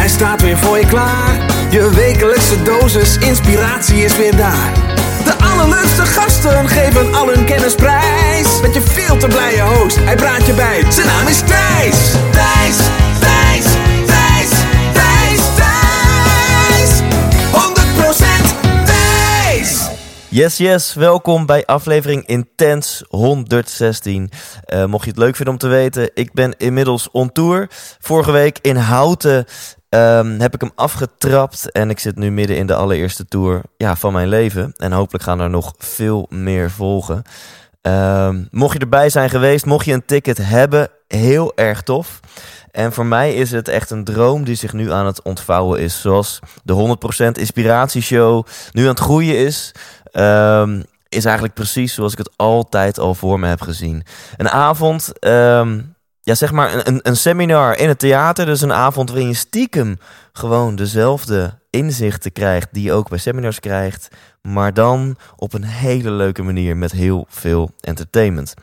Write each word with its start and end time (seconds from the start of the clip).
Hij 0.00 0.08
staat 0.08 0.42
weer 0.42 0.58
voor 0.58 0.78
je 0.78 0.86
klaar. 0.86 1.46
Je 1.70 1.90
wekelijkse 1.90 2.62
dosis 2.62 3.16
inspiratie 3.18 4.04
is 4.04 4.16
weer 4.16 4.36
daar. 4.36 4.72
De 5.24 5.34
allerleukste 5.44 6.06
gasten 6.06 6.68
geven 6.68 7.14
al 7.14 7.26
hun 7.26 7.44
kennis 7.44 7.74
prijs. 7.74 8.60
Met 8.60 8.74
je 8.74 8.80
veel 8.80 9.16
te 9.16 9.26
blije 9.26 9.62
host, 9.62 9.96
hij 9.96 10.16
praat 10.16 10.46
je 10.46 10.52
bij. 10.52 10.92
Zijn 10.92 11.06
naam 11.06 11.26
is 11.26 11.38
Thijs. 11.38 12.10
Thijs, 12.30 12.76
Thijs, 13.20 13.64
Thijs, 14.06 14.50
Thijs, 14.92 15.40
Thijs. 15.56 17.00
100% 17.52 18.84
Thijs. 18.84 19.88
Yes, 20.28 20.56
yes. 20.56 20.94
Welkom 20.94 21.46
bij 21.46 21.66
aflevering 21.66 22.26
Intens 22.26 23.04
116. 23.08 24.30
Eh, 24.64 24.84
mocht 24.84 25.04
je 25.04 25.10
het 25.10 25.18
leuk 25.18 25.36
vinden 25.36 25.54
om 25.54 25.60
te 25.60 25.68
weten, 25.68 26.10
ik 26.14 26.32
ben 26.32 26.54
inmiddels 26.56 27.10
on 27.10 27.32
tour. 27.32 27.66
Vorige 27.98 28.32
week 28.32 28.58
in 28.62 28.76
Houten 28.76 29.46
ehm, 29.90 30.40
heb 30.40 30.54
ik 30.54 30.60
hem 30.60 30.72
afgetrapt 30.74 31.70
en 31.72 31.90
ik 31.90 31.98
zit 31.98 32.16
nu 32.16 32.30
midden 32.30 32.56
in 32.56 32.66
de 32.66 32.74
allereerste 32.74 33.24
tour 33.24 33.62
ja, 33.76 33.96
van 33.96 34.12
mijn 34.12 34.28
leven. 34.28 34.72
En 34.76 34.92
hopelijk 34.92 35.24
gaan 35.24 35.40
er 35.40 35.50
nog 35.50 35.74
veel 35.78 36.26
meer 36.28 36.70
volgen. 36.70 37.22
Ehm, 37.80 38.44
mocht 38.50 38.72
je 38.72 38.78
erbij 38.78 39.10
zijn 39.10 39.30
geweest, 39.30 39.66
mocht 39.66 39.84
je 39.84 39.92
een 39.92 40.04
ticket 40.04 40.38
hebben, 40.38 40.88
heel 41.08 41.52
erg 41.56 41.82
tof. 41.82 42.20
En 42.70 42.92
voor 42.92 43.06
mij 43.06 43.34
is 43.34 43.50
het 43.50 43.68
echt 43.68 43.90
een 43.90 44.04
droom 44.04 44.44
die 44.44 44.54
zich 44.54 44.72
nu 44.72 44.92
aan 44.92 45.06
het 45.06 45.22
ontvouwen 45.22 45.80
is. 45.80 46.00
Zoals 46.00 46.38
de 46.64 46.72
100% 46.72 47.38
Inspiratieshow 47.38 48.46
nu 48.72 48.82
aan 48.82 48.88
het 48.88 49.00
groeien 49.00 49.36
is. 49.36 49.74
Ehm, 50.12 50.82
is 51.08 51.24
eigenlijk 51.24 51.54
precies 51.54 51.94
zoals 51.94 52.12
ik 52.12 52.18
het 52.18 52.30
altijd 52.36 52.98
al 52.98 53.14
voor 53.14 53.40
me 53.40 53.46
heb 53.46 53.60
gezien. 53.60 54.04
Een 54.36 54.48
avond, 54.48 55.12
ja 56.20 56.34
zeg 56.34 56.52
maar 56.52 56.86
een, 56.86 57.00
een 57.02 57.16
seminar 57.16 57.78
in 57.78 57.88
het 57.88 57.98
theater. 57.98 58.46
Dus 58.46 58.60
een 58.60 58.72
avond 58.72 59.08
waarin 59.10 59.28
je 59.28 59.34
stiekem 59.34 59.98
gewoon 60.32 60.76
dezelfde 60.76 61.58
inzichten 61.70 62.32
krijgt 62.32 62.68
die 62.72 62.82
je 62.82 62.92
ook 62.92 63.08
bij 63.08 63.18
seminars 63.18 63.60
krijgt. 63.60 64.08
Maar 64.42 64.74
dan 64.74 65.16
op 65.36 65.52
een 65.52 65.64
hele 65.64 66.10
leuke 66.10 66.42
manier 66.42 66.76
met 66.76 66.92
heel 66.92 67.26
veel 67.28 67.70
entertainment. 67.80 68.54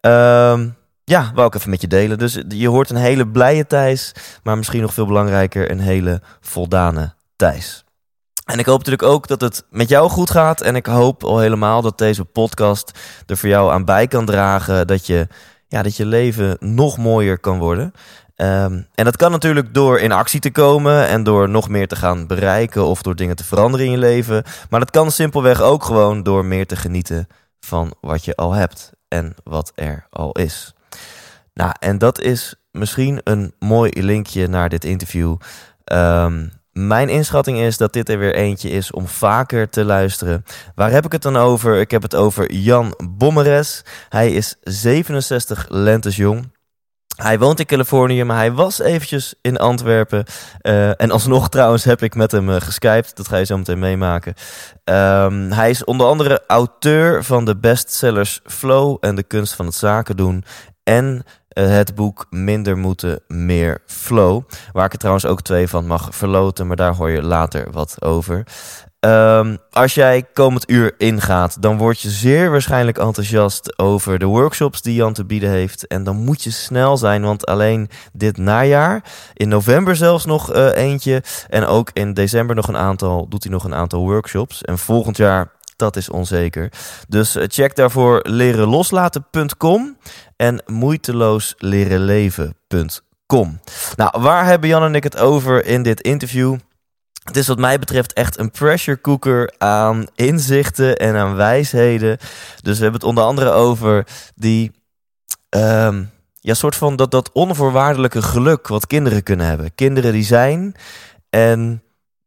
Ehm, 0.00 0.68
ja, 1.04 1.30
wou 1.34 1.46
ik 1.46 1.54
even 1.54 1.70
met 1.70 1.80
je 1.80 1.86
delen. 1.86 2.18
Dus 2.18 2.42
je 2.48 2.68
hoort 2.68 2.90
een 2.90 2.96
hele 2.96 3.28
blije 3.28 3.66
Thijs, 3.66 4.12
maar 4.42 4.56
misschien 4.56 4.80
nog 4.80 4.94
veel 4.94 5.06
belangrijker 5.06 5.70
een 5.70 5.80
hele 5.80 6.20
voldane 6.40 7.14
Thijs. 7.36 7.84
En 8.44 8.58
ik 8.58 8.66
hoop 8.66 8.78
natuurlijk 8.78 9.08
ook 9.12 9.26
dat 9.26 9.40
het 9.40 9.64
met 9.70 9.88
jou 9.88 10.10
goed 10.10 10.30
gaat. 10.30 10.60
En 10.60 10.76
ik 10.76 10.86
hoop 10.86 11.24
al 11.24 11.38
helemaal 11.38 11.82
dat 11.82 11.98
deze 11.98 12.24
podcast 12.24 12.98
er 13.26 13.36
voor 13.36 13.48
jou 13.48 13.72
aan 13.72 13.84
bij 13.84 14.06
kan 14.06 14.24
dragen. 14.24 14.86
Dat 14.86 15.06
je, 15.06 15.26
ja, 15.70 15.82
dat 15.82 15.96
je 15.96 16.06
leven 16.06 16.56
nog 16.60 16.98
mooier 16.98 17.38
kan 17.38 17.58
worden. 17.58 17.92
Ehm, 18.34 18.82
en 18.94 19.04
dat 19.04 19.16
kan 19.16 19.30
natuurlijk 19.30 19.74
door 19.74 19.98
in 19.98 20.12
actie 20.12 20.40
te 20.40 20.50
komen 20.50 21.08
en 21.08 21.22
door 21.22 21.48
nog 21.48 21.68
meer 21.68 21.88
te 21.88 21.96
gaan 21.96 22.26
bereiken 22.26 22.84
of 22.84 23.02
door 23.02 23.16
dingen 23.16 23.36
te 23.36 23.44
veranderen 23.44 23.86
in 23.86 23.92
je 23.92 23.98
leven. 23.98 24.44
Maar 24.70 24.80
dat 24.80 24.90
kan 24.90 25.10
simpelweg 25.10 25.60
ook 25.60 25.84
gewoon 25.84 26.22
door 26.22 26.44
meer 26.44 26.66
te 26.66 26.76
genieten 26.76 27.28
van 27.60 27.94
wat 28.00 28.24
je 28.24 28.36
al 28.36 28.52
hebt 28.52 28.92
en 29.08 29.34
wat 29.44 29.72
er 29.74 30.06
al 30.10 30.32
is. 30.32 30.74
Nou, 31.54 31.72
en 31.78 31.98
dat 31.98 32.20
is 32.20 32.54
misschien 32.70 33.20
een 33.24 33.54
mooi 33.58 34.02
linkje 34.02 34.46
naar 34.46 34.68
dit 34.68 34.84
interview. 34.84 35.36
Ehm, 35.84 36.46
mijn 36.72 37.08
inschatting 37.08 37.58
is 37.58 37.76
dat 37.76 37.92
dit 37.92 38.08
er 38.08 38.18
weer 38.18 38.34
eentje 38.34 38.70
is 38.70 38.90
om 38.90 39.06
vaker 39.06 39.68
te 39.68 39.84
luisteren. 39.84 40.44
Waar 40.74 40.90
heb 40.90 41.04
ik 41.04 41.12
het 41.12 41.22
dan 41.22 41.36
over? 41.36 41.80
Ik 41.80 41.90
heb 41.90 42.02
het 42.02 42.14
over 42.14 42.52
Jan 42.52 42.94
Bommeres. 43.10 43.84
Hij 44.08 44.32
is 44.32 44.56
67 44.60 45.66
lentes 45.68 46.16
jong. 46.16 46.58
Hij 47.16 47.38
woont 47.38 47.60
in 47.60 47.66
Californië, 47.66 48.24
maar 48.24 48.36
hij 48.36 48.52
was 48.52 48.80
eventjes 48.80 49.34
in 49.40 49.56
Antwerpen. 49.56 50.24
Uh, 50.62 51.00
en 51.00 51.10
alsnog 51.10 51.48
trouwens 51.50 51.84
heb 51.84 52.02
ik 52.02 52.14
met 52.14 52.32
hem 52.32 52.48
uh, 52.48 52.56
geskyped. 52.60 53.16
Dat 53.16 53.28
ga 53.28 53.36
je 53.36 53.44
zo 53.44 53.56
meteen 53.56 53.78
meemaken. 53.78 54.34
Um, 54.84 55.52
hij 55.52 55.70
is 55.70 55.84
onder 55.84 56.06
andere 56.06 56.42
auteur 56.46 57.24
van 57.24 57.44
de 57.44 57.56
bestsellers 57.56 58.40
Flow 58.44 58.96
en 59.00 59.14
de 59.14 59.22
kunst 59.22 59.54
van 59.54 59.66
het 59.66 59.74
zaken 59.74 60.16
doen. 60.16 60.44
En 60.82 61.24
het 61.50 61.94
boek 61.94 62.26
Minder 62.30 62.78
Moeten, 62.78 63.20
Meer 63.28 63.82
Flow. 63.86 64.42
Waar 64.72 64.84
ik 64.84 64.92
er 64.92 64.98
trouwens 64.98 65.26
ook 65.26 65.42
twee 65.42 65.68
van 65.68 65.86
mag 65.86 66.08
verloten, 66.10 66.66
maar 66.66 66.76
daar 66.76 66.94
hoor 66.94 67.10
je 67.10 67.22
later 67.22 67.70
wat 67.70 67.96
over. 68.02 68.44
Um, 69.06 69.58
als 69.70 69.94
jij 69.94 70.26
komend 70.32 70.70
uur 70.70 70.94
ingaat, 70.98 71.62
dan 71.62 71.76
word 71.76 72.00
je 72.00 72.10
zeer 72.10 72.50
waarschijnlijk 72.50 72.98
enthousiast 72.98 73.78
over 73.78 74.18
de 74.18 74.26
workshops 74.26 74.82
die 74.82 74.94
Jan 74.94 75.12
te 75.12 75.24
bieden 75.24 75.50
heeft. 75.50 75.86
En 75.86 76.04
dan 76.04 76.16
moet 76.16 76.42
je 76.42 76.50
snel 76.50 76.96
zijn, 76.96 77.22
want 77.22 77.46
alleen 77.46 77.90
dit 78.12 78.36
najaar, 78.36 79.04
in 79.34 79.48
november 79.48 79.96
zelfs 79.96 80.24
nog 80.24 80.54
uh, 80.54 80.76
eentje. 80.76 81.22
En 81.48 81.66
ook 81.66 81.90
in 81.92 82.14
december 82.14 82.56
nog 82.56 82.68
een 82.68 82.76
aantal, 82.76 83.28
doet 83.28 83.42
hij 83.42 83.52
nog 83.52 83.64
een 83.64 83.74
aantal 83.74 84.00
workshops. 84.00 84.62
En 84.62 84.78
volgend 84.78 85.16
jaar 85.16 85.50
dat 85.80 85.96
is 85.96 86.10
onzeker. 86.10 86.72
Dus 87.08 87.36
check 87.40 87.76
daarvoor 87.76 88.20
lerenloslaten.com 88.28 89.96
en 90.36 90.62
moeitelooslerenleven.com. 90.66 93.60
Nou, 93.96 94.20
waar 94.20 94.44
hebben 94.44 94.68
Jan 94.68 94.82
en 94.82 94.94
ik 94.94 95.02
het 95.02 95.18
over 95.18 95.64
in 95.64 95.82
dit 95.82 96.00
interview? 96.00 96.56
Het 97.24 97.36
is 97.36 97.46
wat 97.46 97.58
mij 97.58 97.78
betreft 97.78 98.12
echt 98.12 98.38
een 98.38 98.50
pressure 98.50 99.00
cooker 99.00 99.54
aan 99.58 100.06
inzichten 100.14 100.96
en 100.96 101.16
aan 101.16 101.34
wijsheden. 101.34 102.18
Dus 102.62 102.76
we 102.76 102.82
hebben 102.82 103.00
het 103.00 103.08
onder 103.08 103.24
andere 103.24 103.50
over 103.50 104.06
die... 104.34 104.70
Um, 105.56 106.10
ja, 106.40 106.54
soort 106.54 106.76
van 106.76 106.96
dat, 106.96 107.10
dat 107.10 107.32
onvoorwaardelijke 107.32 108.22
geluk 108.22 108.68
wat 108.68 108.86
kinderen 108.86 109.22
kunnen 109.22 109.46
hebben. 109.46 109.74
Kinderen 109.74 110.12
die 110.12 110.24
zijn 110.24 110.74
en 111.30 111.82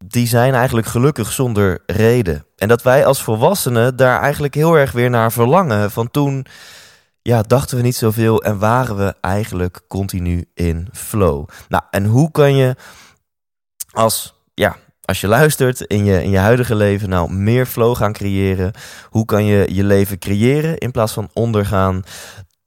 die 0.08 0.28
zijn 0.28 0.54
eigenlijk 0.54 0.88
gelukkig 0.88 1.32
zonder 1.32 1.80
reden. 1.86 2.46
En 2.58 2.68
dat 2.68 2.82
wij 2.82 3.06
als 3.06 3.24
volwassenen 3.24 3.96
daar 3.96 4.22
eigenlijk 4.22 4.54
heel 4.54 4.76
erg 4.76 4.92
weer 4.92 5.10
naar 5.10 5.32
verlangen. 5.32 5.92
Van 5.92 6.12
toen 6.12 6.46
ja, 7.22 7.42
dachten 7.42 7.78
we 7.78 7.84
niet 7.84 7.96
zoveel 7.96 8.44
en 8.44 8.60
waren 8.60 8.98
we 8.98 9.16
eigenlijk 9.22 9.82
continu 9.88 10.46
in 10.54 10.88
flow. 10.94 11.48
Nou, 11.68 11.84
en 11.92 12.06
hoe 12.06 12.32
kan 12.32 12.56
je 12.56 12.76
als, 13.92 14.34
ja, 14.54 14.76
als 15.06 15.22
je 15.22 15.28
luistert 15.28 15.82
in 15.82 16.06
je, 16.06 16.24
in 16.24 16.30
je 16.30 16.38
huidige 16.38 16.76
leven 16.76 17.10
nou 17.10 17.34
meer 17.34 17.66
flow 17.66 17.96
gaan 17.96 18.14
creëren? 18.14 18.72
Hoe 19.10 19.26
kan 19.26 19.46
je 19.46 19.74
je 19.74 19.84
leven 19.84 20.20
creëren 20.20 20.78
in 20.78 20.92
plaats 20.92 21.14
van 21.14 21.30
ondergaan? 21.34 22.04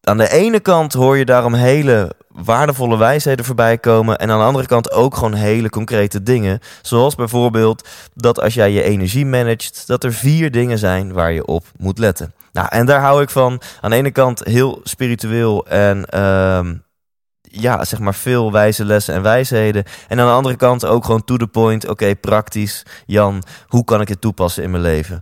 Aan 0.09 0.17
de 0.17 0.31
ene 0.31 0.61
kant 0.61 0.93
hoor 0.93 1.17
je 1.17 1.25
daarom 1.25 1.55
hele 1.55 2.13
waardevolle 2.29 2.97
wijsheden 2.97 3.45
voorbij 3.45 3.79
komen. 3.79 4.19
En 4.19 4.31
aan 4.31 4.39
de 4.39 4.45
andere 4.45 4.67
kant 4.67 4.93
ook 4.93 5.15
gewoon 5.15 5.35
hele 5.35 5.71
concrete 5.71 6.23
dingen. 6.23 6.61
Zoals 6.83 7.15
bijvoorbeeld 7.15 7.89
dat 8.15 8.41
als 8.41 8.55
jij 8.55 8.71
je 8.71 8.83
energie 8.83 9.27
managt, 9.27 9.87
dat 9.87 10.05
er 10.05 10.13
vier 10.13 10.51
dingen 10.51 10.79
zijn 10.79 11.13
waar 11.13 11.33
je 11.33 11.47
op 11.47 11.65
moet 11.79 11.99
letten. 11.99 12.35
Nou, 12.53 12.69
en 12.71 12.87
daar 12.87 13.01
hou 13.01 13.23
ik 13.23 13.31
van. 13.31 13.61
Aan 13.81 13.91
de 13.91 13.97
ene 13.97 14.11
kant 14.11 14.45
heel 14.45 14.81
spiritueel 14.83 15.67
en 15.67 16.07
uh, 16.15 16.61
ja, 17.41 17.85
zeg 17.85 17.99
maar 17.99 18.15
veel 18.15 18.53
wijze 18.53 18.85
lessen 18.85 19.15
en 19.15 19.23
wijsheden. 19.23 19.85
En 20.09 20.21
aan 20.21 20.27
de 20.27 20.33
andere 20.33 20.57
kant 20.57 20.85
ook 20.85 21.05
gewoon 21.05 21.25
to 21.25 21.37
the 21.37 21.47
point. 21.47 21.89
Oké, 21.89 22.15
praktisch. 22.15 22.83
Jan, 23.07 23.43
hoe 23.67 23.85
kan 23.85 24.01
ik 24.01 24.09
het 24.09 24.21
toepassen 24.21 24.63
in 24.63 24.71
mijn 24.71 24.83
leven? 24.83 25.21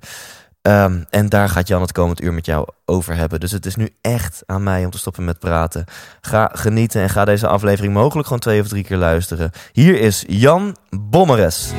Um, 0.69 1.05
en 1.11 1.29
daar 1.29 1.49
gaat 1.49 1.69
Jan 1.69 1.81
het 1.81 1.93
komend 1.93 2.23
uur 2.23 2.33
met 2.33 2.47
jou 2.47 2.69
over 2.85 3.17
hebben. 3.17 3.41
Dus 3.41 3.51
het 3.51 3.67
is 3.67 3.77
nu 3.77 3.89
echt 4.01 4.43
aan 4.47 4.63
mij 4.63 4.85
om 4.85 4.91
te 4.91 4.99
stoppen 4.99 5.25
met 5.25 5.39
praten. 5.39 5.85
Ga 6.21 6.51
genieten 6.53 7.03
en 7.03 7.11
ga 7.11 7.25
deze 7.25 7.47
aflevering 7.47 7.93
mogelijk 7.93 8.27
gewoon 8.27 8.43
twee 8.43 8.61
of 8.61 8.69
drie 8.69 8.85
keer 8.85 8.97
luisteren. 8.97 9.51
Hier 9.73 10.01
is 10.01 10.25
Jan 10.27 10.77
Bommeres. 10.91 11.73
100% 11.73 11.75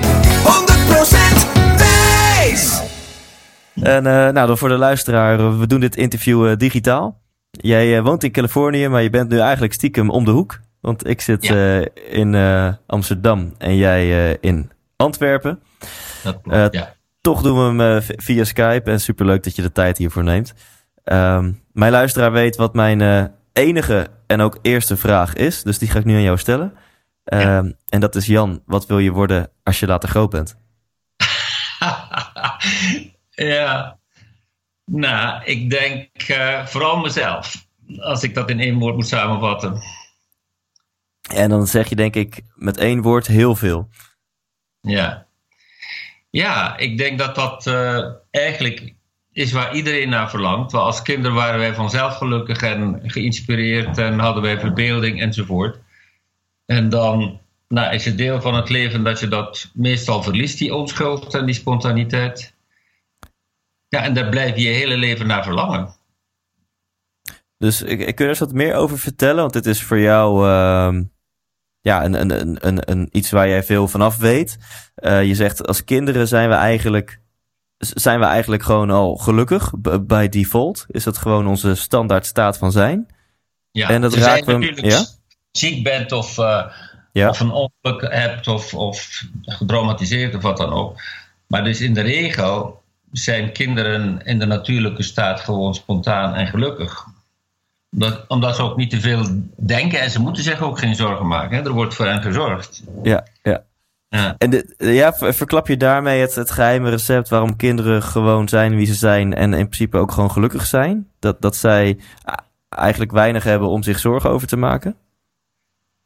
Thijs! 1.78 2.82
En 3.82 4.06
uh, 4.06 4.30
nou, 4.30 4.58
voor 4.58 4.70
de 4.70 4.78
luisteraar, 4.78 5.60
we 5.60 5.68
doen 5.68 5.80
dit 5.80 5.96
interview 5.96 6.48
uh, 6.48 6.56
digitaal. 6.58 7.22
Jij 7.52 7.98
uh, 7.98 8.04
woont 8.04 8.24
in 8.24 8.32
Californië, 8.32 8.88
maar 8.88 9.02
je 9.02 9.10
bent 9.10 9.30
nu 9.30 9.40
eigenlijk 9.40 9.74
stiekem 9.74 10.10
om 10.10 10.26
de 10.26 10.32
hoek. 10.32 10.60
Want 10.82 11.08
ik 11.08 11.22
zit 11.22 11.46
ja. 11.46 11.86
in 12.10 12.36
Amsterdam 12.86 13.54
en 13.58 13.76
jij 13.76 14.38
in 14.42 14.72
Antwerpen. 14.96 15.60
Dat 16.24 16.42
klopt, 16.42 16.74
ja 16.74 16.96
toch 17.26 17.42
doen 17.42 17.58
we 17.58 17.84
hem 17.84 17.96
uh, 17.96 18.16
via 18.18 18.44
Skype. 18.44 18.92
En 18.92 19.00
superleuk 19.00 19.44
dat 19.44 19.56
je 19.56 19.62
de 19.62 19.72
tijd 19.72 19.98
hiervoor 19.98 20.24
neemt. 20.24 20.54
Um, 21.04 21.64
mijn 21.72 21.92
luisteraar 21.92 22.32
weet 22.32 22.56
wat 22.56 22.74
mijn 22.74 23.00
uh, 23.00 23.24
enige 23.54 24.08
en 24.28 24.42
ook 24.42 24.60
eerste 24.62 24.98
vraag 24.98 25.34
is. 25.34 25.64
Dus 25.64 25.78
die 25.78 25.90
ga 25.90 26.00
ik 26.00 26.06
nu 26.06 26.16
aan 26.16 26.22
jou 26.22 26.38
stellen. 26.38 26.74
Um, 27.24 27.40
ja. 27.40 27.64
En 27.90 28.00
dat 28.00 28.16
is 28.16 28.26
Jan, 28.26 28.62
wat 28.66 28.86
wil 28.86 29.00
je 29.00 29.12
worden 29.12 29.50
als 29.64 29.80
je 29.80 29.88
later 29.88 30.10
groot 30.10 30.30
bent? 30.30 30.58
ja, 33.54 34.00
nou, 34.86 35.44
ik 35.44 35.70
denk 35.70 36.30
uh, 36.30 36.66
vooral 36.66 36.98
mezelf. 36.98 37.68
Als 37.98 38.24
ik 38.24 38.34
dat 38.34 38.50
in 38.50 38.60
één 38.60 38.80
woord 38.80 38.96
moet 38.96 39.08
samenvatten. 39.08 39.82
En 41.34 41.50
dan 41.50 41.68
zeg 41.68 41.90
je 41.90 41.96
denk 41.96 42.16
ik 42.16 42.42
met 42.56 42.78
één 42.78 43.02
woord 43.02 43.28
heel 43.28 43.56
veel. 43.56 43.90
Ja. 44.82 45.25
Ja, 46.36 46.78
ik 46.78 46.98
denk 46.98 47.20
dat 47.20 47.36
dat 47.36 47.66
uh, 47.68 48.06
eigenlijk 48.32 48.94
is 49.32 49.52
waar 49.52 49.76
iedereen 49.76 50.10
naar 50.10 50.30
verlangt. 50.30 50.72
Want 50.72 50.86
als 50.86 51.02
kinderen 51.02 51.34
waren 51.36 51.60
wij 51.60 51.74
vanzelf 51.74 52.16
gelukkig 52.16 52.62
en 52.62 53.02
geïnspireerd 53.04 53.98
en 53.98 54.20
hadden 54.20 54.44
wij 54.44 54.60
verbeelding 54.60 55.22
enzovoort. 55.22 55.80
En 56.66 56.90
dan 56.90 57.40
nou, 57.68 57.94
is 57.94 58.06
het 58.06 58.18
deel 58.18 58.42
van 58.42 58.56
het 58.56 58.70
leven 58.70 59.04
dat 59.04 59.20
je 59.20 59.28
dat 59.28 59.72
meestal 59.74 60.24
verliest, 60.24 60.58
die 60.58 60.76
onschuld 60.76 61.34
en 61.34 61.46
die 61.46 61.56
spontaniteit. 61.56 62.56
Ja, 63.88 64.04
en 64.04 64.14
daar 64.14 64.30
blijf 64.30 64.56
je 64.56 64.62
je 64.64 64.70
hele 64.70 64.98
leven 64.98 65.28
naar 65.28 65.44
verlangen. 65.44 65.96
Dus 67.58 67.82
ik, 67.82 68.00
ik 68.00 68.16
kun 68.16 68.28
er 68.28 68.38
wat 68.40 68.54
meer 68.54 68.76
over 68.76 69.00
vertellen, 69.00 69.42
want 69.42 69.54
dit 69.54 69.66
is 69.66 69.84
voor 69.84 70.00
jou 70.00 70.48
uh, 70.48 71.02
ja, 71.86 72.06
een, 72.06 72.14
een, 72.14 72.58
een, 72.68 72.92
een, 72.92 73.10
iets 73.12 73.32
waar 73.32 73.48
jij 73.48 73.64
veel 73.64 73.88
vanaf 73.88 74.18
weet. 74.18 74.58
Uh, 74.96 75.24
je 75.24 75.36
zegt 75.36 75.68
als 75.68 75.84
kinderen 75.84 76.28
zijn 76.28 76.50
we 76.50 76.56
eigenlijk 76.56 77.20
zijn 77.78 78.20
we 78.20 78.26
eigenlijk 78.26 78.64
gewoon 78.64 78.90
al 78.90 79.16
gelukkig 79.16 79.72
bij 80.02 80.30
default? 80.30 80.86
Is 80.88 81.04
dat 81.04 81.18
gewoon 81.18 81.48
onze 81.48 81.76
standaard 81.76 82.26
staat 82.26 82.58
van 82.58 82.72
zijn? 82.72 83.08
Ja, 83.72 83.90
en 83.90 84.02
dat 84.02 84.14
raakt 84.14 84.46
we. 84.46 84.74
Ja? 84.76 85.06
ziek 85.52 85.84
bent 85.84 86.12
of, 86.12 86.38
uh, 86.38 86.66
ja. 87.12 87.30
of 87.30 87.40
een 87.40 87.52
ongeluk 87.52 88.14
hebt 88.14 88.48
of, 88.48 88.74
of 88.74 89.24
gedramatiseerd 89.42 90.36
of 90.36 90.42
wat 90.42 90.58
dan 90.58 90.74
ook. 90.74 91.02
Maar 91.48 91.64
dus 91.64 91.82
in 91.82 91.94
de 91.94 92.02
regel 92.02 92.82
zijn 93.12 93.52
kinderen 93.52 94.22
in 94.24 94.40
de 94.40 94.46
natuurlijke 94.46 95.04
staat 95.04 95.40
gewoon 95.40 95.76
spontaan 95.76 96.34
en 96.34 96.48
gelukkig. 96.48 97.06
Omdat, 97.96 98.26
omdat 98.28 98.56
ze 98.56 98.62
ook 98.62 98.78
niet 98.78 98.90
te 98.90 99.00
veel 99.00 99.26
denken 99.56 100.00
en 100.00 100.10
ze 100.10 100.20
moeten 100.20 100.44
zich 100.44 100.62
ook 100.62 100.80
geen 100.80 100.96
zorgen 100.96 101.28
maken. 101.28 101.58
Hè? 101.58 101.64
Er 101.64 101.72
wordt 101.72 101.94
voor 101.94 102.06
hen 102.06 102.22
gezorgd. 102.22 102.84
Ja, 103.04 103.24
ja. 103.44 103.64
Ja. 104.10 104.36
En 104.38 104.50
de, 104.50 104.76
ja, 104.78 105.14
verklap 105.14 105.68
je 105.68 105.78
daarmee 105.78 106.22
het, 106.22 106.36
het 106.36 106.52
geheime 106.52 106.90
recept 106.90 107.30
waarom 107.30 107.56
kinderen 107.56 108.04
gewoon 108.04 108.48
zijn 108.48 108.76
wie 108.76 108.86
ze 108.86 108.94
zijn 108.94 109.34
en 109.34 109.54
in 109.54 109.66
principe 109.66 109.98
ook 109.98 110.12
gewoon 110.12 110.32
gelukkig 110.32 110.66
zijn? 110.66 111.10
Dat, 111.20 111.42
dat 111.42 111.56
zij 111.56 112.00
eigenlijk 112.70 113.12
weinig 113.12 113.44
hebben 113.44 113.70
om 113.70 113.84
zich 113.84 114.00
zorgen 114.00 114.30
over 114.30 114.48
te 114.48 114.58
maken? 114.58 114.96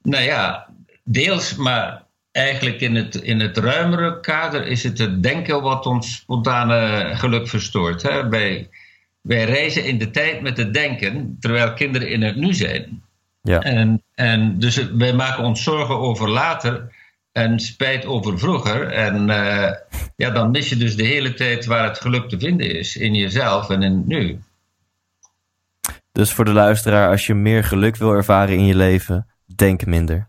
Nou 0.01 0.24
ja, 0.24 0.68
deels, 1.03 1.56
maar 1.56 2.03
eigenlijk 2.31 2.81
in 2.81 2.95
het, 2.95 3.15
in 3.15 3.39
het 3.39 3.57
ruimere 3.57 4.19
kader 4.19 4.68
is 4.68 4.83
het 4.83 4.97
het 4.97 5.24
denken 5.24 5.62
wat 5.62 5.86
ons 5.86 6.15
spontane 6.15 7.12
geluk 7.15 7.47
verstoort. 7.47 8.01
Hè? 8.01 8.30
Wij, 8.30 8.69
wij 9.21 9.44
reizen 9.44 9.86
in 9.86 9.98
de 9.98 10.12
tijd 10.12 10.42
met 10.42 10.57
het 10.57 10.74
denken, 10.74 11.38
terwijl 11.39 11.74
kinderen 11.74 12.10
in 12.10 12.21
het 12.21 12.36
nu 12.36 12.54
zijn. 12.54 13.04
Ja. 13.42 13.60
En, 13.60 14.04
en 14.16 14.60
dus 14.60 14.92
wij 14.92 15.13
maken 15.13 15.44
ons 15.44 15.63
zorgen 15.63 15.98
over 15.98 16.30
later 16.30 16.92
en 17.31 17.60
spijt 17.60 18.06
over 18.06 18.39
vroeger. 18.39 18.88
En 18.88 19.30
uh, 19.30 19.71
ja, 20.16 20.30
dan 20.30 20.51
mis 20.51 20.69
je 20.69 20.77
dus 20.77 20.95
de 20.95 21.06
hele 21.06 21.33
tijd 21.33 21.66
waar 21.66 21.83
het 21.83 22.00
geluk 22.00 22.30
te 22.30 22.39
vinden 22.39 22.75
is. 22.75 22.95
In 22.95 23.16
jezelf 23.16 23.69
en 23.69 23.81
in 23.81 23.98
het 23.98 24.07
nu. 24.07 24.39
Dus 26.12 26.31
voor 26.31 26.45
de 26.45 26.51
luisteraar, 26.51 27.10
als 27.10 27.27
je 27.27 27.33
meer 27.33 27.63
geluk 27.63 27.95
wil 27.95 28.12
ervaren 28.12 28.56
in 28.56 28.65
je 28.65 28.75
leven, 28.75 29.27
denk 29.56 29.86
minder. 29.86 30.27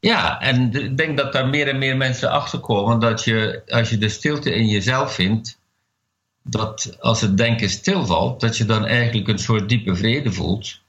Ja, 0.00 0.40
en 0.40 0.72
ik 0.72 0.96
denk 0.96 1.16
dat 1.16 1.32
daar 1.32 1.48
meer 1.48 1.68
en 1.68 1.78
meer 1.78 1.96
mensen 1.96 2.30
achter 2.30 2.58
komen 2.58 3.00
dat 3.00 3.24
je, 3.24 3.62
als 3.66 3.90
je 3.90 3.98
de 3.98 4.08
stilte 4.08 4.54
in 4.54 4.66
jezelf 4.66 5.14
vindt, 5.14 5.58
dat 6.44 6.96
als 7.00 7.20
het 7.20 7.36
denken 7.36 7.70
stilvalt, 7.70 8.40
dat 8.40 8.56
je 8.56 8.64
dan 8.64 8.86
eigenlijk 8.86 9.28
een 9.28 9.38
soort 9.38 9.68
diepe 9.68 9.94
vrede 9.94 10.32
voelt. 10.32 10.80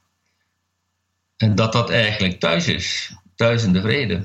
En 1.37 1.55
dat 1.55 1.73
dat 1.73 1.89
eigenlijk 1.89 2.39
thuis 2.39 2.67
is, 2.67 3.15
thuis 3.35 3.63
in 3.63 3.73
de 3.73 3.81
vrede. 3.81 4.23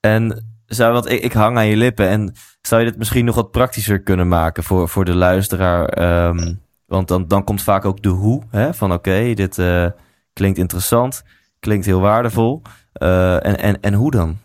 En 0.00 0.46
zou 0.66 0.92
wat, 0.92 1.10
ik, 1.10 1.22
ik, 1.22 1.32
hang 1.32 1.56
aan 1.56 1.66
je 1.66 1.76
lippen. 1.76 2.08
En 2.08 2.34
zou 2.62 2.82
je 2.82 2.88
dit 2.88 2.98
misschien 2.98 3.24
nog 3.24 3.34
wat 3.34 3.50
praktischer 3.50 4.02
kunnen 4.02 4.28
maken 4.28 4.62
voor, 4.62 4.88
voor 4.88 5.04
de 5.04 5.14
luisteraar? 5.14 6.02
Um, 6.28 6.60
want 6.86 7.08
dan, 7.08 7.28
dan 7.28 7.44
komt 7.44 7.62
vaak 7.62 7.84
ook 7.84 8.02
de 8.02 8.08
hoe. 8.08 8.42
Hè? 8.50 8.74
Van 8.74 8.92
oké, 8.92 9.34
dit 9.34 9.58
uh, 9.58 9.86
klinkt 10.32 10.58
interessant, 10.58 11.22
klinkt 11.60 11.86
heel 11.86 12.00
waardevol. 12.00 12.62
Uh, 13.02 13.46
en, 13.46 13.58
en, 13.58 13.80
en 13.80 13.94
hoe 13.94 14.10
dan? 14.10 14.38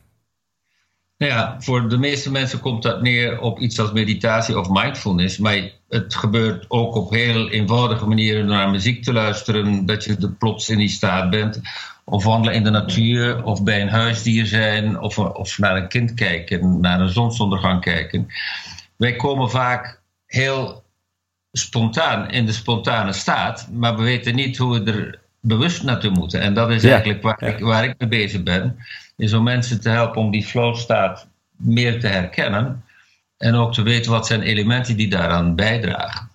Ja, 1.17 1.55
voor 1.59 1.89
de 1.89 1.97
meeste 1.97 2.31
mensen 2.31 2.59
komt 2.59 2.83
dat 2.83 3.01
neer 3.01 3.39
op 3.39 3.59
iets 3.59 3.79
als 3.79 3.91
meditatie 3.91 4.59
of 4.59 4.69
mindfulness. 4.69 5.37
Maar 5.37 5.69
het 5.89 6.15
gebeurt 6.15 6.65
ook 6.67 6.95
op 6.95 7.09
heel 7.09 7.49
eenvoudige 7.49 8.07
manieren 8.07 8.45
naar 8.45 8.69
muziek 8.69 9.03
te 9.03 9.13
luisteren. 9.13 9.85
Dat 9.85 10.03
je 10.03 10.15
er 10.15 10.31
plots 10.31 10.69
in 10.69 10.77
die 10.77 10.89
staat 10.89 11.29
bent 11.29 11.61
of 12.09 12.23
wandelen 12.23 12.55
in 12.55 12.63
de 12.63 12.69
natuur, 12.69 13.43
of 13.43 13.63
bij 13.63 13.81
een 13.81 13.89
huisdier 13.89 14.45
zijn, 14.45 14.99
of, 14.99 15.19
of 15.19 15.57
naar 15.57 15.75
een 15.75 15.87
kind 15.87 16.13
kijken, 16.13 16.79
naar 16.79 16.99
een 16.99 17.09
zonsondergang 17.09 17.81
kijken. 17.81 18.27
Wij 18.95 19.15
komen 19.15 19.49
vaak 19.49 20.01
heel 20.25 20.83
spontaan 21.51 22.31
in 22.31 22.45
de 22.45 22.51
spontane 22.51 23.13
staat, 23.13 23.69
maar 23.71 23.95
we 23.95 24.03
weten 24.03 24.35
niet 24.35 24.57
hoe 24.57 24.79
we 24.79 24.91
er 24.91 25.19
bewust 25.39 25.83
naartoe 25.83 26.11
moeten. 26.11 26.41
En 26.41 26.53
dat 26.53 26.69
is 26.69 26.83
eigenlijk 26.83 27.21
waar, 27.21 27.43
ik, 27.43 27.59
waar 27.59 27.83
ik 27.83 27.95
mee 27.97 28.09
bezig 28.09 28.43
ben, 28.43 28.77
is 29.17 29.33
om 29.33 29.43
mensen 29.43 29.81
te 29.81 29.89
helpen 29.89 30.21
om 30.21 30.31
die 30.31 30.45
flow 30.45 30.75
staat 30.75 31.27
meer 31.55 31.99
te 31.99 32.07
herkennen 32.07 32.83
en 33.37 33.55
ook 33.55 33.73
te 33.73 33.81
weten 33.81 34.11
wat 34.11 34.27
zijn 34.27 34.41
elementen 34.41 34.97
die 34.97 35.09
daaraan 35.09 35.55
bijdragen. 35.55 36.29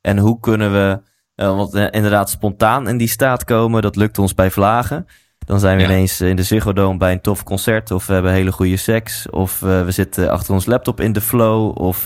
En 0.00 0.18
hoe 0.18 0.40
kunnen 0.40 0.72
we 0.72 1.00
uh, 1.36 1.56
want 1.56 1.74
uh, 1.74 1.86
inderdaad 1.90 2.30
spontaan 2.30 2.88
in 2.88 2.96
die 2.96 3.08
staat 3.08 3.44
komen, 3.44 3.82
dat 3.82 3.96
lukt 3.96 4.18
ons 4.18 4.34
bij 4.34 4.50
vlagen. 4.50 5.06
Dan 5.38 5.60
zijn 5.60 5.76
we 5.76 5.82
ineens 5.82 6.20
in 6.20 6.36
de 6.36 6.42
Ziggo 6.42 6.72
Dome 6.72 6.98
bij 6.98 7.12
een 7.12 7.20
tof 7.20 7.42
concert. 7.42 7.90
Of 7.90 8.06
we 8.06 8.12
hebben 8.12 8.32
hele 8.32 8.52
goede 8.52 8.76
seks. 8.76 9.30
Of 9.30 9.62
uh, 9.62 9.84
we 9.84 9.90
zitten 9.90 10.30
achter 10.30 10.54
ons 10.54 10.66
laptop 10.66 11.00
in 11.00 11.12
de 11.12 11.20
flow. 11.20 11.78
Of 11.78 12.04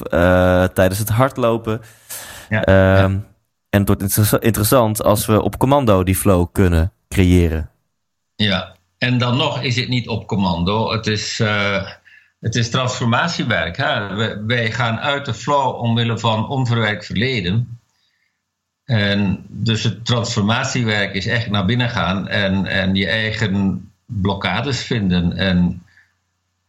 tijdens 0.72 0.98
het 0.98 1.08
hardlopen. 1.08 1.80
Ja, 2.48 2.64
ehm, 2.64 3.12
ja. 3.12 3.20
En 3.70 3.84
het 3.84 3.88
wordt 3.88 4.42
interessant 4.42 5.02
als 5.02 5.26
we 5.26 5.42
op 5.42 5.58
commando 5.58 6.02
die 6.02 6.16
flow 6.16 6.46
kunnen 6.52 6.92
creëren. 7.08 7.70
Ja, 8.34 8.75
en 9.06 9.18
dan 9.18 9.36
nog 9.36 9.62
is 9.62 9.76
het 9.76 9.88
niet 9.88 10.08
op 10.08 10.26
commando. 10.26 10.92
Het 10.92 11.06
is, 11.06 11.38
het 12.40 12.54
is 12.54 12.70
transformatiewerk. 12.70 13.76
Hè? 13.76 14.16
Wij 14.46 14.70
gaan 14.72 14.98
uit 14.98 15.24
de 15.24 15.34
flow 15.34 15.74
omwille 15.74 16.18
van 16.18 16.48
onverwerkt 16.48 17.06
verleden. 17.06 17.78
En 18.84 19.44
dus 19.48 19.82
het 19.82 20.04
transformatiewerk 20.04 21.14
is 21.14 21.26
echt 21.26 21.50
naar 21.50 21.64
binnen 21.64 21.90
gaan 21.90 22.28
en, 22.28 22.66
en 22.66 22.94
je 22.94 23.06
eigen 23.08 23.90
blokkades 24.04 24.82
vinden. 24.82 25.36
En, 25.36 25.82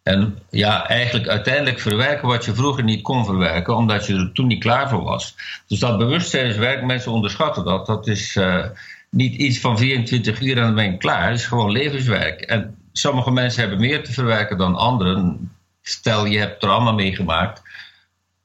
en 0.04 0.40
ja, 0.50 0.88
eigenlijk 0.88 1.28
uiteindelijk 1.28 1.80
verwerken 1.80 2.28
wat 2.28 2.46
je 2.46 2.54
vroeger 2.54 2.84
niet 2.84 3.02
kon 3.02 3.26
verwerken, 3.26 3.76
omdat 3.76 4.06
je 4.06 4.14
er 4.14 4.32
toen 4.34 4.48
niet 4.48 4.64
klaar 4.64 4.90
voor 4.90 5.04
was. 5.04 5.36
Dus 5.68 5.80
dat 5.80 5.98
bewustzijnswerk, 5.98 6.84
mensen 6.84 7.12
onderschatten 7.12 7.64
dat. 7.64 7.86
Dat 7.86 8.08
is 8.08 8.36
uh, 8.36 8.66
niet 9.10 9.36
iets 9.36 9.60
van 9.60 9.78
24 9.78 10.42
uur 10.42 10.58
en 10.58 10.64
dan 10.64 10.76
ben 10.76 10.92
je 10.92 10.98
klaar. 10.98 11.30
Het 11.30 11.40
is 11.40 11.46
gewoon 11.46 11.72
levenswerk. 11.72 12.42
En 12.42 12.78
sommige 12.92 13.32
mensen 13.32 13.62
hebben 13.62 13.80
meer 13.80 14.04
te 14.04 14.14
verwerken 14.14 14.58
dan 14.58 14.76
anderen. 14.76 15.52
Stel 15.82 16.26
je 16.26 16.40
hebt 16.40 16.60
trauma 16.60 16.92
meegemaakt. 16.92 17.62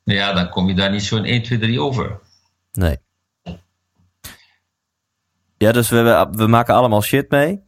Nou 0.05 0.19
ja, 0.19 0.33
dan 0.33 0.49
kom 0.49 0.69
je 0.69 0.75
daar 0.75 0.91
niet 0.91 1.03
zo 1.03 1.17
in 1.17 1.25
1, 1.25 1.43
2, 1.43 1.59
3 1.59 1.81
over. 1.81 2.19
Nee. 2.73 2.97
Ja, 5.57 5.73
dus 5.73 5.89
we, 5.89 6.29
we 6.31 6.47
maken 6.47 6.75
allemaal 6.75 7.03
shit 7.03 7.31
mee. 7.31 7.63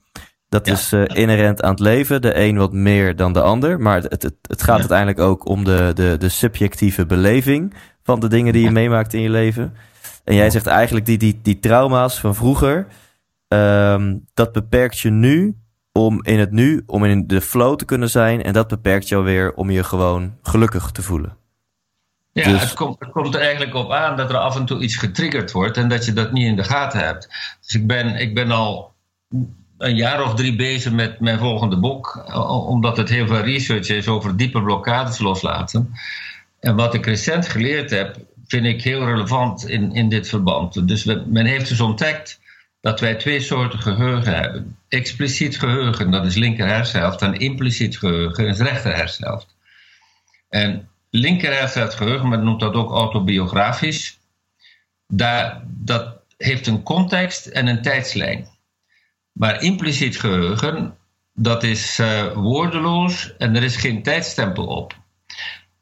Dat 0.49 0.67
is 0.67 0.93
uh, 0.93 1.05
inherent 1.07 1.63
aan 1.63 1.71
het 1.71 1.81
leven. 1.81 2.23
De 2.23 2.39
een 2.39 2.57
wat 2.57 2.73
meer 2.73 3.17
dan 3.17 3.33
de 3.33 3.41
ander. 3.41 3.81
Maar 3.81 4.03
het, 4.03 4.23
het, 4.23 4.35
het 4.43 4.63
gaat 4.63 4.79
uiteindelijk 4.79 5.19
ook 5.19 5.47
om 5.47 5.65
de, 5.65 5.91
de, 5.95 6.17
de 6.19 6.29
subjectieve 6.29 7.07
beleving 7.07 7.75
van 8.03 8.21
de 8.21 8.29
dingen 8.29 8.53
die 8.53 8.63
je 8.63 8.71
meemaakt 8.71 9.15
in 9.15 9.21
je 9.21 9.31
leven. 9.31 9.77
En 10.25 10.35
jij 10.35 10.50
zegt 10.50 10.66
eigenlijk 10.66 11.07
die, 11.07 11.19
die, 11.19 11.40
die 11.43 11.59
trauma's 11.59 12.21
van 12.21 12.35
vroeger, 12.35 12.87
um, 13.49 14.25
dat 14.35 14.52
beperkt 14.52 14.99
je 14.99 15.11
nu 15.11 15.57
om 15.93 16.25
in 16.25 16.38
het 16.38 16.50
nu, 16.50 16.83
om 16.87 17.04
in 17.04 17.26
de 17.26 17.40
flow 17.40 17.76
te 17.76 17.85
kunnen 17.85 18.11
zijn. 18.11 18.43
En 18.43 18.52
dat 18.52 18.69
beperkt 18.69 19.09
jou 19.09 19.25
weer 19.25 19.54
om 19.54 19.71
je 19.71 19.85
gewoon 19.85 20.37
gelukkig 20.43 20.90
te 20.90 21.02
voelen. 21.02 21.37
Ja, 22.33 22.45
dus... 22.45 22.61
het, 22.61 22.75
komt, 22.75 22.97
het 22.99 23.11
komt 23.11 23.35
er 23.35 23.40
eigenlijk 23.40 23.75
op 23.75 23.90
aan 23.90 24.16
dat 24.16 24.31
er 24.31 24.37
af 24.37 24.57
en 24.57 24.64
toe 24.64 24.83
iets 24.83 24.97
getriggerd 24.97 25.52
wordt 25.52 25.76
en 25.76 25.88
dat 25.88 26.04
je 26.04 26.12
dat 26.12 26.33
niet 26.33 26.47
in 26.47 26.57
de 26.57 26.64
gaten 26.64 27.00
hebt. 27.00 27.28
Dus 27.61 27.75
ik 27.75 27.87
ben, 27.87 28.16
ik 28.16 28.35
ben 28.35 28.50
al 28.50 28.93
een 29.78 29.97
jaar 29.97 30.25
of 30.25 30.35
drie 30.35 30.57
bezig 30.57 30.93
met 30.93 31.21
mijn 31.21 31.38
volgende 31.38 31.76
boek, 31.76 32.25
omdat 32.69 32.97
het 32.97 33.09
heel 33.09 33.26
veel 33.26 33.40
research 33.40 33.88
is 33.88 34.09
over 34.09 34.37
diepe 34.37 34.62
blokkades 34.62 35.19
loslaten. 35.19 35.95
En 36.61 36.76
wat 36.76 36.95
ik 36.95 37.07
recent 37.07 37.49
geleerd 37.49 37.90
heb, 37.90 38.16
vind 38.47 38.67
ik 38.67 38.83
heel 38.83 39.05
relevant 39.05 39.69
in, 39.69 39.93
in 39.93 40.09
dit 40.09 40.29
verband. 40.29 40.89
Dus 40.89 41.05
men 41.05 41.47
heeft 41.47 41.69
dus 41.69 41.81
ontdekt 41.81 42.41
dat 42.81 43.01
wij 43.01 43.15
twee 43.15 43.41
soorten 43.41 43.79
geheugen 43.79 44.35
hebben. 44.35 44.79
Expliciet 44.89 45.59
geheugen, 45.59 46.11
dat 46.11 46.27
is 46.27 46.35
linker 46.35 46.67
hersenhelft, 46.67 47.23
en 47.23 47.39
impliciet 47.39 47.99
geheugen 47.99 48.47
is 48.47 48.59
rechter 48.59 48.95
hersenhelft. 48.97 49.57
En 50.49 50.89
linkerhelft 51.11 51.75
het 51.75 51.95
geheugen, 51.95 52.29
men 52.29 52.45
noemt 52.45 52.61
dat 52.61 52.75
ook 52.75 52.91
autobiografisch. 52.91 54.19
Daar, 55.07 55.63
dat 55.67 56.21
heeft 56.37 56.67
een 56.67 56.83
context 56.83 57.47
en 57.47 57.67
een 57.67 57.83
tijdslijn. 57.83 58.49
Maar 59.33 59.63
impliciet 59.63 60.21
geheugen, 60.21 60.97
dat 61.33 61.63
is 61.63 61.99
uh, 61.99 62.33
woordeloos 62.33 63.37
en 63.37 63.57
er 63.57 63.63
is 63.63 63.77
geen 63.77 64.03
tijdstempel 64.03 64.67
op. 64.67 65.03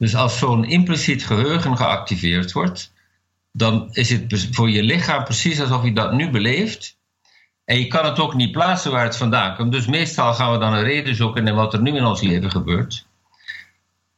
Dus 0.03 0.15
als 0.15 0.39
zo'n 0.39 0.65
impliciet 0.65 1.27
geheugen 1.27 1.77
geactiveerd 1.77 2.53
wordt, 2.53 2.93
dan 3.53 3.89
is 3.93 4.11
het 4.11 4.49
voor 4.51 4.71
je 4.71 4.83
lichaam 4.83 5.25
precies 5.25 5.61
alsof 5.61 5.85
je 5.85 5.93
dat 5.93 6.13
nu 6.13 6.31
beleeft. 6.31 6.97
En 7.65 7.79
je 7.79 7.87
kan 7.87 8.05
het 8.05 8.21
ook 8.21 8.35
niet 8.35 8.53
plaatsen 8.53 8.91
waar 8.91 9.05
het 9.05 9.17
vandaan 9.17 9.57
komt. 9.57 9.73
Dus 9.73 9.87
meestal 9.87 10.35
gaan 10.35 10.53
we 10.53 10.59
dan 10.59 10.73
een 10.73 10.83
reden 10.83 11.15
zoeken 11.15 11.47
in 11.47 11.55
wat 11.55 11.73
er 11.73 11.81
nu 11.81 11.97
in 11.97 12.05
ons 12.05 12.21
leven 12.21 12.51
gebeurt. 12.51 13.07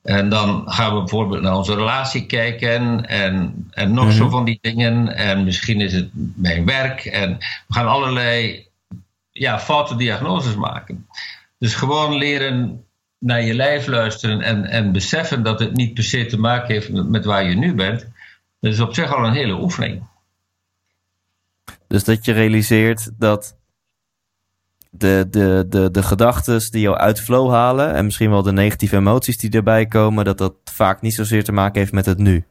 En 0.02 0.28
dan 0.28 0.62
gaan 0.66 0.92
we 0.94 0.98
bijvoorbeeld 0.98 1.42
naar 1.42 1.56
onze 1.56 1.74
relatie 1.74 2.26
kijken 2.26 3.06
en, 3.08 3.54
en 3.70 3.94
nog 3.94 4.12
zo 4.12 4.22
mhm. 4.22 4.32
van 4.32 4.44
die 4.44 4.58
dingen. 4.60 5.16
En 5.16 5.44
misschien 5.44 5.80
is 5.80 5.92
het 5.92 6.08
mijn 6.36 6.64
werk. 6.64 7.04
En 7.04 7.36
we 7.66 7.74
gaan 7.74 7.88
allerlei 7.88 8.66
ja, 9.30 9.60
foute 9.60 9.96
diagnoses 9.96 10.54
maken. 10.54 11.06
Dus 11.58 11.74
gewoon 11.74 12.14
leren 12.14 12.84
naar 13.24 13.42
je 13.42 13.54
lijf 13.54 13.86
luisteren 13.86 14.40
en, 14.40 14.64
en 14.64 14.92
beseffen 14.92 15.42
dat 15.42 15.60
het 15.60 15.76
niet 15.76 15.94
per 15.94 16.02
se 16.04 16.26
te 16.26 16.38
maken 16.38 16.74
heeft 16.74 16.92
met, 16.92 17.24
waar 17.24 17.44
je 17.44 17.54
nu 17.54 17.74
bent. 17.74 18.08
Dat 18.60 18.72
is 18.72 18.80
op 18.80 18.94
zich 18.94 19.14
al 19.14 19.24
een 19.24 19.32
hele 19.32 19.60
oefening. 19.60 20.02
Dus 21.88 22.04
dat 22.04 22.24
je 22.24 22.32
realiseert 22.32 23.10
dat 23.18 23.56
de, 24.90 25.26
de, 25.30 25.64
de, 25.68 25.90
de 25.90 26.02
gedachten 26.02 26.70
die 26.70 26.80
jou 26.80 26.96
uit 26.96 27.20
flow 27.20 27.50
halen 27.50 27.94
en 27.94 28.04
misschien 28.04 28.30
wel 28.30 28.42
de 28.42 28.52
negatieve 28.52 28.96
emoties 28.96 29.38
die 29.38 29.50
erbij 29.50 29.86
komen, 29.86 30.24
dat 30.24 30.38
dat 30.38 30.54
vaak 30.64 31.00
niet 31.00 31.14
zozeer 31.14 31.44
te 31.44 31.52
maken 31.52 31.80
heeft 31.80 31.92
met 31.92 32.06
het 32.06 32.18
nu. 32.18 32.46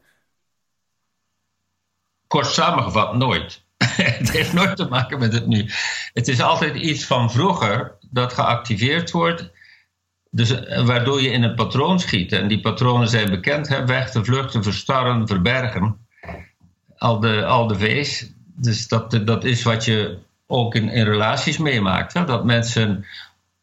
Kort 2.26 2.46
samengevat, 2.46 3.14
nooit. 3.14 3.64
het 4.20 4.30
heeft 4.30 4.52
nooit 4.52 4.76
te 4.76 4.88
maken 4.88 5.18
met 5.18 5.32
het 5.32 5.46
nu. 5.46 5.70
Het 6.12 6.28
is 6.28 6.40
altijd 6.40 6.74
iets 6.74 7.06
van 7.06 7.30
vroeger 7.30 7.96
dat 8.10 8.32
geactiveerd 8.32 9.10
wordt, 9.10 9.50
dus, 10.34 10.64
eh, 10.64 10.86
waardoor 10.86 11.22
je 11.22 11.30
in 11.30 11.42
een 11.42 11.54
patroon 11.54 12.00
schiet. 12.00 12.32
En 12.32 12.48
die 12.48 12.60
patronen 12.60 13.08
zijn 13.08 13.30
bekend: 13.30 13.68
hè? 13.68 13.86
vechten, 13.86 14.24
vluchten, 14.24 14.62
verstarren, 14.62 15.26
verbergen. 15.26 15.96
Al 16.98 17.20
de, 17.20 17.44
al 17.44 17.66
de 17.66 17.78
V's. 17.78 18.32
Dus 18.56 18.88
dat, 18.88 19.20
dat 19.24 19.44
is 19.44 19.62
wat 19.62 19.84
je 19.84 20.18
ook 20.46 20.74
in, 20.74 20.88
in 20.88 21.04
relaties 21.04 21.58
meemaakt. 21.58 22.12
Hè? 22.12 22.24
Dat 22.24 22.44
mensen 22.44 23.04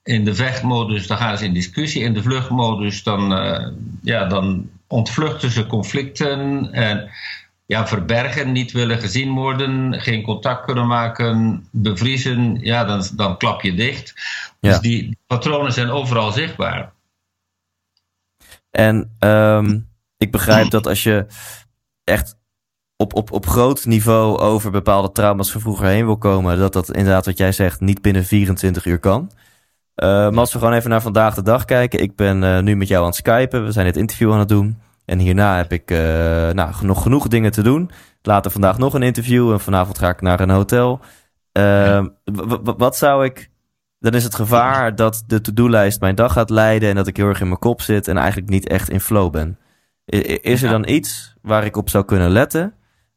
in 0.04 0.25
de 0.25 0.36
vechtmodus, 0.36 1.08
dan 1.08 1.18
gaan 1.18 1.38
ze 1.38 1.46
in 1.46 1.54
discussie. 1.54 2.04
In 2.04 2.13
de 2.13 2.22
vluchtmodus, 2.22 3.04
dan, 3.04 3.38
uh, 3.38 3.68
ja, 4.01 4.25
dan 4.25 4.70
ontvluchten 4.88 5.50
ze 5.50 5.68
conflicten. 5.68 6.72
En 6.74 7.10
ja, 7.66 7.88
verbergen, 7.88 8.51
niet 8.51 8.72
willen 8.72 9.00
gezien 9.00 9.34
worden, 9.34 10.01
geen 10.01 10.22
contact 10.22 10.66
kunnen 10.66 10.88
maken, 10.88 11.66
bevriezen. 11.72 12.58
Ja, 12.62 12.86
dan, 12.86 13.04
dan 13.16 13.38
klap 13.38 13.62
je 13.62 13.74
dicht. 13.74 14.13
Dus 14.62 14.80
die 14.80 15.18
patronen 15.27 15.74
zijn 15.74 15.89
overal 15.89 16.32
zichtbaar. 16.32 16.94
En 18.70 19.15
um, 19.20 19.89
ik 20.18 20.32
begrijp 20.32 20.70
dat 20.70 20.88
als 20.88 21.03
je 21.03 21.25
echt 22.03 22.36
op, 22.96 23.15
op, 23.15 23.32
op 23.32 23.48
groot 23.48 23.86
niveau 23.86 24.38
over 24.38 24.72
bepaalde 24.72 25.12
trauma's 25.12 25.51
van 25.51 25.62
vroeger 25.62 25.86
heen 25.88 26.06
wil 26.06 26.18
komen, 26.18 26.58
dat 26.58 26.74
dat 26.74 26.91
inderdaad 26.91 27.25
wat 27.25 27.38
jij 27.38 27.51
zegt 27.51 27.80
niet 27.80 28.01
binnen 28.01 28.25
24 28.25 28.86
uur 28.86 29.00
kan. 29.00 29.32
Uh, 29.96 30.08
maar 30.08 30.38
als 30.38 30.53
we 30.53 30.60
gewoon 30.60 30.74
even 30.74 30.89
naar 30.89 31.01
vandaag 31.01 31.36
de 31.36 31.41
dag 31.41 31.65
kijken. 31.65 32.00
Ik 32.00 32.15
ben 32.15 32.44
uh, 32.44 32.60
nu 32.60 32.75
met 32.75 32.88
jou 32.88 33.01
aan 33.01 33.08
het 33.08 33.15
skypen. 33.15 33.65
We 33.65 33.72
zijn 33.72 33.86
dit 33.86 33.98
interview 33.98 34.34
aan 34.34 34.39
het 34.39 34.50
doen. 34.50 34.82
En 35.06 35.20
hierna 35.20 35.58
heb 35.58 35.72
ik 35.72 35.91
uh, 35.91 35.98
nou, 36.50 36.74
nog 36.82 37.01
genoeg 37.01 37.27
dingen 37.27 37.51
te 37.51 37.62
doen. 37.62 37.91
Later 38.22 38.51
vandaag 38.51 38.77
nog 38.77 38.94
een 38.94 39.03
interview. 39.03 39.51
En 39.51 39.60
vanavond 39.60 39.98
ga 39.98 40.10
ik 40.10 40.22
naar 40.22 40.39
een 40.39 40.50
hotel. 40.50 41.00
Ehm, 41.51 42.08
wat 42.77 42.98
zou 42.98 43.25
ik. 43.25 43.50
Dan 44.01 44.13
is 44.13 44.24
het 44.24 44.36
gevaar 44.36 44.96
dat 44.96 45.24
de 45.27 45.41
to-do-lijst 45.41 46.00
mijn 46.00 46.15
dag 46.15 46.34
gaat 46.34 46.50
leiden. 46.50 46.89
En 46.89 46.96
dat 46.96 47.08
ik 47.08 47.17
heel 47.17 47.27
erg 47.27 47.41
in 47.41 47.48
mijn 47.48 47.60
kop 47.60 47.81
zit. 47.81 48.08
En 48.08 48.17
eigenlijk 48.17 48.50
niet 48.50 48.67
echt 48.67 48.89
in 48.89 49.00
flow 49.00 49.31
ben. 49.31 49.58
Is 50.05 50.62
er 50.62 50.70
dan 50.70 50.88
iets 50.88 51.34
waar 51.41 51.65
ik 51.65 51.77
op 51.77 51.89
zou 51.89 52.05
kunnen 52.05 52.29
letten? 52.29 52.74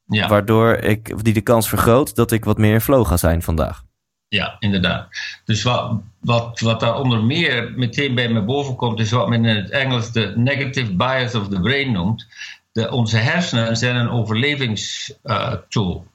Ja. 0.06 0.28
Waardoor 0.28 0.74
ik 0.76 1.24
die 1.24 1.34
de 1.34 1.40
kans 1.40 1.68
vergroot 1.68 2.14
dat 2.14 2.32
ik 2.32 2.44
wat 2.44 2.58
meer 2.58 2.72
in 2.72 2.80
flow 2.80 3.06
ga 3.06 3.16
zijn 3.16 3.42
vandaag. 3.42 3.82
Ja, 4.28 4.56
inderdaad. 4.58 5.08
Dus 5.44 5.62
wat, 5.62 6.00
wat, 6.20 6.60
wat 6.60 6.80
daar 6.80 6.94
onder 6.94 7.22
meer 7.22 7.72
meteen 7.76 8.14
bij 8.14 8.28
me 8.28 8.42
boven 8.42 8.76
komt, 8.76 9.00
is 9.00 9.10
wat 9.10 9.28
men 9.28 9.44
in 9.44 9.56
het 9.56 9.70
Engels 9.70 10.12
de 10.12 10.32
negative 10.36 10.94
bias 10.96 11.34
of 11.34 11.48
the 11.48 11.60
brain 11.60 11.92
noemt. 11.92 12.26
De, 12.72 12.90
onze 12.90 13.16
hersenen 13.16 13.76
zijn 13.76 13.96
een 13.96 14.10
overlevingstool. 14.10 16.06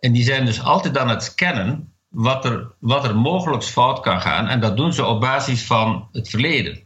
en 0.00 0.12
die 0.12 0.24
zijn 0.24 0.44
dus 0.44 0.62
altijd 0.62 0.98
aan 0.98 1.08
het 1.08 1.22
scannen 1.22 1.92
wat 2.16 2.44
er, 2.44 2.72
wat 2.78 3.04
er 3.04 3.16
mogelijk 3.16 3.62
fout 3.62 4.00
kan 4.00 4.20
gaan. 4.20 4.48
En 4.48 4.60
dat 4.60 4.76
doen 4.76 4.92
ze 4.92 5.04
op 5.04 5.20
basis 5.20 5.64
van 5.66 6.08
het 6.12 6.28
verleden. 6.28 6.80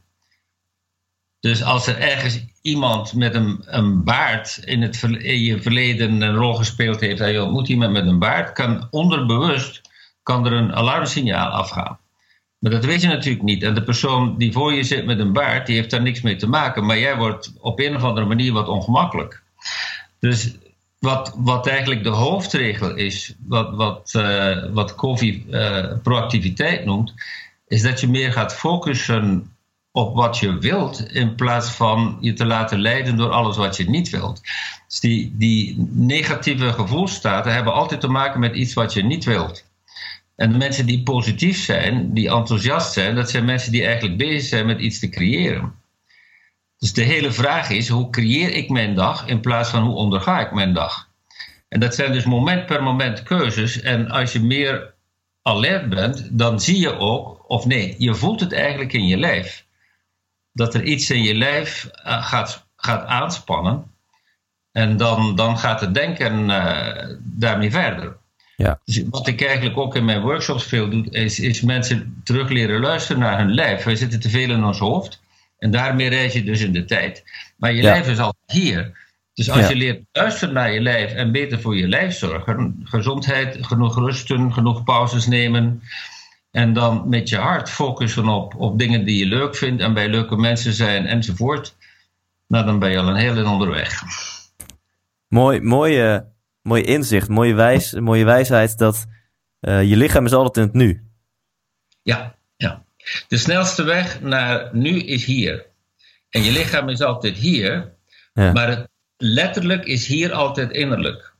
Dus 1.40 1.62
als 1.62 1.86
er 1.86 1.98
ergens 1.98 2.44
iemand 2.62 3.14
met 3.14 3.34
een, 3.34 3.62
een 3.66 4.04
baard 4.04 4.60
in, 4.64 4.82
het, 4.82 5.02
in 5.02 5.40
je 5.40 5.62
verleden 5.62 6.20
een 6.20 6.34
rol 6.34 6.54
gespeeld 6.54 7.00
heeft 7.00 7.20
en 7.20 7.32
je 7.32 7.42
ontmoet 7.42 7.68
iemand 7.68 7.92
met 7.92 8.06
een 8.06 8.18
baard, 8.18 8.52
kan 8.52 8.86
onderbewust 8.90 9.80
kan 10.22 10.46
er 10.46 10.52
een 10.52 10.74
alarmsignaal 10.74 11.48
afgaan. 11.48 11.98
Maar 12.58 12.70
dat 12.70 12.84
weet 12.84 13.00
je 13.00 13.08
natuurlijk 13.08 13.44
niet. 13.44 13.62
En 13.62 13.74
de 13.74 13.82
persoon 13.82 14.38
die 14.38 14.52
voor 14.52 14.72
je 14.72 14.82
zit 14.82 15.06
met 15.06 15.18
een 15.18 15.32
baard, 15.32 15.66
die 15.66 15.76
heeft 15.76 15.90
daar 15.90 16.02
niks 16.02 16.20
mee 16.20 16.36
te 16.36 16.48
maken. 16.48 16.86
Maar 16.86 16.98
jij 16.98 17.16
wordt 17.16 17.52
op 17.60 17.80
een 17.80 17.96
of 17.96 18.02
andere 18.02 18.26
manier 18.26 18.52
wat 18.52 18.68
ongemakkelijk. 18.68 19.42
Dus 20.18 20.56
wat, 21.00 21.34
wat 21.36 21.66
eigenlijk 21.66 22.02
de 22.02 22.08
hoofdregel 22.08 22.94
is, 22.94 23.34
wat, 23.46 23.76
wat, 23.76 24.12
uh, 24.16 24.72
wat 24.72 24.94
uh, 25.20 25.92
proactiviteit 26.02 26.84
noemt, 26.84 27.14
is 27.66 27.82
dat 27.82 28.00
je 28.00 28.08
meer 28.08 28.32
gaat 28.32 28.54
focussen 28.54 29.54
op 29.92 30.14
wat 30.14 30.38
je 30.38 30.58
wilt, 30.58 31.12
in 31.12 31.34
plaats 31.34 31.70
van 31.70 32.16
je 32.20 32.32
te 32.32 32.44
laten 32.46 32.80
leiden 32.80 33.16
door 33.16 33.30
alles 33.30 33.56
wat 33.56 33.76
je 33.76 33.90
niet 33.90 34.10
wilt. 34.10 34.40
Dus 34.88 35.00
die, 35.00 35.34
die 35.36 35.88
negatieve 35.90 36.72
gevoelsstaten 36.72 37.52
hebben 37.52 37.72
altijd 37.72 38.00
te 38.00 38.08
maken 38.08 38.40
met 38.40 38.54
iets 38.54 38.74
wat 38.74 38.92
je 38.92 39.02
niet 39.02 39.24
wilt. 39.24 39.68
En 40.36 40.52
de 40.52 40.58
mensen 40.58 40.86
die 40.86 41.02
positief 41.02 41.64
zijn, 41.64 42.14
die 42.14 42.30
enthousiast 42.30 42.92
zijn, 42.92 43.14
dat 43.14 43.30
zijn 43.30 43.44
mensen 43.44 43.72
die 43.72 43.84
eigenlijk 43.84 44.18
bezig 44.18 44.48
zijn 44.48 44.66
met 44.66 44.80
iets 44.80 44.98
te 44.98 45.08
creëren. 45.08 45.79
Dus 46.80 46.92
de 46.92 47.02
hele 47.02 47.32
vraag 47.32 47.70
is: 47.70 47.88
hoe 47.88 48.10
creëer 48.10 48.54
ik 48.54 48.68
mijn 48.68 48.94
dag 48.94 49.26
in 49.26 49.40
plaats 49.40 49.70
van 49.70 49.82
hoe 49.82 49.94
onderga 49.94 50.40
ik 50.40 50.52
mijn 50.52 50.72
dag? 50.72 51.08
En 51.68 51.80
dat 51.80 51.94
zijn 51.94 52.12
dus 52.12 52.24
moment 52.24 52.66
per 52.66 52.82
moment 52.82 53.22
keuzes. 53.22 53.80
En 53.80 54.10
als 54.10 54.32
je 54.32 54.40
meer 54.40 54.94
alert 55.42 55.88
bent, 55.88 56.28
dan 56.30 56.60
zie 56.60 56.78
je 56.78 56.98
ook, 56.98 57.44
of 57.48 57.66
nee, 57.66 57.94
je 57.98 58.14
voelt 58.14 58.40
het 58.40 58.52
eigenlijk 58.52 58.92
in 58.92 59.06
je 59.06 59.16
lijf. 59.16 59.66
Dat 60.52 60.74
er 60.74 60.82
iets 60.82 61.10
in 61.10 61.22
je 61.22 61.34
lijf 61.34 61.90
uh, 62.06 62.26
gaat, 62.26 62.66
gaat 62.76 63.06
aanspannen. 63.06 63.84
En 64.72 64.96
dan, 64.96 65.36
dan 65.36 65.58
gaat 65.58 65.80
het 65.80 65.94
denken 65.94 66.48
uh, 66.48 67.16
daarmee 67.20 67.70
verder. 67.70 68.16
Ja. 68.56 68.80
Dus 68.84 69.02
wat 69.10 69.26
ik 69.26 69.42
eigenlijk 69.42 69.78
ook 69.78 69.96
in 69.96 70.04
mijn 70.04 70.20
workshops 70.20 70.64
veel 70.64 70.90
doe, 70.90 71.10
is, 71.10 71.40
is 71.40 71.60
mensen 71.60 72.20
terug 72.24 72.48
leren 72.48 72.80
luisteren 72.80 73.22
naar 73.22 73.38
hun 73.38 73.54
lijf. 73.54 73.84
Wij 73.84 73.96
zitten 73.96 74.20
te 74.20 74.30
veel 74.30 74.50
in 74.50 74.64
ons 74.64 74.78
hoofd 74.78 75.20
en 75.60 75.70
daarmee 75.70 76.08
reis 76.08 76.32
je 76.32 76.44
dus 76.44 76.60
in 76.60 76.72
de 76.72 76.84
tijd. 76.84 77.24
Maar 77.56 77.72
je 77.72 77.82
lijf 77.82 78.08
is 78.08 78.18
altijd 78.18 78.50
hier. 78.52 79.08
Dus 79.34 79.50
als 79.50 79.68
je 79.68 79.76
leert 79.76 80.04
luisteren 80.12 80.54
naar 80.54 80.72
je 80.72 80.80
lijf 80.80 81.12
en 81.12 81.32
beter 81.32 81.60
voor 81.60 81.76
je 81.76 81.88
lijf 81.88 82.14
zorgen, 82.14 82.80
gezondheid, 82.84 83.58
genoeg 83.60 83.98
rusten, 83.98 84.52
genoeg 84.52 84.84
pauzes 84.84 85.26
nemen. 85.26 85.82
En 86.50 86.72
dan 86.72 87.08
met 87.08 87.28
je 87.28 87.36
hart 87.36 87.70
focussen 87.70 88.28
op, 88.28 88.54
op 88.56 88.78
dingen 88.78 89.04
die 89.04 89.18
je 89.18 89.26
leuk 89.26 89.56
vindt 89.56 89.82
en 89.82 89.94
bij 89.94 90.08
leuke 90.08 90.36
mensen 90.36 90.72
zijn 90.72 91.06
enzovoort. 91.06 91.76
Nou, 92.46 92.64
dan 92.64 92.78
ben 92.78 92.90
je 92.90 92.98
al 92.98 93.08
een 93.08 93.16
hele 93.16 93.48
onderweg. 93.48 94.02
Mooi, 95.28 95.60
mooie 95.60 96.30
mooi 96.62 96.82
inzicht, 96.82 97.28
mooie, 97.28 97.54
wijs, 97.54 97.92
mooie 97.92 98.24
wijsheid 98.24 98.78
dat 98.78 99.06
uh, 99.60 99.82
je 99.82 99.96
lichaam 99.96 100.24
is 100.24 100.32
altijd 100.32 100.56
in 100.56 100.62
het 100.62 100.72
nu. 100.72 101.04
Ja, 102.02 102.16
ja. 102.16 102.39
De 103.28 103.36
snelste 103.36 103.82
weg 103.82 104.20
naar 104.20 104.68
nu 104.72 105.00
is 105.00 105.24
hier. 105.24 105.66
En 106.30 106.42
je 106.42 106.52
lichaam 106.52 106.88
is 106.88 107.00
altijd 107.00 107.36
hier, 107.36 107.92
ja. 108.34 108.52
maar 108.52 108.68
het 108.68 108.88
letterlijk 109.16 109.84
is 109.84 110.06
hier 110.06 110.32
altijd 110.32 110.70
innerlijk. 110.70 111.32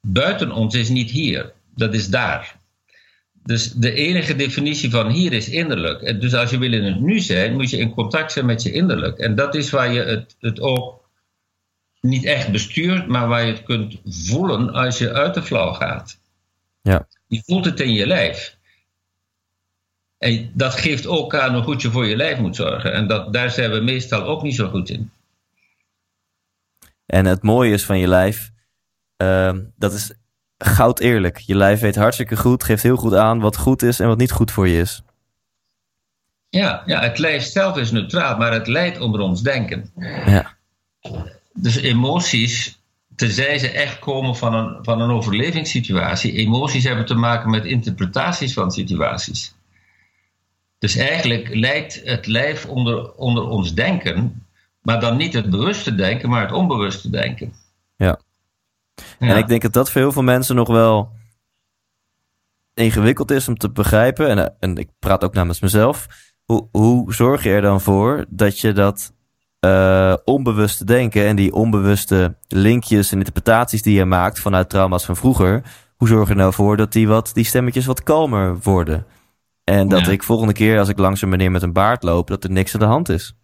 Buiten 0.00 0.52
ons 0.52 0.74
is 0.74 0.88
niet 0.88 1.10
hier, 1.10 1.52
dat 1.74 1.94
is 1.94 2.08
daar. 2.08 2.56
Dus 3.44 3.72
de 3.72 3.92
enige 3.92 4.36
definitie 4.36 4.90
van 4.90 5.10
hier 5.10 5.32
is 5.32 5.48
innerlijk. 5.48 6.20
Dus 6.20 6.34
als 6.34 6.50
je 6.50 6.58
wil 6.58 6.72
in 6.72 6.84
het 6.84 7.00
nu 7.00 7.20
zijn, 7.20 7.52
moet 7.52 7.70
je 7.70 7.76
in 7.76 7.94
contact 7.94 8.32
zijn 8.32 8.46
met 8.46 8.62
je 8.62 8.72
innerlijk. 8.72 9.18
En 9.18 9.34
dat 9.34 9.54
is 9.54 9.70
waar 9.70 9.92
je 9.92 10.00
het, 10.00 10.36
het 10.38 10.60
ook 10.60 11.04
niet 12.00 12.24
echt 12.24 12.52
bestuurt, 12.52 13.06
maar 13.06 13.28
waar 13.28 13.46
je 13.46 13.52
het 13.52 13.62
kunt 13.62 14.00
voelen 14.04 14.70
als 14.72 14.98
je 14.98 15.12
uit 15.12 15.34
de 15.34 15.42
flauw 15.42 15.72
gaat. 15.72 16.18
Ja. 16.82 17.06
Je 17.26 17.42
voelt 17.46 17.64
het 17.64 17.80
in 17.80 17.92
je 17.92 18.06
lijf. 18.06 18.53
En 20.18 20.50
dat 20.52 20.74
geeft 20.74 21.06
ook 21.06 21.34
aan 21.34 21.54
hoe 21.54 21.62
goed 21.62 21.82
je 21.82 21.90
voor 21.90 22.06
je 22.06 22.16
lijf 22.16 22.38
moet 22.38 22.56
zorgen. 22.56 22.92
En 22.92 23.06
dat, 23.06 23.32
daar 23.32 23.50
zijn 23.50 23.70
we 23.70 23.80
meestal 23.80 24.22
ook 24.22 24.42
niet 24.42 24.54
zo 24.54 24.68
goed 24.68 24.90
in. 24.90 25.10
En 27.06 27.26
het 27.26 27.42
mooie 27.42 27.72
is 27.72 27.84
van 27.84 27.98
je 27.98 28.08
lijf, 28.08 28.50
uh, 29.22 29.52
dat 29.76 29.92
is 29.92 30.12
goud 30.58 31.00
eerlijk. 31.00 31.38
Je 31.38 31.56
lijf 31.56 31.80
weet 31.80 31.96
hartstikke 31.96 32.36
goed, 32.36 32.64
geeft 32.64 32.82
heel 32.82 32.96
goed 32.96 33.14
aan 33.14 33.40
wat 33.40 33.56
goed 33.56 33.82
is 33.82 34.00
en 34.00 34.06
wat 34.06 34.18
niet 34.18 34.32
goed 34.32 34.50
voor 34.50 34.68
je 34.68 34.80
is. 34.80 35.02
Ja, 36.48 36.82
ja 36.86 37.00
het 37.00 37.18
lijf 37.18 37.42
zelf 37.42 37.76
is 37.76 37.90
neutraal, 37.90 38.36
maar 38.36 38.52
het 38.52 38.66
leidt 38.66 39.00
onder 39.00 39.20
ons 39.20 39.42
denken. 39.42 39.90
Ja. 40.26 40.56
Dus 41.52 41.76
emoties 41.76 42.78
tenzij 43.16 43.58
ze 43.58 43.70
echt 43.70 43.98
komen 43.98 44.36
van 44.36 44.54
een, 44.54 44.78
van 44.84 45.00
een 45.00 45.10
overlevingssituatie. 45.10 46.32
Emoties 46.32 46.84
hebben 46.84 47.06
te 47.06 47.14
maken 47.14 47.50
met 47.50 47.64
interpretaties 47.64 48.52
van 48.52 48.70
situaties. 48.70 49.54
Dus 50.84 50.96
eigenlijk 50.96 51.54
lijkt 51.54 52.00
het 52.04 52.26
lijf 52.26 52.66
onder, 52.66 53.12
onder 53.12 53.48
ons 53.48 53.74
denken, 53.74 54.46
maar 54.82 55.00
dan 55.00 55.16
niet 55.16 55.32
het 55.32 55.50
bewuste 55.50 55.94
denken, 55.94 56.28
maar 56.28 56.40
het 56.40 56.52
onbewuste 56.52 57.10
denken. 57.10 57.52
Ja. 57.96 58.18
En 59.18 59.36
ik 59.36 59.48
denk 59.48 59.62
dat 59.62 59.72
dat 59.72 59.90
voor 59.90 60.00
heel 60.00 60.12
veel 60.12 60.22
mensen 60.22 60.56
nog 60.56 60.68
wel 60.68 61.12
ingewikkeld 62.74 63.30
is 63.30 63.48
om 63.48 63.56
te 63.56 63.70
begrijpen. 63.70 64.28
En, 64.28 64.54
en 64.60 64.76
ik 64.76 64.88
praat 64.98 65.24
ook 65.24 65.34
namens 65.34 65.60
mezelf. 65.60 66.06
Hoe, 66.44 66.68
hoe 66.72 67.14
zorg 67.14 67.42
je 67.42 67.50
er 67.50 67.62
dan 67.62 67.80
voor 67.80 68.24
dat 68.28 68.60
je 68.60 68.72
dat 68.72 69.12
uh, 69.60 70.14
onbewuste 70.24 70.84
denken 70.84 71.26
en 71.26 71.36
die 71.36 71.52
onbewuste 71.52 72.36
linkjes 72.48 73.12
en 73.12 73.18
interpretaties 73.18 73.82
die 73.82 73.94
je 73.94 74.04
maakt 74.04 74.40
vanuit 74.40 74.70
trauma's 74.70 75.04
van 75.04 75.16
vroeger, 75.16 75.62
hoe 75.96 76.08
zorg 76.08 76.28
je 76.28 76.34
er 76.34 76.40
nou 76.40 76.52
voor 76.52 76.76
dat 76.76 76.92
die, 76.92 77.08
wat, 77.08 77.30
die 77.34 77.44
stemmetjes 77.44 77.86
wat 77.86 78.02
kalmer 78.02 78.58
worden? 78.62 79.06
En 79.64 79.88
dat 79.88 80.08
ik 80.08 80.22
volgende 80.22 80.52
keer 80.52 80.78
als 80.78 80.88
ik 80.88 80.98
langs 80.98 81.22
een 81.22 81.28
meneer 81.28 81.50
met 81.50 81.62
een 81.62 81.72
baard 81.72 82.02
loop, 82.02 82.28
dat 82.28 82.44
er 82.44 82.50
niks 82.50 82.74
aan 82.74 82.80
de 82.80 82.86
hand 82.86 83.08
is. 83.08 83.34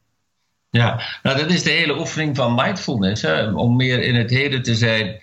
Ja, 0.70 1.00
nou 1.22 1.38
dat 1.38 1.50
is 1.50 1.62
de 1.62 1.70
hele 1.70 1.98
oefening 1.98 2.36
van 2.36 2.54
mindfulness, 2.54 3.22
hè, 3.22 3.50
om 3.52 3.76
meer 3.76 4.02
in 4.02 4.14
het 4.14 4.30
heden 4.30 4.62
te 4.62 4.74
zijn. 4.74 5.20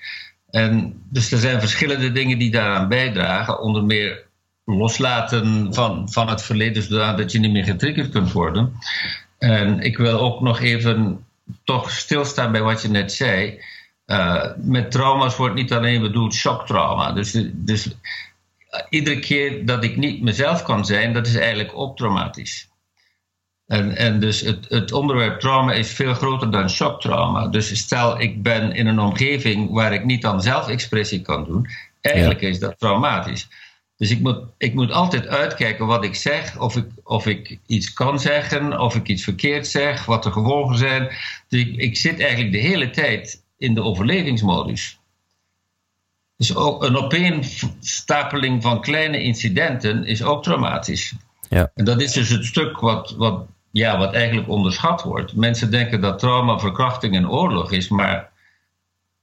En 0.49 1.01
dus 1.09 1.31
er 1.31 1.37
zijn 1.37 1.59
verschillende 1.59 2.11
dingen 2.11 2.37
die 2.37 2.51
daaraan 2.51 2.87
bijdragen, 2.87 3.61
onder 3.61 3.83
meer 3.83 4.25
loslaten 4.65 5.73
van, 5.73 6.11
van 6.11 6.29
het 6.29 6.41
verleden, 6.41 6.83
zodat 6.83 7.31
je 7.31 7.39
niet 7.39 7.51
meer 7.51 7.63
getriggerd 7.63 8.09
kunt 8.09 8.31
worden. 8.31 8.73
En 9.37 9.79
ik 9.79 9.97
wil 9.97 10.19
ook 10.19 10.41
nog 10.41 10.59
even 10.59 11.25
toch 11.63 11.91
stilstaan 11.91 12.51
bij 12.51 12.61
wat 12.61 12.81
je 12.81 12.87
net 12.87 13.11
zei. 13.11 13.61
Uh, 14.05 14.43
met 14.57 14.91
trauma's 14.91 15.35
wordt 15.35 15.55
niet 15.55 15.73
alleen 15.73 16.01
bedoeld 16.01 16.33
shocktrauma. 16.33 17.11
Dus, 17.11 17.43
dus 17.53 17.95
iedere 18.89 19.19
keer 19.19 19.65
dat 19.65 19.83
ik 19.83 19.97
niet 19.97 20.21
mezelf 20.21 20.63
kan 20.63 20.85
zijn, 20.85 21.13
dat 21.13 21.27
is 21.27 21.35
eigenlijk 21.35 21.71
ook 21.73 21.97
traumatisch. 21.97 22.69
En, 23.67 23.95
en 23.95 24.19
dus 24.19 24.41
het, 24.41 24.65
het 24.69 24.91
onderwerp 24.91 25.39
trauma 25.39 25.73
is 25.73 25.91
veel 25.91 26.13
groter 26.13 26.51
dan 26.51 26.69
shocktrauma. 26.69 27.47
Dus 27.47 27.77
stel 27.77 28.19
ik 28.19 28.41
ben 28.43 28.71
in 28.71 28.87
een 28.87 28.99
omgeving 28.99 29.71
waar 29.71 29.93
ik 29.93 30.05
niet 30.05 30.25
aan 30.25 30.41
zelfexpressie 30.41 31.21
kan 31.21 31.43
doen, 31.43 31.67
eigenlijk 32.01 32.41
is 32.41 32.59
dat 32.59 32.79
traumatisch. 32.79 33.47
Dus 33.97 34.11
ik 34.11 34.19
moet, 34.19 34.39
ik 34.57 34.73
moet 34.73 34.91
altijd 34.91 35.27
uitkijken 35.27 35.85
wat 35.85 36.03
ik 36.03 36.15
zeg, 36.15 36.59
of 36.59 36.75
ik, 36.75 36.85
of 37.03 37.25
ik 37.25 37.59
iets 37.65 37.93
kan 37.93 38.19
zeggen, 38.19 38.79
of 38.79 38.95
ik 38.95 39.07
iets 39.07 39.23
verkeerd 39.23 39.67
zeg, 39.67 40.05
wat 40.05 40.23
de 40.23 40.31
gevolgen 40.31 40.77
zijn. 40.77 41.07
Dus 41.47 41.59
ik, 41.59 41.75
ik 41.75 41.97
zit 41.97 42.19
eigenlijk 42.19 42.51
de 42.51 42.57
hele 42.57 42.89
tijd 42.89 43.43
in 43.57 43.73
de 43.73 43.83
overlevingsmodus. 43.83 44.96
Dus 46.37 46.55
ook 46.55 46.83
een 46.83 46.97
opeenstapeling 46.97 48.61
van 48.61 48.81
kleine 48.81 49.21
incidenten 49.21 50.05
is 50.05 50.23
ook 50.23 50.43
traumatisch. 50.43 51.15
Ja. 51.49 51.71
En 51.75 51.85
dat 51.85 52.01
is 52.01 52.11
dus 52.11 52.29
het 52.29 52.45
stuk 52.45 52.79
wat, 52.79 53.15
wat, 53.17 53.45
ja, 53.71 53.97
wat 53.97 54.13
eigenlijk 54.13 54.49
onderschat 54.49 55.03
wordt. 55.03 55.35
Mensen 55.35 55.71
denken 55.71 56.01
dat 56.01 56.19
trauma, 56.19 56.59
verkrachting 56.59 57.15
en 57.15 57.29
oorlog 57.29 57.71
is, 57.71 57.89
maar 57.89 58.29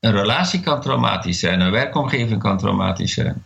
een 0.01 0.13
relatie 0.13 0.61
kan 0.61 0.81
traumatisch 0.81 1.39
zijn, 1.39 1.61
een 1.61 1.71
werkomgeving 1.71 2.43
kan 2.43 2.59
traumatisch 2.59 3.15
zijn. 3.15 3.45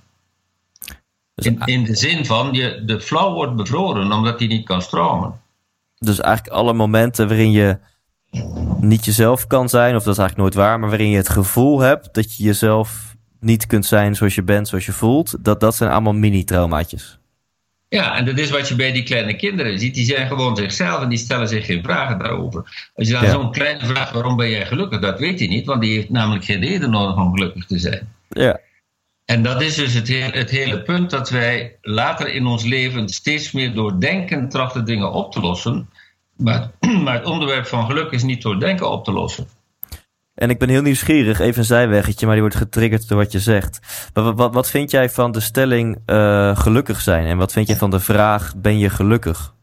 Dus 1.35 1.47
in, 1.47 1.61
in, 1.65 1.85
de 1.85 1.97
zin 1.97 2.27
van, 2.27 2.53
je, 2.53 2.83
de 2.85 3.01
flow 3.01 3.35
wordt 3.35 3.57
bevroren 3.57 4.13
omdat 4.13 4.39
die 4.39 4.49
niet 4.49 4.67
kan 4.67 4.83
stromen. 4.83 5.41
Dus 5.99 6.21
eigenlijk 6.21 6.57
alle 6.57 6.73
momenten 6.73 7.29
waarin 7.29 7.51
je 7.51 7.79
niet 8.81 9.05
jezelf 9.05 9.47
kan 9.47 9.69
zijn, 9.69 9.97
of 9.97 10.03
dat 10.03 10.13
is 10.13 10.19
eigenlijk 10.19 10.39
nooit 10.39 10.67
waar, 10.67 10.79
maar 10.81 10.89
waarin 10.89 11.11
je 11.11 11.17
het 11.17 11.29
gevoel 11.29 11.81
hebt 11.81 12.15
dat 12.15 12.37
je 12.37 12.43
jezelf 12.43 13.17
niet 13.41 13.67
kunt 13.67 13.87
zijn 13.87 14.15
zoals 14.15 14.35
je 14.35 14.43
bent, 14.43 14.69
zoals 14.69 14.87
je 14.87 14.93
voelt, 14.93 15.45
dat, 15.45 15.61
dat 15.61 15.75
zijn 15.75 15.91
allemaal 15.91 16.13
mini-traumaatjes. 16.13 17.19
Ja, 17.89 18.17
en 18.17 18.25
dat 18.25 18.39
is 18.39 18.51
wat 18.51 18.69
je 18.69 18.75
bij 18.75 18.93
die 18.93 19.03
kleine 19.03 19.37
kinderen 19.37 19.79
ziet. 19.79 19.95
Die 19.95 20.05
zijn 20.05 20.27
gewoon 20.27 20.57
zichzelf 20.57 21.03
en 21.03 21.09
die 21.09 21.19
stellen 21.19 21.49
zich 21.49 21.67
geen 21.67 21.83
vragen 21.83 22.19
daarover. 22.19 22.91
Als 22.95 23.09
je 23.09 23.15
dan 23.15 23.31
zo'n 23.31 23.53
kleine 23.53 23.87
vraag, 23.87 24.11
waarom 24.13 24.37
ben 24.37 24.51
jij 24.51 24.67
gelukkig? 24.67 25.01
Dat 25.01 25.19
weet 25.19 25.39
hij 25.39 25.49
niet, 25.49 25.67
want 25.67 25.81
die 25.81 25.95
heeft 25.95 26.11
namelijk 26.11 26.45
geen 26.45 26.61
reden 26.61 26.91
nodig 26.91 27.17
om 27.17 27.33
gelukkig 27.33 27.67
te 27.67 27.79
zijn. 27.79 28.15
Ja. 28.29 28.61
En 29.25 29.43
dat 29.43 29.63
is 29.63 29.75
dus 29.75 29.95
het, 29.95 30.09
het 30.35 30.51
hele 30.51 30.83
punt 30.83 31.11
dat 31.11 31.31
wij 31.31 31.77
later 31.83 32.35
in 32.35 32.47
ons 32.47 32.65
leven 32.65 33.09
steeds 33.09 33.53
meer 33.53 33.75
door 33.75 34.01
denken 34.01 34.49
trachten 34.49 34.85
dingen 34.85 35.13
op 35.13 35.33
te 35.33 35.41
lossen. 35.41 35.91
Maar, 36.37 36.71
maar 37.05 37.15
het 37.15 37.27
onderwerp 37.27 37.67
van 37.67 37.87
geluk 37.87 38.11
is 38.11 38.23
niet 38.23 38.43
door 38.43 38.61
denken 38.61 38.91
op 38.91 39.05
te 39.05 39.13
lossen. 39.13 39.47
En 40.39 40.51
ik 40.51 40.59
ben 40.59 40.69
heel 40.69 40.83
nieuwsgierig, 40.83 41.41
even 41.41 41.59
een 41.59 41.65
zijweggetje, 41.65 42.25
maar 42.27 42.35
die 42.35 42.45
wordt 42.45 42.59
getriggerd 42.59 43.09
door 43.09 43.19
wat 43.19 43.33
je 43.33 43.41
zegt. 43.41 43.79
Wat, 44.13 44.37
wat, 44.37 44.55
wat 44.55 44.71
vind 44.71 44.91
jij 44.91 45.11
van 45.11 45.33
de 45.33 45.41
stelling 45.41 45.99
uh, 46.07 46.57
gelukkig 46.57 47.01
zijn? 47.01 47.27
En 47.27 47.37
wat 47.37 47.53
vind 47.53 47.67
jij 47.67 47.77
van 47.77 47.91
de 47.91 48.01
vraag, 48.01 48.57
ben 48.57 48.79
je 48.79 48.91
gelukkig? 48.91 49.55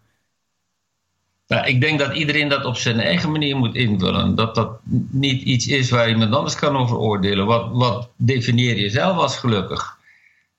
Nou, 1.48 1.68
ik 1.68 1.82
denk 1.82 2.00
dat 2.00 2.16
iedereen 2.16 2.50
dat 2.50 2.66
op 2.66 2.76
zijn 2.76 3.00
eigen 3.00 3.32
manier 3.32 3.58
moet 3.58 3.76
invullen. 3.76 4.36
Dat 4.36 4.56
dat 4.56 4.80
niet 5.10 5.42
iets 5.42 5.68
is 5.68 5.90
waar 5.90 6.10
iemand 6.10 6.36
anders 6.36 6.56
kan 6.56 6.78
over 6.78 6.98
oordelen. 6.98 7.46
Wat, 7.46 7.70
wat 7.72 8.10
definieer 8.18 8.78
je 8.78 8.90
zelf 8.90 9.18
als 9.18 9.38
gelukkig? 9.38 9.98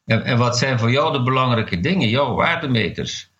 En, 0.04 0.24
en 0.24 0.38
wat 0.38 0.58
zijn 0.58 0.78
voor 0.78 0.90
jou 0.90 1.12
de 1.12 1.22
belangrijke 1.22 1.80
dingen, 1.80 2.08
jouw 2.08 2.34
waardemeters? 2.34 3.30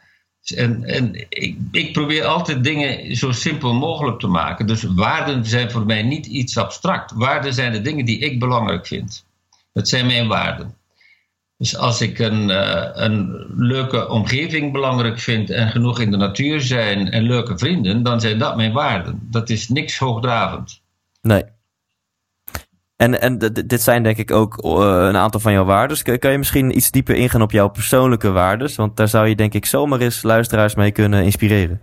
En, 0.50 0.84
en 0.84 1.14
ik, 1.28 1.58
ik, 1.70 1.92
probeer 1.92 2.24
altijd 2.24 2.64
dingen 2.64 3.16
zo 3.16 3.32
simpel 3.32 3.74
mogelijk 3.74 4.18
te 4.18 4.26
maken. 4.26 4.66
Dus 4.66 4.82
waarden 4.82 5.44
zijn 5.44 5.70
voor 5.70 5.86
mij 5.86 6.02
niet 6.02 6.26
iets 6.26 6.58
abstract. 6.58 7.12
Waarden 7.14 7.54
zijn 7.54 7.72
de 7.72 7.80
dingen 7.80 8.04
die 8.04 8.18
ik 8.18 8.38
belangrijk 8.38 8.86
vind. 8.86 9.24
Dat 9.72 9.88
zijn 9.88 10.06
mijn 10.06 10.28
waarden. 10.28 10.74
Dus 11.58 11.76
als 11.76 12.00
ik 12.00 12.18
een, 12.18 12.48
uh, 12.48 12.88
een 12.92 13.46
leuke 13.56 14.08
omgeving 14.08 14.72
belangrijk 14.72 15.18
vind 15.18 15.50
en 15.50 15.70
genoeg 15.70 16.00
in 16.00 16.10
de 16.10 16.16
natuur 16.16 16.60
zijn 16.60 17.10
en 17.10 17.22
leuke 17.22 17.58
vrienden, 17.58 18.02
dan 18.02 18.20
zijn 18.20 18.38
dat 18.38 18.56
mijn 18.56 18.72
waarden. 18.72 19.28
Dat 19.30 19.50
is 19.50 19.68
niks 19.68 19.98
hoogdravend. 19.98 20.80
Nee. 21.22 21.42
En, 22.96 23.20
en 23.20 23.38
dit 23.66 23.82
zijn 23.82 24.02
denk 24.02 24.16
ik 24.16 24.30
ook 24.30 24.64
uh, 24.64 24.72
een 25.08 25.16
aantal 25.16 25.40
van 25.40 25.52
jouw 25.52 25.64
waarden. 25.64 26.18
Kan 26.18 26.30
je 26.30 26.38
misschien 26.38 26.76
iets 26.76 26.90
dieper 26.90 27.14
ingaan 27.14 27.42
op 27.42 27.50
jouw 27.50 27.68
persoonlijke 27.68 28.30
waarden? 28.30 28.70
Want 28.76 28.96
daar 28.96 29.08
zou 29.08 29.28
je 29.28 29.34
denk 29.34 29.54
ik 29.54 29.66
zomaar 29.66 30.00
eens 30.00 30.22
luisteraars 30.22 30.74
mee 30.74 30.92
kunnen 30.92 31.24
inspireren. 31.24 31.82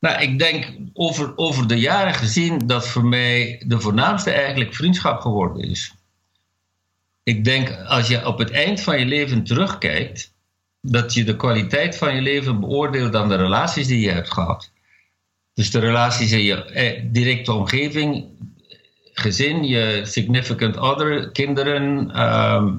Nou, 0.00 0.22
ik 0.22 0.38
denk 0.38 0.72
over, 0.92 1.32
over 1.36 1.66
de 1.66 1.78
jaren 1.78 2.14
gezien 2.14 2.58
dat 2.66 2.88
voor 2.88 3.04
mij 3.04 3.62
de 3.66 3.80
voornaamste 3.80 4.30
eigenlijk 4.30 4.74
vriendschap 4.74 5.20
geworden 5.20 5.70
is. 5.70 5.94
Ik 7.22 7.44
denk 7.44 7.84
als 7.86 8.08
je 8.08 8.26
op 8.26 8.38
het 8.38 8.50
eind 8.50 8.80
van 8.80 8.98
je 8.98 9.06
leven 9.06 9.44
terugkijkt, 9.44 10.34
dat 10.80 11.14
je 11.14 11.24
de 11.24 11.36
kwaliteit 11.36 11.96
van 11.96 12.14
je 12.14 12.20
leven 12.20 12.60
beoordeelt 12.60 13.14
aan 13.14 13.28
de 13.28 13.36
relaties 13.36 13.86
die 13.86 14.00
je 14.00 14.10
hebt 14.10 14.32
gehad. 14.32 14.72
Dus 15.54 15.70
de 15.70 15.78
relaties 15.78 16.32
in 16.32 16.42
je 16.42 16.64
eh, 16.64 17.02
directe 17.12 17.52
omgeving, 17.52 18.24
gezin, 19.18 19.64
je 19.64 20.00
significant 20.04 20.76
other, 20.76 21.30
kinderen 21.30 22.10
ehm, 22.10 22.74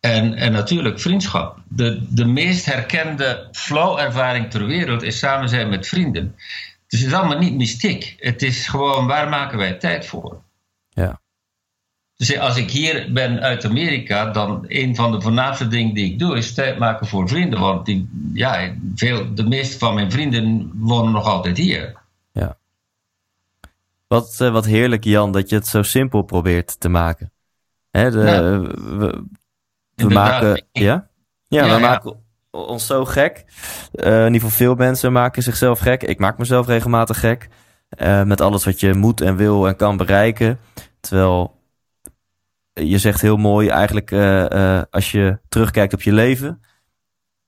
en, 0.00 0.34
en 0.34 0.52
natuurlijk 0.52 1.00
vriendschap. 1.00 1.58
De, 1.68 2.06
de 2.08 2.24
meest 2.24 2.64
herkende 2.64 3.48
flow-ervaring 3.52 4.50
ter 4.50 4.66
wereld 4.66 5.02
is 5.02 5.18
samen 5.18 5.48
zijn 5.48 5.68
met 5.68 5.88
vrienden. 5.88 6.34
Dus 6.86 7.00
het 7.00 7.08
is 7.08 7.14
allemaal 7.14 7.38
niet 7.38 7.54
mystiek. 7.54 8.16
Het 8.18 8.42
is 8.42 8.66
gewoon 8.66 9.06
waar 9.06 9.28
maken 9.28 9.58
wij 9.58 9.72
tijd 9.72 10.06
voor. 10.06 10.42
Ja. 10.88 11.20
Dus 12.16 12.38
als 12.38 12.56
ik 12.56 12.70
hier 12.70 13.12
ben 13.12 13.40
uit 13.40 13.64
Amerika, 13.64 14.30
dan 14.30 14.64
een 14.68 14.94
van 14.94 15.12
de 15.12 15.20
voornaamste 15.20 15.68
dingen 15.68 15.94
die 15.94 16.12
ik 16.12 16.18
doe, 16.18 16.36
is 16.36 16.54
tijd 16.54 16.78
maken 16.78 17.06
voor 17.06 17.28
vrienden. 17.28 17.60
Want 17.60 17.86
die, 17.86 18.08
ja, 18.32 18.74
veel, 18.94 19.34
de 19.34 19.48
meeste 19.48 19.78
van 19.78 19.94
mijn 19.94 20.10
vrienden 20.10 20.70
wonen 20.74 21.12
nog 21.12 21.26
altijd 21.26 21.56
hier. 21.56 21.99
Wat, 24.10 24.38
uh, 24.42 24.52
wat 24.52 24.64
heerlijk, 24.64 25.04
Jan, 25.04 25.32
dat 25.32 25.48
je 25.48 25.56
het 25.56 25.66
zo 25.66 25.82
simpel 25.82 26.22
probeert 26.22 26.80
te 26.80 26.88
maken. 26.88 27.32
Hè, 27.90 28.10
de, 28.10 28.20
we, 28.98 29.24
we 29.94 30.08
maken. 30.08 30.64
Ja? 30.72 31.08
Ja, 31.48 31.74
we 31.74 31.80
maken 31.80 32.16
ons 32.50 32.86
zo 32.86 33.04
gek. 33.04 33.44
Uh, 33.92 34.18
in 34.18 34.32
ieder 34.32 34.32
geval 34.32 34.50
veel 34.50 34.74
mensen 34.74 35.12
maken 35.12 35.42
zichzelf 35.42 35.78
gek. 35.78 36.02
Ik 36.02 36.18
maak 36.18 36.38
mezelf 36.38 36.66
regelmatig 36.66 37.20
gek. 37.20 37.48
Uh, 38.02 38.22
met 38.22 38.40
alles 38.40 38.64
wat 38.64 38.80
je 38.80 38.94
moet 38.94 39.20
en 39.20 39.36
wil 39.36 39.68
en 39.68 39.76
kan 39.76 39.96
bereiken. 39.96 40.58
Terwijl 41.00 41.58
je 42.72 42.98
zegt 42.98 43.20
heel 43.20 43.36
mooi 43.36 43.68
eigenlijk 43.68 44.12
als 44.90 45.10
je 45.10 45.38
terugkijkt 45.48 45.94
op 45.94 46.02
je 46.02 46.12
leven. 46.12 46.62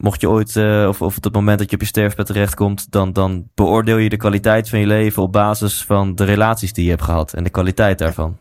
Mocht 0.02 0.20
je 0.20 0.28
ooit, 0.28 0.56
of, 0.88 1.02
of 1.02 1.16
op 1.16 1.24
het 1.24 1.32
moment 1.32 1.58
dat 1.58 1.70
je 1.70 1.76
op 1.76 1.82
je 1.82 1.88
sterfbed 1.88 2.26
terechtkomt, 2.26 2.90
dan, 2.90 3.12
dan 3.12 3.48
beoordeel 3.54 3.96
je 3.96 4.08
de 4.08 4.16
kwaliteit 4.16 4.68
van 4.68 4.78
je 4.78 4.86
leven 4.86 5.22
op 5.22 5.32
basis 5.32 5.82
van 5.82 6.14
de 6.14 6.24
relaties 6.24 6.72
die 6.72 6.84
je 6.84 6.90
hebt 6.90 7.02
gehad 7.02 7.32
en 7.32 7.44
de 7.44 7.50
kwaliteit 7.50 7.98
daarvan. 7.98 8.38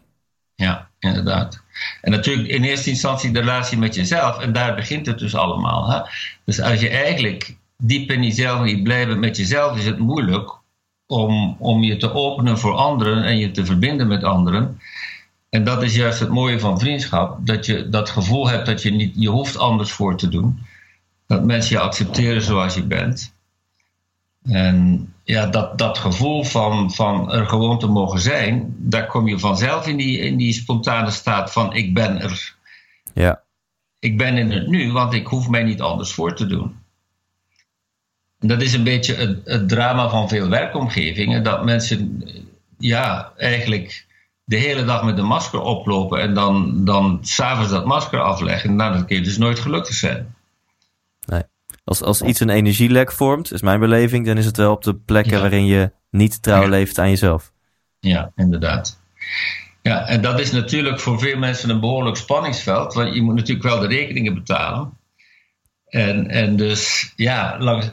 Ja, 0.56 0.90
inderdaad. 1.00 1.64
En 2.02 2.12
natuurlijk 2.12 2.48
in 2.48 2.64
eerste 2.64 2.90
instantie 2.90 3.32
de 3.32 3.40
relatie 3.40 3.78
met 3.78 3.96
jezelf, 3.96 4.40
en 4.40 4.54
daar 4.54 4.76
begint 4.76 5.06
het 5.06 5.20
dus 5.20 5.36
allemaal. 5.36 5.92
Hè? 5.92 6.00
Dus 6.46 6.62
als 6.62 6.80
je 6.80 6.90
eigenlijk 6.90 7.58
diep 7.78 8.12
in 8.12 8.24
jezelf 8.24 8.64
niet 8.64 8.84
blijven 8.84 9.20
met 9.20 9.38
jezelf, 9.38 9.78
is 9.78 9.86
het 9.86 10.00
moeilijk 10.00 10.60
om, 11.08 11.56
om 11.60 11.84
je 11.84 11.98
te 11.98 12.14
openen 12.14 12.58
voor 12.58 12.74
anderen 12.74 13.24
en 13.24 13.38
je 13.38 13.52
te 13.52 13.66
verbinden 13.66 14.08
met 14.08 14.24
anderen. 14.24 14.80
En 15.50 15.64
dat 15.64 15.84
is 15.84 15.96
juist 15.96 16.20
het 16.20 16.30
mooie 16.30 16.60
van 16.60 16.80
vriendschap, 16.80 17.38
dat 17.46 17.66
je 17.66 17.90
dat 17.90 18.10
gevoel 18.10 18.50
hebt 18.50 18.66
dat 18.66 18.82
je 18.82 18.92
niet, 18.92 19.14
je 19.16 19.30
hoeft 19.30 19.58
anders 19.58 19.92
voor 19.92 20.18
te 20.18 20.30
doen. 20.30 20.60
Dat 21.32 21.44
mensen 21.44 21.76
je 21.76 21.82
accepteren 21.82 22.42
zoals 22.42 22.74
je 22.76 22.84
bent. 22.84 23.34
En 24.44 25.08
ja, 25.24 25.46
dat, 25.46 25.78
dat 25.78 25.98
gevoel 25.98 26.44
van, 26.44 26.92
van 26.94 27.32
er 27.32 27.46
gewoon 27.46 27.80
te 27.80 27.88
mogen 27.88 28.20
zijn, 28.20 28.76
daar 28.78 29.08
kom 29.08 29.28
je 29.28 29.40
vanzelf 29.40 29.88
in 29.88 29.98
die, 29.98 30.20
in 30.20 30.38
die 30.38 30.54
spontane 30.54 31.12
staat 31.12 31.52
van 31.52 31.74
ik 31.74 31.94
ben 31.94 32.22
er. 32.22 32.56
Ja. 33.14 33.42
Ik 34.00 34.18
ben 34.18 34.38
in 34.38 34.52
het 34.52 34.68
nu, 34.68 34.92
want 34.92 35.14
ik 35.14 35.28
hoef 35.28 35.50
mij 35.50 35.64
niet 35.64 35.82
anders 35.82 36.14
voor 36.14 36.36
te 36.36 36.48
doen. 36.48 36.76
En 38.40 38.48
dat 38.48 38.62
is 38.62 38.74
een 38.74 38.84
beetje 38.84 39.16
het, 39.16 39.42
het 39.46 39.70
drama 39.70 40.10
van 40.10 40.30
veel 40.30 40.50
werkomgevingen, 40.50 41.44
dat 41.44 41.66
mensen 41.66 42.24
ja, 42.78 43.34
eigenlijk 43.38 44.06
de 44.44 44.58
hele 44.58 44.84
dag 44.84 45.04
met 45.04 45.18
een 45.18 45.26
masker 45.26 45.62
oplopen 45.62 46.22
en 46.22 46.34
dan, 46.34 46.86
dan 46.86 47.20
s'avonds 47.22 47.72
dat 47.72 47.86
masker 47.86 48.22
afleggen. 48.22 48.76
Nou, 48.76 48.94
dat 48.94 49.06
kun 49.06 49.16
je 49.16 49.24
dus 49.24 49.38
nooit 49.38 49.60
gelukkig 49.60 49.96
zijn. 49.96 50.36
Als, 51.92 52.02
als 52.02 52.22
iets 52.22 52.40
een 52.40 52.50
energielek 52.50 53.12
vormt, 53.12 53.54
is 53.54 53.62
mijn 53.62 53.80
beleving, 53.80 54.26
dan 54.26 54.38
is 54.38 54.46
het 54.46 54.58
wel 54.58 54.72
op 54.72 54.84
de 54.84 54.96
plekken 54.96 55.40
waarin 55.40 55.66
je 55.66 55.92
niet 56.10 56.44
trouw 56.44 56.68
leeft 56.68 56.98
aan 56.98 57.10
jezelf. 57.10 57.52
Ja, 58.00 58.32
inderdaad. 58.36 59.00
Ja, 59.82 60.08
en 60.08 60.22
dat 60.22 60.40
is 60.40 60.52
natuurlijk 60.52 61.00
voor 61.00 61.20
veel 61.20 61.38
mensen 61.38 61.70
een 61.70 61.80
behoorlijk 61.80 62.18
spanningsveld, 62.18 62.94
want 62.94 63.16
je 63.16 63.22
moet 63.22 63.36
natuurlijk 63.36 63.68
wel 63.68 63.80
de 63.80 63.88
rekeningen 63.88 64.34
betalen. 64.34 64.98
En, 65.86 66.28
en 66.28 66.56
dus, 66.56 67.14
ja, 67.16 67.56
langs, 67.60 67.90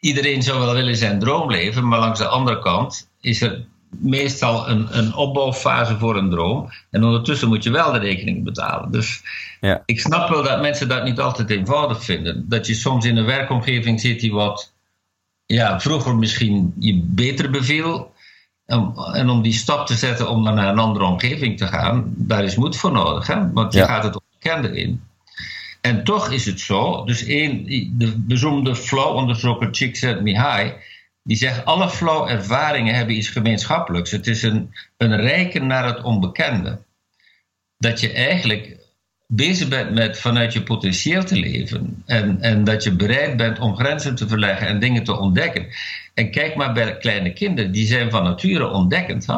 iedereen 0.00 0.42
zou 0.42 0.58
wel 0.60 0.74
willen 0.74 0.96
zijn 0.96 1.18
droom 1.18 1.50
leven, 1.50 1.88
maar 1.88 1.98
langs 1.98 2.18
de 2.18 2.26
andere 2.26 2.58
kant 2.58 3.10
is 3.20 3.40
er 3.40 3.66
meestal 4.00 4.68
een, 4.68 4.98
een 4.98 5.14
opbouwfase 5.14 5.98
voor 5.98 6.16
een 6.16 6.30
droom. 6.30 6.68
En 6.90 7.04
ondertussen 7.04 7.48
moet 7.48 7.62
je 7.62 7.70
wel 7.70 7.92
de 7.92 7.98
rekening 7.98 8.44
betalen. 8.44 8.90
Dus 8.90 9.22
ja. 9.60 9.82
ik 9.84 10.00
snap 10.00 10.28
wel 10.28 10.42
dat 10.42 10.60
mensen 10.60 10.88
dat 10.88 11.04
niet 11.04 11.20
altijd 11.20 11.50
eenvoudig 11.50 12.04
vinden. 12.04 12.48
Dat 12.48 12.66
je 12.66 12.74
soms 12.74 13.04
in 13.04 13.16
een 13.16 13.24
werkomgeving 13.24 14.00
zit 14.00 14.20
die 14.20 14.32
wat 14.32 14.72
ja, 15.46 15.80
vroeger 15.80 16.16
misschien 16.16 16.74
je 16.78 17.00
beter 17.04 17.50
beviel. 17.50 18.14
En, 18.66 18.92
en 19.12 19.28
om 19.28 19.42
die 19.42 19.52
stap 19.52 19.86
te 19.86 19.94
zetten 19.94 20.28
om 20.28 20.42
naar 20.42 20.68
een 20.68 20.78
andere 20.78 21.04
omgeving 21.04 21.58
te 21.58 21.66
gaan, 21.66 22.14
daar 22.16 22.44
is 22.44 22.56
moed 22.56 22.76
voor 22.76 22.92
nodig. 22.92 23.26
Hè? 23.26 23.52
Want 23.52 23.72
je 23.72 23.84
gaat 23.84 24.04
het 24.04 24.20
onbekende 24.20 24.80
in. 24.80 25.02
En 25.80 26.04
toch 26.04 26.30
is 26.30 26.46
het 26.46 26.60
zo, 26.60 27.04
dus 27.04 27.24
één, 27.24 27.64
de 27.98 28.18
bezoemde 28.18 28.76
flow-onderzoeker 28.76 29.70
Csikszentmihalyi 29.70 30.72
die 31.26 31.36
zegt 31.36 31.64
alle 31.64 31.90
flow 31.90 32.28
ervaringen 32.28 32.94
hebben 32.94 33.16
iets 33.16 33.28
gemeenschappelijks. 33.28 34.10
Het 34.10 34.26
is 34.26 34.42
een, 34.42 34.74
een 34.96 35.16
rijken 35.16 35.66
naar 35.66 35.86
het 35.86 36.02
onbekende. 36.02 36.78
Dat 37.78 38.00
je 38.00 38.12
eigenlijk 38.12 38.76
bezig 39.26 39.68
bent 39.68 39.90
met 39.90 40.18
vanuit 40.18 40.52
je 40.52 40.62
potentieel 40.62 41.24
te 41.24 41.36
leven. 41.36 42.02
En, 42.06 42.40
en 42.40 42.64
dat 42.64 42.82
je 42.82 42.96
bereid 42.96 43.36
bent 43.36 43.58
om 43.58 43.76
grenzen 43.76 44.14
te 44.14 44.28
verleggen 44.28 44.66
en 44.66 44.78
dingen 44.78 45.04
te 45.04 45.18
ontdekken. 45.18 45.66
En 46.14 46.30
kijk 46.30 46.54
maar 46.54 46.72
bij 46.72 46.98
kleine 46.98 47.32
kinderen, 47.32 47.72
die 47.72 47.86
zijn 47.86 48.10
van 48.10 48.24
nature 48.24 48.68
ontdekkend. 48.68 49.26
Hè? 49.26 49.36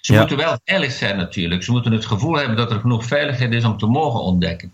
Ze 0.00 0.12
moeten 0.12 0.36
wel 0.36 0.58
veilig 0.64 0.92
zijn 0.92 1.16
natuurlijk. 1.16 1.62
Ze 1.62 1.72
moeten 1.72 1.92
het 1.92 2.06
gevoel 2.06 2.36
hebben 2.36 2.56
dat 2.56 2.70
er 2.70 2.80
genoeg 2.80 3.04
veiligheid 3.04 3.52
is 3.52 3.64
om 3.64 3.78
te 3.78 3.86
mogen 3.86 4.20
ontdekken. 4.20 4.72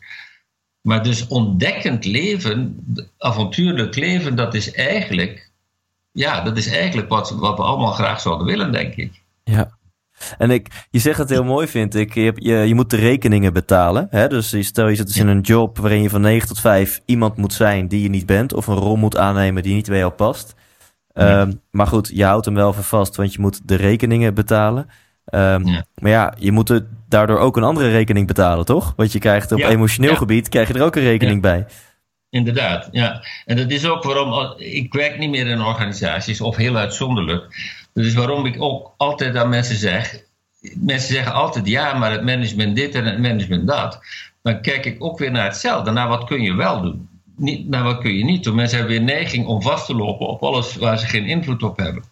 Maar 0.81 1.03
dus 1.03 1.27
ontdekkend 1.27 2.05
leven, 2.05 2.85
avontuurlijk 3.19 3.97
leven, 3.97 4.35
dat 4.35 4.55
is 4.55 4.73
eigenlijk 4.73 5.50
ja, 6.13 6.41
dat 6.41 6.57
is 6.57 6.69
eigenlijk 6.69 7.09
wat, 7.09 7.31
wat 7.31 7.57
we 7.57 7.63
allemaal 7.63 7.93
graag 7.93 8.21
zouden 8.21 8.47
willen, 8.47 8.73
denk 8.73 8.95
ik. 8.95 9.23
Ja. 9.45 9.79
En 10.39 10.51
ik, 10.51 10.87
je 10.91 10.99
zegt 10.99 11.19
het 11.19 11.29
heel 11.31 11.45
mooi, 11.45 11.67
vind 11.67 11.95
ik. 11.95 12.15
Je, 12.15 12.33
je, 12.35 12.55
je 12.55 12.75
moet 12.75 12.91
de 12.91 12.97
rekeningen 12.97 13.53
betalen. 13.53 14.07
Hè? 14.11 14.29
Dus 14.29 14.67
stel 14.67 14.89
je 14.89 14.95
zit 14.97 15.07
dus 15.07 15.17
in 15.17 15.29
een 15.29 15.41
job 15.41 15.79
waarin 15.79 16.03
je 16.03 16.11
van 16.11 16.21
9 16.21 16.49
tot 16.49 16.61
5 16.61 17.01
iemand 17.05 17.37
moet 17.37 17.53
zijn 17.53 17.89
die 17.89 18.03
je 18.03 18.09
niet 18.09 18.27
bent. 18.27 18.55
Of 18.55 18.67
een 18.67 18.75
rol 18.75 18.97
moet 18.97 19.17
aannemen 19.17 19.63
die 19.63 19.75
niet 19.75 19.89
bij 19.89 19.99
jou 19.99 20.13
past. 20.13 20.55
Ehm, 21.13 21.53
maar 21.71 21.87
goed, 21.87 22.11
je 22.15 22.25
houdt 22.25 22.45
hem 22.45 22.55
wel 22.55 22.73
voor 22.73 22.85
vast, 22.85 23.17
want 23.17 23.33
je 23.33 23.41
moet 23.41 23.69
de 23.69 23.75
rekeningen 23.75 24.35
betalen. 24.35 24.89
Um, 25.35 25.65
Maar 25.95 26.11
ja, 26.11 26.35
je 26.39 26.53
moet 26.53 26.83
daardoor 27.09 27.39
ook 27.39 27.57
een 27.57 27.63
andere 27.63 27.89
rekening 27.89 28.27
betalen, 28.27 28.65
toch? 28.65 28.93
Want 28.97 29.13
je 29.13 29.19
krijgt 29.19 29.53
op 29.53 29.59
emotioneel 29.59 30.17
gebied 30.17 30.49
krijg 30.49 30.69
je 30.69 30.75
er 30.75 30.83
ook 30.83 30.97
een 30.97 31.03
rekening 31.03 31.43
bij. 31.43 31.67
Inderdaad, 32.31 32.89
ja. 32.93 33.25
En 33.45 33.57
dat 33.57 33.71
is 33.71 33.87
ook 33.87 34.03
waarom 34.03 34.55
ik 34.57 34.93
werk 34.93 35.19
niet 35.19 35.31
meer 35.31 35.47
in 35.47 35.61
organisaties 35.61 36.41
of 36.41 36.57
heel 36.57 36.77
uitzonderlijk. 36.77 37.43
Dat 37.93 38.05
is 38.05 38.15
waarom 38.15 38.47
ik 38.47 38.63
ook 38.63 38.95
altijd 38.97 39.37
aan 39.37 39.49
mensen 39.49 39.77
zeg. 39.77 40.23
Mensen 40.75 41.15
zeggen 41.15 41.33
altijd 41.33 41.67
ja, 41.67 41.99
maar 41.99 42.11
het 42.11 42.25
management 42.25 42.77
dit 42.77 42.95
en 42.95 43.05
het 43.05 43.19
management 43.19 43.67
dat. 43.67 44.01
Dan 44.43 44.61
kijk 44.61 44.85
ik 44.87 45.05
ook 45.05 45.19
weer 45.19 45.31
naar 45.31 45.45
hetzelfde. 45.45 45.91
Naar 45.91 46.09
wat 46.09 46.25
kun 46.25 46.43
je 46.43 46.55
wel 46.55 46.83
doen? 46.83 47.09
Niet 47.37 47.69
naar 47.69 47.83
wat 47.83 47.99
kun 47.99 48.17
je 48.17 48.25
niet 48.25 48.45
doen. 48.45 48.55
Mensen 48.55 48.79
hebben 48.79 48.97
weer 48.97 49.05
neiging 49.05 49.47
om 49.47 49.63
vast 49.63 49.87
te 49.87 49.95
lopen 49.95 50.27
op 50.27 50.43
alles 50.43 50.77
waar 50.77 50.99
ze 50.99 51.07
geen 51.07 51.27
invloed 51.27 51.63
op 51.63 51.77
hebben. 51.77 52.05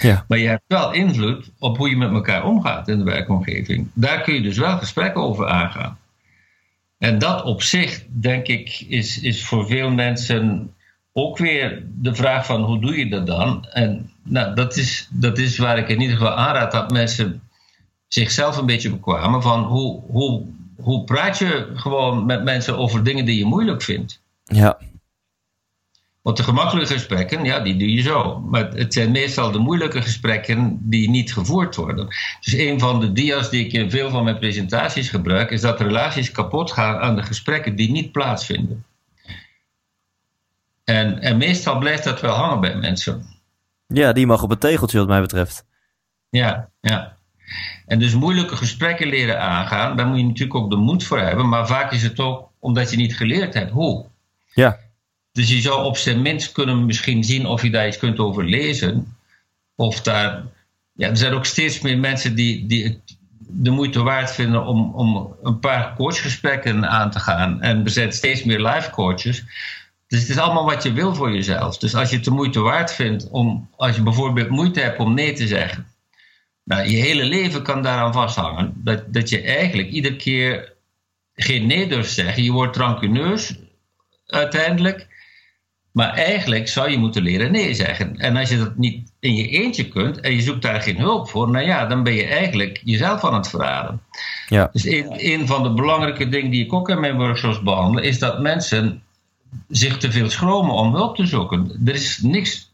Ja. 0.00 0.24
Maar 0.28 0.38
je 0.38 0.48
hebt 0.48 0.62
wel 0.66 0.92
invloed 0.92 1.50
op 1.58 1.76
hoe 1.76 1.90
je 1.90 1.96
met 1.96 2.12
elkaar 2.12 2.44
omgaat 2.44 2.88
in 2.88 2.98
de 2.98 3.04
werkomgeving. 3.04 3.88
Daar 3.92 4.20
kun 4.20 4.34
je 4.34 4.42
dus 4.42 4.58
wel 4.58 4.78
gesprekken 4.78 5.22
over 5.22 5.48
aangaan. 5.48 5.98
En 6.98 7.18
dat 7.18 7.42
op 7.42 7.62
zich, 7.62 8.04
denk 8.08 8.46
ik, 8.46 8.84
is, 8.88 9.20
is 9.20 9.44
voor 9.44 9.66
veel 9.66 9.90
mensen 9.90 10.74
ook 11.12 11.38
weer 11.38 11.82
de 11.86 12.14
vraag 12.14 12.46
van 12.46 12.62
hoe 12.62 12.80
doe 12.80 12.98
je 12.98 13.08
dat 13.08 13.26
dan? 13.26 13.66
En 13.66 14.10
nou, 14.22 14.54
dat, 14.54 14.76
is, 14.76 15.08
dat 15.10 15.38
is 15.38 15.58
waar 15.58 15.78
ik 15.78 15.88
in 15.88 16.00
ieder 16.00 16.16
geval 16.16 16.34
aanraad 16.34 16.72
dat 16.72 16.90
mensen 16.90 17.42
zichzelf 18.08 18.56
een 18.56 18.66
beetje 18.66 18.90
bekwamen 18.90 19.42
van 19.42 19.64
hoe, 19.64 20.02
hoe, 20.10 20.46
hoe 20.76 21.04
praat 21.04 21.38
je 21.38 21.70
gewoon 21.74 22.26
met 22.26 22.44
mensen 22.44 22.78
over 22.78 23.04
dingen 23.04 23.24
die 23.24 23.38
je 23.38 23.44
moeilijk 23.44 23.82
vindt? 23.82 24.22
Ja. 24.44 24.78
Want 26.26 26.38
de 26.38 26.44
gemakkelijke 26.44 26.92
gesprekken, 26.92 27.44
ja, 27.44 27.60
die 27.60 27.76
doe 27.76 27.92
je 27.92 28.02
zo. 28.02 28.40
Maar 28.40 28.68
het 28.68 28.92
zijn 28.92 29.10
meestal 29.10 29.50
de 29.50 29.58
moeilijke 29.58 30.02
gesprekken 30.02 30.78
die 30.80 31.10
niet 31.10 31.32
gevoerd 31.32 31.76
worden. 31.76 32.06
Dus 32.40 32.52
een 32.52 32.80
van 32.80 33.00
de 33.00 33.12
dia's 33.12 33.50
die 33.50 33.64
ik 33.64 33.72
in 33.72 33.90
veel 33.90 34.10
van 34.10 34.24
mijn 34.24 34.38
presentaties 34.38 35.08
gebruik, 35.08 35.50
is 35.50 35.60
dat 35.60 35.80
relaties 35.80 36.32
kapot 36.32 36.72
gaan 36.72 36.98
aan 36.98 37.16
de 37.16 37.22
gesprekken 37.22 37.76
die 37.76 37.90
niet 37.90 38.12
plaatsvinden. 38.12 38.84
En, 40.84 41.20
en 41.20 41.36
meestal 41.36 41.78
blijft 41.78 42.04
dat 42.04 42.20
wel 42.20 42.34
hangen 42.34 42.60
bij 42.60 42.76
mensen. 42.76 43.26
Ja, 43.86 44.12
die 44.12 44.26
mag 44.26 44.42
op 44.42 44.50
het 44.50 44.60
tegeltje, 44.60 44.98
wat 44.98 45.08
mij 45.08 45.20
betreft. 45.20 45.64
Ja, 46.28 46.68
ja. 46.80 47.16
En 47.86 47.98
dus 47.98 48.14
moeilijke 48.14 48.56
gesprekken 48.56 49.06
leren 49.06 49.40
aangaan, 49.40 49.96
daar 49.96 50.06
moet 50.06 50.18
je 50.18 50.24
natuurlijk 50.24 50.58
ook 50.58 50.70
de 50.70 50.76
moed 50.76 51.04
voor 51.04 51.20
hebben. 51.20 51.48
Maar 51.48 51.66
vaak 51.66 51.92
is 51.92 52.02
het 52.02 52.20
ook 52.20 52.50
omdat 52.58 52.90
je 52.90 52.96
niet 52.96 53.16
geleerd 53.16 53.54
hebt 53.54 53.70
hoe. 53.70 54.06
Ja. 54.54 54.84
Dus 55.36 55.48
je 55.48 55.60
zou 55.60 55.84
op 55.84 55.96
zijn 55.96 56.22
minst 56.22 56.52
kunnen 56.52 56.86
misschien 56.86 57.24
zien 57.24 57.46
of 57.46 57.62
je 57.62 57.70
daar 57.70 57.86
iets 57.86 57.98
kunt 57.98 58.18
over 58.18 58.44
lezen. 58.44 59.16
Of 59.74 60.00
daar. 60.00 60.44
Ja, 60.92 61.08
er 61.08 61.16
zijn 61.16 61.32
ook 61.32 61.44
steeds 61.44 61.80
meer 61.80 61.98
mensen 61.98 62.34
die, 62.34 62.66
die 62.66 62.84
het 62.84 63.16
de 63.38 63.70
moeite 63.70 64.02
waard 64.02 64.32
vinden 64.32 64.66
om, 64.66 64.94
om 64.94 65.36
een 65.42 65.58
paar 65.58 65.94
coachgesprekken 65.94 66.88
aan 66.88 67.10
te 67.10 67.18
gaan. 67.18 67.60
En 67.60 67.84
er 67.84 67.90
zijn 67.90 68.12
steeds 68.12 68.44
meer 68.44 68.60
live 68.60 68.90
coaches. 68.90 69.44
Dus 70.06 70.20
het 70.20 70.28
is 70.28 70.38
allemaal 70.38 70.64
wat 70.64 70.82
je 70.82 70.92
wil 70.92 71.14
voor 71.14 71.32
jezelf. 71.32 71.78
Dus 71.78 71.94
als 71.94 72.10
je 72.10 72.16
het 72.16 72.24
de 72.24 72.30
moeite 72.30 72.60
waard 72.60 72.92
vindt 72.92 73.28
om, 73.30 73.68
als 73.76 73.96
je 73.96 74.02
bijvoorbeeld 74.02 74.48
moeite 74.48 74.80
hebt 74.80 74.98
om 74.98 75.14
nee 75.14 75.32
te 75.32 75.46
zeggen. 75.46 75.86
Nou, 76.64 76.88
je 76.88 76.96
hele 76.96 77.24
leven 77.24 77.62
kan 77.62 77.82
daaraan 77.82 78.12
vasthangen. 78.12 78.72
Dat, 78.76 79.12
dat 79.12 79.28
je 79.28 79.40
eigenlijk 79.40 79.88
iedere 79.88 80.16
keer 80.16 80.72
geen 81.34 81.66
nee 81.66 81.88
durft 81.88 82.12
zeggen. 82.12 82.42
Je 82.42 82.52
wordt 82.52 82.76
rancuneus 82.76 83.54
uiteindelijk. 84.26 85.05
Maar 85.96 86.14
eigenlijk 86.14 86.68
zou 86.68 86.90
je 86.90 86.98
moeten 86.98 87.22
leren 87.22 87.52
nee 87.52 87.74
zeggen. 87.74 88.18
En 88.18 88.36
als 88.36 88.48
je 88.48 88.58
dat 88.58 88.76
niet 88.76 89.12
in 89.20 89.34
je 89.34 89.48
eentje 89.48 89.88
kunt 89.88 90.20
en 90.20 90.32
je 90.32 90.40
zoekt 90.40 90.62
daar 90.62 90.82
geen 90.82 90.98
hulp 90.98 91.28
voor, 91.28 91.50
nou 91.50 91.64
ja, 91.64 91.86
dan 91.86 92.02
ben 92.02 92.12
je 92.12 92.24
eigenlijk 92.24 92.80
jezelf 92.84 93.24
aan 93.24 93.34
het 93.34 93.48
verraden. 93.48 94.00
Ja. 94.48 94.68
Dus 94.72 94.84
een, 94.84 95.06
een 95.16 95.46
van 95.46 95.62
de 95.62 95.70
belangrijke 95.70 96.28
dingen 96.28 96.50
die 96.50 96.64
ik 96.64 96.72
ook 96.72 96.88
in 96.88 97.00
mijn 97.00 97.16
workshops 97.16 97.62
behandel, 97.62 98.02
is 98.02 98.18
dat 98.18 98.40
mensen 98.40 99.02
zich 99.68 99.96
te 99.98 100.12
veel 100.12 100.30
schromen 100.30 100.74
om 100.74 100.94
hulp 100.94 101.16
te 101.16 101.26
zoeken. 101.26 101.80
Er 101.84 101.94
is 101.94 102.18
niks, 102.18 102.70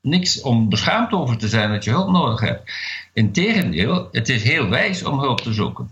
niks 0.00 0.40
om 0.40 0.68
beschaamd 0.68 1.12
over 1.12 1.38
te 1.38 1.48
zijn 1.48 1.70
dat 1.70 1.84
je 1.84 1.90
hulp 1.90 2.10
nodig 2.10 2.40
hebt. 2.40 2.72
Integendeel, 3.12 4.08
het 4.12 4.28
is 4.28 4.42
heel 4.42 4.68
wijs 4.68 5.04
om 5.04 5.20
hulp 5.20 5.40
te 5.40 5.52
zoeken. 5.52 5.90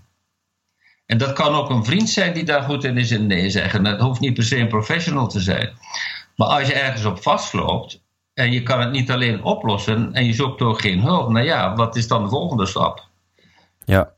En 1.06 1.18
dat 1.18 1.32
kan 1.32 1.54
ook 1.54 1.70
een 1.70 1.84
vriend 1.84 2.10
zijn 2.10 2.34
die 2.34 2.44
daar 2.44 2.62
goed 2.62 2.84
in 2.84 2.98
is 2.98 3.10
in 3.10 3.26
nee 3.26 3.50
zeggen. 3.50 3.84
Dat 3.84 4.00
hoeft 4.00 4.20
niet 4.20 4.34
per 4.34 4.44
se 4.44 4.56
een 4.56 4.68
professional 4.68 5.28
te 5.28 5.40
zijn. 5.40 5.70
Maar 6.36 6.48
als 6.48 6.68
je 6.68 6.74
ergens 6.74 7.04
op 7.04 7.22
vastloopt 7.22 8.04
en 8.34 8.52
je 8.52 8.62
kan 8.62 8.80
het 8.80 8.90
niet 8.90 9.10
alleen 9.10 9.42
oplossen 9.42 10.12
en 10.12 10.24
je 10.24 10.32
zoekt 10.32 10.62
ook 10.62 10.80
geen 10.80 11.00
hulp, 11.00 11.28
nou 11.28 11.44
ja, 11.44 11.74
wat 11.74 11.96
is 11.96 12.08
dan 12.08 12.22
de 12.22 12.28
volgende 12.28 12.66
stap? 12.66 13.08
Ja. 13.84 14.14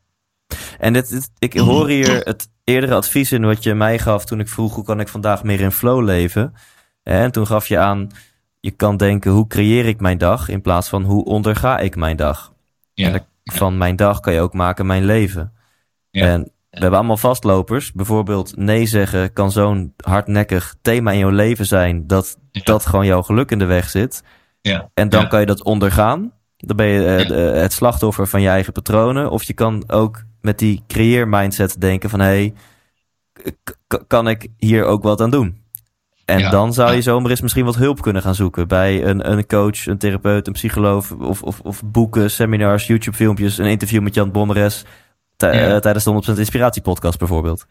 En 0.78 0.92
dit, 0.92 1.30
ik 1.38 1.58
hoor 1.58 1.88
hier 1.88 2.16
het 2.24 2.48
eerdere 2.64 2.94
advies 2.94 3.32
in 3.32 3.44
wat 3.44 3.62
je 3.62 3.74
mij 3.74 3.98
gaf 3.98 4.24
toen 4.24 4.40
ik 4.40 4.48
vroeg 4.48 4.74
hoe 4.74 4.84
kan 4.84 5.00
ik 5.00 5.08
vandaag 5.08 5.42
meer 5.42 5.60
in 5.60 5.72
flow 5.72 6.04
leven. 6.04 6.54
En 7.02 7.32
toen 7.32 7.46
gaf 7.46 7.66
je 7.66 7.78
aan, 7.78 8.10
je 8.60 8.70
kan 8.70 8.96
denken 8.96 9.30
hoe 9.30 9.46
creëer 9.46 9.86
ik 9.86 10.00
mijn 10.00 10.18
dag 10.18 10.48
in 10.48 10.62
plaats 10.62 10.88
van 10.88 11.02
hoe 11.02 11.24
onderga 11.24 11.78
ik 11.78 11.96
mijn 11.96 12.16
dag. 12.16 12.52
Ja. 12.94 13.12
En 13.12 13.26
van 13.44 13.78
mijn 13.78 13.96
dag 13.96 14.20
kan 14.20 14.32
je 14.32 14.40
ook 14.40 14.52
maken 14.52 14.86
mijn 14.86 15.04
leven. 15.04 15.52
En 16.10 16.52
we 16.78 16.84
hebben 16.84 16.98
allemaal 16.98 17.16
vastlopers. 17.16 17.92
Bijvoorbeeld 17.92 18.56
nee 18.56 18.86
zeggen 18.86 19.32
kan 19.32 19.50
zo'n 19.50 19.94
hardnekkig 19.96 20.74
thema 20.82 21.12
in 21.12 21.18
jouw 21.18 21.30
leven 21.30 21.66
zijn 21.66 22.06
dat 22.06 22.38
dat 22.52 22.86
gewoon 22.86 23.06
jouw 23.06 23.22
geluk 23.22 23.50
in 23.50 23.58
de 23.58 23.64
weg 23.64 23.90
zit. 23.90 24.22
Ja. 24.60 24.90
En 24.94 25.08
dan 25.08 25.28
kan 25.28 25.40
je 25.40 25.46
dat 25.46 25.62
ondergaan. 25.62 26.32
Dan 26.56 26.76
ben 26.76 26.86
je 26.86 27.26
uh, 27.28 27.60
het 27.60 27.72
slachtoffer 27.72 28.26
van 28.26 28.42
je 28.42 28.48
eigen 28.48 28.72
patronen. 28.72 29.30
Of 29.30 29.42
je 29.42 29.52
kan 29.52 29.84
ook 29.86 30.22
met 30.40 30.58
die 30.58 30.82
creëer 30.86 31.28
mindset 31.28 31.80
denken 31.80 32.10
van 32.10 32.20
hé, 32.20 32.26
hey, 32.26 32.54
kan 34.06 34.28
ik 34.28 34.48
hier 34.56 34.84
ook 34.84 35.02
wat 35.02 35.20
aan 35.20 35.30
doen? 35.30 35.66
En 36.24 36.50
dan 36.50 36.72
zou 36.72 36.94
je 36.94 37.02
zomaar 37.02 37.30
eens 37.30 37.40
misschien 37.40 37.64
wat 37.64 37.76
hulp 37.76 38.02
kunnen 38.02 38.22
gaan 38.22 38.34
zoeken 38.34 38.68
bij 38.68 39.04
een, 39.04 39.30
een 39.30 39.46
coach, 39.46 39.86
een 39.86 39.98
therapeut, 39.98 40.46
een 40.46 40.52
psycholoog 40.52 41.10
of, 41.10 41.42
of, 41.42 41.60
of 41.60 41.82
boeken, 41.84 42.30
seminars, 42.30 42.86
YouTube 42.86 43.16
filmpjes, 43.16 43.58
een 43.58 43.66
interview 43.66 44.02
met 44.02 44.14
Jan 44.14 44.32
Bommeres 44.32 44.84
eh, 45.42 45.76
tijdens 45.76 46.04
de 46.04 46.34
100% 46.34 46.38
Inspiratie 46.38 46.82
podcast 46.82 47.18
bijvoorbeeld. 47.18 47.66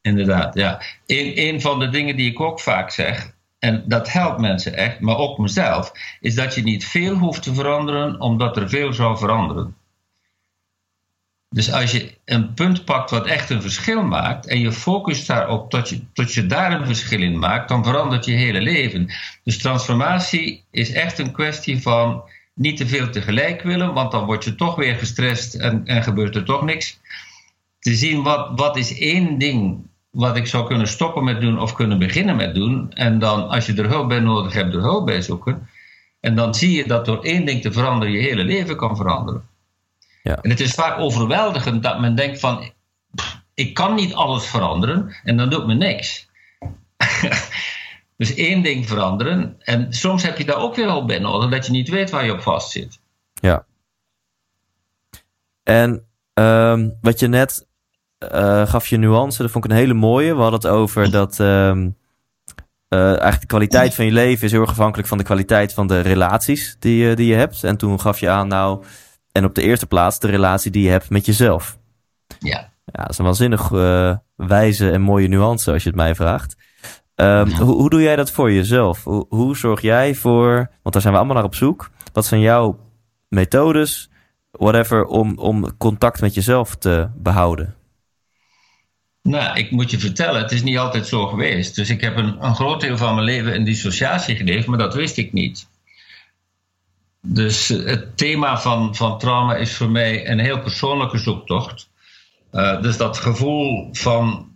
Inderdaad, 0.00 0.54
ja. 0.54 0.82
Een, 1.06 1.32
een 1.40 1.60
van 1.60 1.78
de 1.78 1.88
dingen 1.88 2.16
die 2.16 2.30
ik 2.30 2.40
ook 2.40 2.60
vaak 2.60 2.90
zeg, 2.90 3.34
en 3.58 3.84
dat 3.86 4.12
helpt 4.12 4.40
mensen 4.40 4.74
echt, 4.74 5.00
maar 5.00 5.16
ook 5.16 5.38
mezelf, 5.38 5.92
is 6.20 6.34
dat 6.34 6.54
je 6.54 6.62
niet 6.62 6.86
veel 6.86 7.14
hoeft 7.14 7.42
te 7.42 7.54
veranderen 7.54 8.20
omdat 8.20 8.56
er 8.56 8.68
veel 8.68 8.92
zou 8.92 9.18
veranderen. 9.18 9.76
Dus 11.48 11.72
als 11.72 11.90
je 11.90 12.18
een 12.24 12.54
punt 12.54 12.84
pakt 12.84 13.10
wat 13.10 13.26
echt 13.26 13.50
een 13.50 13.62
verschil 13.62 14.02
maakt 14.02 14.46
en 14.46 14.60
je 14.60 14.72
focust 14.72 15.26
daarop 15.26 15.70
tot 15.70 15.88
je, 15.88 16.00
tot 16.12 16.32
je 16.32 16.46
daar 16.46 16.72
een 16.72 16.86
verschil 16.86 17.22
in 17.22 17.38
maakt, 17.38 17.68
dan 17.68 17.84
verandert 17.84 18.24
je 18.24 18.32
hele 18.32 18.60
leven. 18.60 19.12
Dus 19.44 19.58
transformatie 19.58 20.64
is 20.70 20.92
echt 20.92 21.18
een 21.18 21.32
kwestie 21.32 21.82
van 21.82 22.22
niet 22.56 22.76
te 22.76 22.86
veel 22.86 23.10
tegelijk 23.10 23.62
willen, 23.62 23.94
want 23.94 24.10
dan 24.12 24.24
word 24.24 24.44
je 24.44 24.54
toch 24.54 24.74
weer 24.74 24.94
gestrest 24.94 25.54
en, 25.54 25.86
en 25.86 26.02
gebeurt 26.02 26.36
er 26.36 26.44
toch 26.44 26.62
niks. 26.62 27.00
Te 27.78 27.94
zien 27.94 28.22
wat, 28.22 28.50
wat 28.54 28.76
is 28.76 28.98
één 28.98 29.38
ding 29.38 29.88
wat 30.10 30.36
ik 30.36 30.46
zou 30.46 30.66
kunnen 30.66 30.88
stoppen 30.88 31.24
met 31.24 31.40
doen 31.40 31.60
of 31.60 31.72
kunnen 31.72 31.98
beginnen 31.98 32.36
met 32.36 32.54
doen. 32.54 32.92
En 32.92 33.18
dan 33.18 33.48
als 33.48 33.66
je 33.66 33.74
er 33.74 33.88
hulp 33.88 34.08
bij 34.08 34.20
nodig 34.20 34.52
hebt, 34.52 34.74
er 34.74 34.80
hulp 34.80 35.06
bij 35.06 35.22
zoeken. 35.22 35.68
En 36.20 36.34
dan 36.34 36.54
zie 36.54 36.76
je 36.76 36.86
dat 36.86 37.04
door 37.04 37.24
één 37.24 37.44
ding 37.44 37.62
te 37.62 37.72
veranderen 37.72 38.14
je 38.14 38.20
hele 38.20 38.44
leven 38.44 38.76
kan 38.76 38.96
veranderen. 38.96 39.42
Ja. 40.22 40.38
En 40.42 40.50
het 40.50 40.60
is 40.60 40.74
vaak 40.74 40.98
overweldigend 40.98 41.82
dat 41.82 42.00
men 42.00 42.14
denkt 42.14 42.40
van, 42.40 42.70
ik 43.54 43.74
kan 43.74 43.94
niet 43.94 44.14
alles 44.14 44.46
veranderen 44.46 45.16
en 45.24 45.36
dan 45.36 45.50
doet 45.50 45.66
me 45.66 45.74
niks. 45.74 46.28
dus 48.16 48.34
één 48.34 48.62
ding 48.62 48.88
veranderen 48.88 49.56
en 49.58 49.92
soms 49.92 50.22
heb 50.22 50.38
je 50.38 50.44
daar 50.44 50.56
ook 50.56 50.74
weer 50.74 50.86
al 50.86 51.04
bij 51.04 51.18
nodig 51.18 51.50
dat 51.50 51.66
je 51.66 51.72
niet 51.72 51.88
weet 51.88 52.10
waar 52.10 52.24
je 52.24 52.32
op 52.32 52.40
vast 52.40 52.70
zit. 52.70 53.00
Ja. 53.34 53.66
En 55.62 56.06
um, 56.34 56.98
wat 57.00 57.20
je 57.20 57.26
net 57.26 57.66
uh, 58.32 58.66
gaf 58.66 58.86
je 58.86 58.96
nuance, 58.96 59.42
dat 59.42 59.50
vond 59.50 59.64
ik 59.64 59.70
een 59.70 59.76
hele 59.76 59.94
mooie. 59.94 60.34
We 60.34 60.40
hadden 60.40 60.60
het 60.60 60.68
over 60.68 61.10
dat 61.10 61.38
um, 61.38 61.96
uh, 62.88 63.08
eigenlijk 63.08 63.40
de 63.40 63.46
kwaliteit 63.46 63.94
van 63.94 64.04
je 64.04 64.12
leven 64.12 64.44
is 64.44 64.52
heel 64.52 64.60
erg 64.60 64.70
afhankelijk 64.70 65.08
van 65.08 65.18
de 65.18 65.24
kwaliteit 65.24 65.72
van 65.72 65.86
de 65.86 66.00
relaties 66.00 66.76
die, 66.78 67.14
die 67.14 67.26
je 67.26 67.34
hebt. 67.34 67.64
En 67.64 67.76
toen 67.76 68.00
gaf 68.00 68.20
je 68.20 68.30
aan, 68.30 68.48
nou, 68.48 68.84
en 69.32 69.44
op 69.44 69.54
de 69.54 69.62
eerste 69.62 69.86
plaats 69.86 70.18
de 70.18 70.28
relatie 70.28 70.70
die 70.70 70.82
je 70.82 70.90
hebt 70.90 71.10
met 71.10 71.26
jezelf. 71.26 71.78
Ja. 72.38 72.74
Ja, 72.84 73.02
dat 73.02 73.10
is 73.10 73.18
een 73.18 73.24
waanzinnig 73.24 73.68
wijze 74.36 74.90
en 74.90 75.00
mooie 75.00 75.28
nuance 75.28 75.72
als 75.72 75.82
je 75.82 75.88
het 75.88 75.98
mij 75.98 76.14
vraagt. 76.14 76.56
Um, 77.16 77.50
hoe, 77.50 77.74
hoe, 77.74 77.90
doe 77.90 78.02
jij 78.02 78.16
dat 78.16 78.30
voor 78.30 78.52
jezelf? 78.52 79.04
Hoe, 79.04 79.26
hoe, 79.28 79.56
zorg 79.56 79.80
jij 79.80 80.14
voor, 80.14 80.70
want 80.82 80.92
daar 80.92 81.02
zijn 81.02 81.12
we 81.12 81.18
allemaal 81.18 81.36
naar 81.36 81.44
op 81.44 81.54
zoek. 81.54 81.90
Wat 82.12 82.26
zijn 82.26 82.40
jouw 82.40 82.78
methodes, 83.28 84.10
whatever, 84.50 85.04
om, 85.04 85.38
om 85.38 85.76
contact 85.76 86.20
met 86.20 86.34
jezelf 86.34 86.74
te 86.74 87.08
behouden? 87.14 87.74
Nou, 89.22 89.58
ik 89.58 89.70
moet 89.70 89.90
je 89.90 89.98
vertellen, 89.98 90.42
het 90.42 90.52
is 90.52 90.62
niet 90.62 90.78
altijd 90.78 91.06
zo 91.06 91.26
geweest. 91.26 91.74
Dus 91.74 91.90
ik 91.90 92.00
heb 92.00 92.16
een, 92.16 92.44
een 92.44 92.54
groot 92.54 92.80
deel 92.80 92.96
van 92.96 93.14
mijn 93.14 93.26
leven 93.26 93.54
in 93.54 93.64
dissociatie 93.64 94.36
geleefd, 94.36 94.66
maar 94.66 94.78
dat 94.78 94.94
wist 94.94 95.16
ik 95.16 95.32
niet. 95.32 95.68
Dus 97.20 97.68
het 97.68 98.16
thema 98.16 98.58
van, 98.58 98.94
van 98.94 99.18
trauma 99.18 99.54
is 99.54 99.76
voor 99.76 99.90
mij 99.90 100.28
een 100.28 100.38
heel 100.38 100.60
persoonlijke 100.60 101.18
zoektocht. 101.18 101.88
Uh, 102.52 102.82
dus 102.82 102.96
dat 102.96 103.18
gevoel 103.18 103.88
van, 103.92 104.48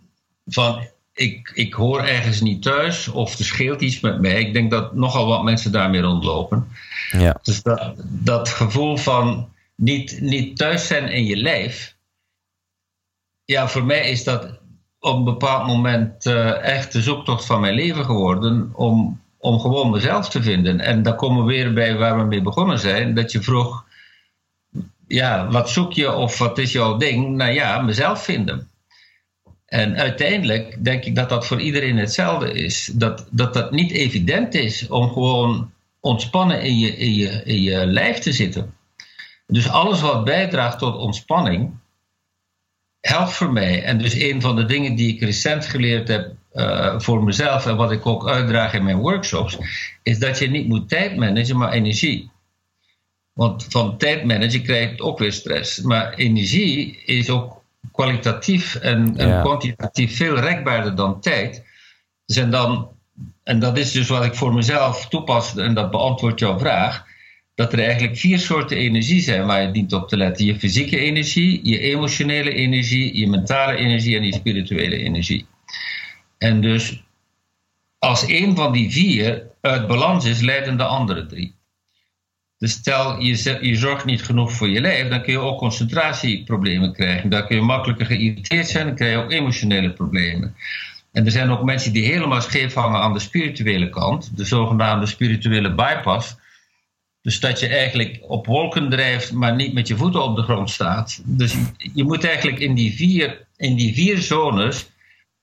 van 0.45 0.87
ik, 1.13 1.51
ik 1.53 1.73
hoor 1.73 2.01
ergens 2.01 2.41
niet 2.41 2.61
thuis 2.61 3.07
of 3.07 3.39
er 3.39 3.45
scheelt 3.45 3.81
iets 3.81 3.99
met 3.99 4.21
mij. 4.21 4.39
Ik 4.39 4.53
denk 4.53 4.71
dat 4.71 4.95
nogal 4.95 5.27
wat 5.27 5.43
mensen 5.43 5.71
daarmee 5.71 6.01
rondlopen. 6.01 6.67
Ja. 7.11 7.39
Dus 7.43 7.63
dat, 7.63 7.93
dat 8.03 8.49
gevoel 8.49 8.97
van 8.97 9.49
niet, 9.75 10.21
niet 10.21 10.57
thuis 10.57 10.87
zijn 10.87 11.07
in 11.07 11.25
je 11.25 11.35
lijf. 11.35 11.95
Ja, 13.45 13.67
voor 13.67 13.83
mij 13.83 14.09
is 14.09 14.23
dat 14.23 14.59
op 14.99 15.17
een 15.17 15.23
bepaald 15.23 15.67
moment 15.67 16.25
uh, 16.25 16.63
echt 16.63 16.91
de 16.91 17.01
zoektocht 17.01 17.45
van 17.45 17.59
mijn 17.59 17.73
leven 17.73 18.05
geworden. 18.05 18.71
Om, 18.73 19.21
om 19.37 19.59
gewoon 19.59 19.89
mezelf 19.89 20.29
te 20.29 20.43
vinden. 20.43 20.79
En 20.79 21.03
dan 21.03 21.15
komen 21.15 21.45
we 21.45 21.51
weer 21.51 21.73
bij 21.73 21.97
waar 21.97 22.17
we 22.17 22.23
mee 22.23 22.41
begonnen 22.41 22.79
zijn. 22.79 23.13
Dat 23.13 23.31
je 23.31 23.41
vroeg, 23.41 23.85
ja, 25.07 25.47
wat 25.49 25.69
zoek 25.69 25.93
je 25.93 26.13
of 26.13 26.37
wat 26.37 26.57
is 26.57 26.71
jouw 26.71 26.97
ding? 26.97 27.35
Nou 27.35 27.51
ja, 27.51 27.81
mezelf 27.81 28.23
vinden. 28.23 28.70
En 29.71 29.97
uiteindelijk 29.97 30.83
denk 30.83 31.03
ik 31.03 31.15
dat 31.15 31.29
dat 31.29 31.47
voor 31.47 31.61
iedereen 31.61 31.97
hetzelfde 31.97 32.53
is. 32.53 32.91
Dat 32.93 33.27
dat, 33.31 33.53
dat 33.53 33.71
niet 33.71 33.91
evident 33.91 34.53
is 34.53 34.87
om 34.87 35.09
gewoon 35.09 35.71
ontspannen 35.99 36.61
in 36.61 36.79
je, 36.79 36.97
in, 36.97 37.13
je, 37.13 37.43
in 37.43 37.61
je 37.61 37.85
lijf 37.85 38.19
te 38.19 38.33
zitten. 38.33 38.73
Dus 39.47 39.69
alles 39.69 40.01
wat 40.01 40.23
bijdraagt 40.23 40.79
tot 40.79 40.95
ontspanning, 40.95 41.71
helpt 43.01 43.31
voor 43.31 43.51
mij. 43.51 43.83
En 43.83 43.97
dus 43.97 44.13
een 44.13 44.41
van 44.41 44.55
de 44.55 44.65
dingen 44.65 44.95
die 44.95 45.13
ik 45.13 45.21
recent 45.21 45.65
geleerd 45.65 46.07
heb 46.07 46.31
uh, 46.53 46.99
voor 46.99 47.23
mezelf 47.23 47.65
en 47.65 47.75
wat 47.75 47.91
ik 47.91 48.05
ook 48.05 48.29
uitdraag 48.29 48.73
in 48.73 48.83
mijn 48.83 48.99
workshops, 48.99 49.57
is 50.03 50.19
dat 50.19 50.39
je 50.39 50.49
niet 50.49 50.67
moet 50.67 50.89
tijd 50.89 51.17
managen, 51.17 51.57
maar 51.57 51.71
energie. 51.71 52.31
Want 53.33 53.65
van 53.69 53.97
tijd 53.97 54.23
managen 54.23 54.63
krijg 54.63 54.95
je 54.95 55.03
ook 55.03 55.19
weer 55.19 55.33
stress. 55.33 55.81
Maar 55.81 56.13
energie 56.13 57.03
is 57.05 57.29
ook 57.29 57.60
kwalitatief 57.91 58.75
en, 58.75 59.17
en 59.17 59.41
kwantitatief 59.41 60.15
veel 60.15 60.39
rekbaarder 60.39 60.95
dan 60.95 61.21
tijd. 61.21 61.63
Dus 62.25 62.37
en, 62.37 62.51
dan, 62.51 62.89
en 63.43 63.59
dat 63.59 63.77
is 63.77 63.91
dus 63.91 64.07
wat 64.07 64.25
ik 64.25 64.35
voor 64.35 64.53
mezelf 64.53 65.07
toepas, 65.07 65.55
en 65.55 65.73
dat 65.73 65.91
beantwoordt 65.91 66.39
jouw 66.39 66.59
vraag. 66.59 67.09
Dat 67.55 67.73
er 67.73 67.79
eigenlijk 67.79 68.17
vier 68.17 68.39
soorten 68.39 68.77
energie 68.77 69.21
zijn 69.21 69.45
waar 69.45 69.61
je 69.61 69.71
dient 69.71 69.93
op 69.93 70.07
te 70.07 70.17
letten: 70.17 70.45
je 70.45 70.59
fysieke 70.59 70.99
energie, 70.99 71.59
je 71.63 71.79
emotionele 71.79 72.53
energie, 72.53 73.17
je 73.17 73.27
mentale 73.27 73.75
energie 73.75 74.17
en 74.17 74.23
je 74.23 74.33
spirituele 74.33 74.97
energie. 74.97 75.45
En 76.37 76.61
dus 76.61 77.03
als 77.99 78.27
een 78.27 78.55
van 78.55 78.71
die 78.71 78.91
vier 78.91 79.47
uit 79.61 79.87
balans 79.87 80.25
is, 80.25 80.41
leiden 80.41 80.77
de 80.77 80.83
andere 80.83 81.25
drie. 81.25 81.55
Dus 82.61 82.71
stel 82.71 83.19
je, 83.19 83.57
je 83.61 83.75
zorgt 83.75 84.05
niet 84.05 84.23
genoeg 84.23 84.51
voor 84.51 84.69
je 84.69 84.81
lijf, 84.81 85.09
dan 85.09 85.21
kun 85.21 85.33
je 85.33 85.39
ook 85.39 85.57
concentratieproblemen 85.57 86.93
krijgen. 86.93 87.29
Dan 87.29 87.47
kun 87.47 87.55
je 87.55 87.61
makkelijker 87.61 88.05
geïrriteerd 88.05 88.67
zijn, 88.67 88.85
dan 88.85 88.95
krijg 88.95 89.11
je 89.11 89.23
ook 89.23 89.31
emotionele 89.31 89.91
problemen. 89.91 90.55
En 91.11 91.25
er 91.25 91.31
zijn 91.31 91.49
ook 91.49 91.63
mensen 91.63 91.93
die 91.93 92.05
helemaal 92.05 92.41
scheef 92.41 92.73
hangen 92.73 93.01
aan 93.01 93.13
de 93.13 93.19
spirituele 93.19 93.89
kant, 93.89 94.37
de 94.37 94.45
zogenaamde 94.45 95.05
spirituele 95.05 95.73
bypass. 95.73 96.35
Dus 97.21 97.39
dat 97.39 97.59
je 97.59 97.67
eigenlijk 97.67 98.19
op 98.21 98.45
wolken 98.45 98.89
drijft, 98.89 99.31
maar 99.31 99.55
niet 99.55 99.73
met 99.73 99.87
je 99.87 99.95
voeten 99.95 100.23
op 100.23 100.35
de 100.35 100.43
grond 100.43 100.69
staat. 100.69 101.21
Dus 101.25 101.55
je 101.77 102.03
moet 102.03 102.23
eigenlijk 102.23 102.59
in 102.59 102.75
die 102.75 102.95
vier, 102.95 103.45
in 103.57 103.75
die 103.75 103.93
vier 103.93 104.17
zones 104.17 104.89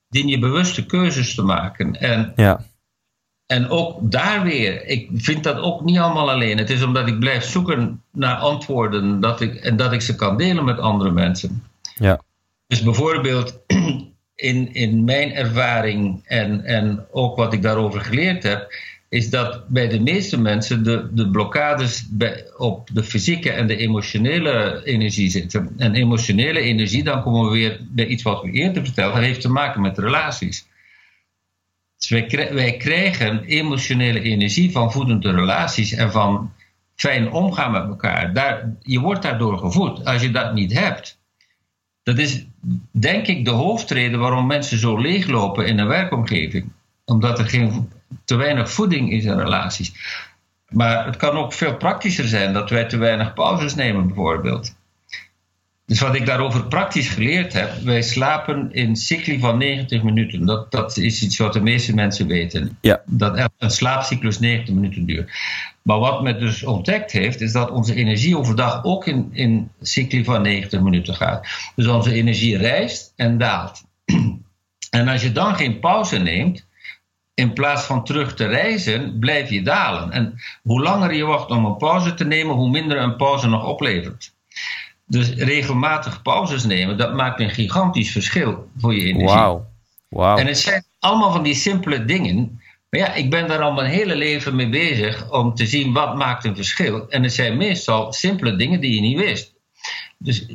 dien 0.09 0.27
je 0.27 0.39
bewuste 0.39 0.85
keuzes 0.85 1.35
te 1.35 1.41
maken. 1.41 1.95
En, 1.95 2.33
ja. 2.35 2.65
En 3.49 3.69
ook 3.69 4.11
daar 4.11 4.43
weer, 4.43 4.85
ik 4.85 5.09
vind 5.13 5.43
dat 5.43 5.57
ook 5.57 5.83
niet 5.83 5.97
allemaal 5.97 6.29
alleen. 6.29 6.57
Het 6.57 6.69
is 6.69 6.83
omdat 6.83 7.07
ik 7.07 7.19
blijf 7.19 7.43
zoeken 7.43 8.01
naar 8.11 8.35
antwoorden 8.35 9.19
dat 9.19 9.41
ik, 9.41 9.55
en 9.55 9.75
dat 9.75 9.93
ik 9.93 10.01
ze 10.01 10.15
kan 10.15 10.37
delen 10.37 10.65
met 10.65 10.79
andere 10.79 11.11
mensen. 11.11 11.63
Ja. 11.95 12.21
Dus 12.67 12.83
bijvoorbeeld 12.83 13.59
in, 14.49 14.73
in 14.73 15.03
mijn 15.03 15.33
ervaring 15.33 16.21
en, 16.25 16.63
en 16.65 17.05
ook 17.11 17.37
wat 17.37 17.53
ik 17.53 17.61
daarover 17.61 18.01
geleerd 18.01 18.43
heb, 18.43 18.73
is 19.09 19.29
dat 19.29 19.67
bij 19.67 19.87
de 19.87 19.99
meeste 19.99 20.39
mensen 20.39 20.83
de, 20.83 21.09
de 21.11 21.29
blokkades 21.29 22.07
bij, 22.09 22.45
op 22.57 22.89
de 22.93 23.03
fysieke 23.03 23.51
en 23.51 23.67
de 23.67 23.77
emotionele 23.77 24.81
energie 24.83 25.29
zitten. 25.29 25.73
En 25.77 25.95
emotionele 25.95 26.59
energie, 26.59 27.03
dan 27.03 27.23
komen 27.23 27.49
we 27.49 27.57
weer 27.57 27.79
bij 27.89 28.05
iets 28.05 28.23
wat 28.23 28.41
we 28.41 28.51
eerder 28.51 28.85
vertelden, 28.85 29.21
heeft 29.21 29.41
te 29.41 29.49
maken 29.49 29.81
met 29.81 29.97
relaties. 29.97 30.67
Dus 31.99 32.09
wij, 32.09 32.77
krijgen 32.77 33.43
emotionele 33.43 34.21
energie 34.21 34.71
van 34.71 34.91
voedende 34.91 35.31
relaties 35.31 35.93
en 35.93 36.11
van 36.11 36.53
fijn 36.95 37.31
omgaan 37.31 37.71
met 37.71 37.83
elkaar. 37.83 38.33
Daar, 38.33 38.73
je 38.81 38.99
wordt 38.99 39.21
daardoor 39.21 39.57
gevoed. 39.57 40.05
Als 40.05 40.21
je 40.21 40.31
dat 40.31 40.53
niet 40.53 40.73
hebt, 40.73 41.19
dat 42.03 42.17
is 42.17 42.45
denk 42.91 43.27
ik 43.27 43.45
de 43.45 43.51
hoofdreden 43.51 44.19
waarom 44.19 44.47
mensen 44.47 44.77
zo 44.77 44.97
leeglopen 44.97 45.65
in 45.67 45.79
een 45.79 45.87
werkomgeving. 45.87 46.71
Omdat 47.05 47.39
er 47.39 47.45
geen 47.45 47.91
te 48.25 48.35
weinig 48.35 48.71
voeding 48.71 49.11
is 49.11 49.25
in 49.25 49.39
relaties. 49.39 49.93
Maar 50.69 51.05
het 51.05 51.15
kan 51.15 51.37
ook 51.37 51.53
veel 51.53 51.77
praktischer 51.77 52.27
zijn 52.27 52.53
dat 52.53 52.69
wij 52.69 52.85
te 52.85 52.97
weinig 52.97 53.33
pauzes 53.33 53.75
nemen, 53.75 54.07
bijvoorbeeld. 54.07 54.75
Dus 55.89 55.99
wat 55.99 56.15
ik 56.15 56.25
daarover 56.25 56.67
praktisch 56.67 57.09
geleerd 57.09 57.53
heb, 57.53 57.73
wij 57.83 58.01
slapen 58.01 58.73
in 58.73 58.95
cycli 58.95 59.39
van 59.39 59.57
90 59.57 60.03
minuten. 60.03 60.45
Dat, 60.45 60.71
dat 60.71 60.97
is 60.97 61.23
iets 61.23 61.37
wat 61.37 61.53
de 61.53 61.61
meeste 61.61 61.93
mensen 61.93 62.27
weten. 62.27 62.77
Ja. 62.81 63.01
Dat 63.05 63.49
een 63.57 63.71
slaapcyclus 63.71 64.39
90 64.39 64.73
minuten 64.73 65.05
duurt. 65.05 65.31
Maar 65.81 65.99
wat 65.99 66.21
men 66.21 66.39
dus 66.39 66.63
ontdekt 66.63 67.11
heeft, 67.11 67.41
is 67.41 67.51
dat 67.51 67.71
onze 67.71 67.95
energie 67.95 68.37
overdag 68.37 68.83
ook 68.83 69.07
in, 69.07 69.29
in 69.31 69.71
cycli 69.81 70.23
van 70.23 70.41
90 70.41 70.81
minuten 70.81 71.15
gaat. 71.15 71.47
Dus 71.75 71.87
onze 71.87 72.13
energie 72.13 72.57
rijst 72.57 73.13
en 73.15 73.37
daalt. 73.37 73.83
En 74.89 75.07
als 75.07 75.21
je 75.21 75.31
dan 75.31 75.55
geen 75.55 75.79
pauze 75.79 76.17
neemt, 76.17 76.67
in 77.33 77.53
plaats 77.53 77.83
van 77.83 78.03
terug 78.03 78.35
te 78.35 78.45
reizen, 78.45 79.19
blijf 79.19 79.49
je 79.49 79.61
dalen. 79.61 80.11
En 80.11 80.33
hoe 80.61 80.81
langer 80.81 81.13
je 81.13 81.23
wacht 81.23 81.49
om 81.49 81.65
een 81.65 81.77
pauze 81.77 82.13
te 82.13 82.25
nemen, 82.25 82.55
hoe 82.55 82.69
minder 82.69 82.97
een 82.97 83.15
pauze 83.15 83.47
nog 83.47 83.65
oplevert. 83.65 84.37
Dus 85.09 85.29
regelmatig 85.29 86.21
pauzes 86.21 86.63
nemen, 86.63 86.97
dat 86.97 87.13
maakt 87.13 87.39
een 87.39 87.49
gigantisch 87.49 88.11
verschil 88.11 88.69
voor 88.77 88.93
je 88.93 89.03
energie. 89.03 89.27
Wauw. 89.27 89.67
Wow. 90.09 90.39
En 90.39 90.47
het 90.47 90.57
zijn 90.57 90.83
allemaal 90.99 91.31
van 91.31 91.43
die 91.43 91.55
simpele 91.55 92.05
dingen. 92.05 92.61
Maar 92.89 92.99
ja, 92.99 93.13
ik 93.13 93.29
ben 93.29 93.47
daar 93.47 93.61
al 93.61 93.73
mijn 93.73 93.91
hele 93.91 94.15
leven 94.15 94.55
mee 94.55 94.69
bezig 94.69 95.31
om 95.31 95.55
te 95.55 95.65
zien 95.65 95.93
wat 95.93 96.15
maakt 96.15 96.45
een 96.45 96.55
verschil. 96.55 97.09
En 97.09 97.23
het 97.23 97.33
zijn 97.33 97.57
meestal 97.57 98.13
simpele 98.13 98.55
dingen 98.55 98.79
die 98.79 98.95
je 98.95 99.01
niet 99.01 99.17
wist. 99.17 99.53
Dus 100.17 100.45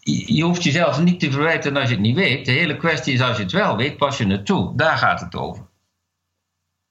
je 0.00 0.42
hoeft 0.42 0.62
jezelf 0.62 1.00
niet 1.00 1.20
te 1.20 1.30
verwijten 1.30 1.76
als 1.76 1.88
je 1.88 1.94
het 1.94 2.04
niet 2.04 2.16
weet. 2.16 2.46
De 2.46 2.52
hele 2.52 2.76
kwestie 2.76 3.12
is 3.12 3.20
als 3.20 3.36
je 3.36 3.42
het 3.42 3.52
wel 3.52 3.76
weet, 3.76 3.96
pas 3.96 4.18
je 4.18 4.26
het 4.26 4.46
toe. 4.46 4.76
Daar 4.76 4.96
gaat 4.96 5.20
het 5.20 5.34
over. 5.34 5.64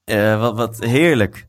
Uh, 0.06 0.40
wat, 0.40 0.56
wat 0.56 0.80
heerlijk. 0.80 1.48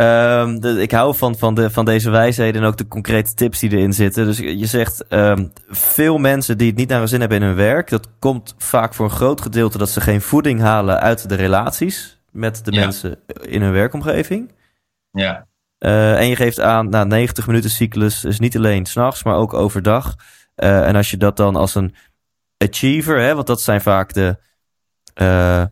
Um, 0.00 0.60
de, 0.60 0.82
ik 0.82 0.90
hou 0.90 1.16
van, 1.16 1.38
van, 1.38 1.54
de, 1.54 1.70
van 1.70 1.84
deze 1.84 2.10
wijsheden 2.10 2.62
en 2.62 2.68
ook 2.68 2.76
de 2.76 2.88
concrete 2.88 3.34
tips 3.34 3.58
die 3.58 3.70
erin 3.70 3.92
zitten. 3.92 4.24
Dus 4.24 4.38
je 4.38 4.66
zegt, 4.66 5.04
um, 5.08 5.52
veel 5.68 6.18
mensen 6.18 6.58
die 6.58 6.66
het 6.66 6.76
niet 6.76 6.88
naar 6.88 6.98
hun 6.98 7.08
zin 7.08 7.20
hebben 7.20 7.38
in 7.38 7.46
hun 7.46 7.54
werk, 7.54 7.88
dat 7.88 8.08
komt 8.18 8.54
vaak 8.58 8.94
voor 8.94 9.04
een 9.04 9.10
groot 9.10 9.40
gedeelte 9.40 9.78
dat 9.78 9.90
ze 9.90 10.00
geen 10.00 10.20
voeding 10.20 10.60
halen 10.60 11.00
uit 11.00 11.28
de 11.28 11.34
relaties 11.34 12.20
met 12.30 12.64
de 12.64 12.72
ja. 12.72 12.80
mensen 12.80 13.18
in 13.40 13.62
hun 13.62 13.72
werkomgeving. 13.72 14.52
Ja. 15.10 15.46
Uh, 15.78 16.18
en 16.18 16.28
je 16.28 16.36
geeft 16.36 16.60
aan, 16.60 16.88
nou, 16.88 17.06
90 17.06 17.46
minuten 17.46 17.70
cyclus 17.70 18.24
is 18.24 18.38
niet 18.38 18.56
alleen 18.56 18.86
s'nachts, 18.86 19.22
maar 19.22 19.36
ook 19.36 19.54
overdag. 19.54 20.14
Uh, 20.56 20.86
en 20.88 20.96
als 20.96 21.10
je 21.10 21.16
dat 21.16 21.36
dan 21.36 21.56
als 21.56 21.74
een 21.74 21.94
achiever, 22.56 23.20
hè, 23.20 23.34
want 23.34 23.46
dat 23.46 23.62
zijn 23.62 23.80
vaak 23.80 24.12
de, 24.12 24.36
uh, 25.14 25.64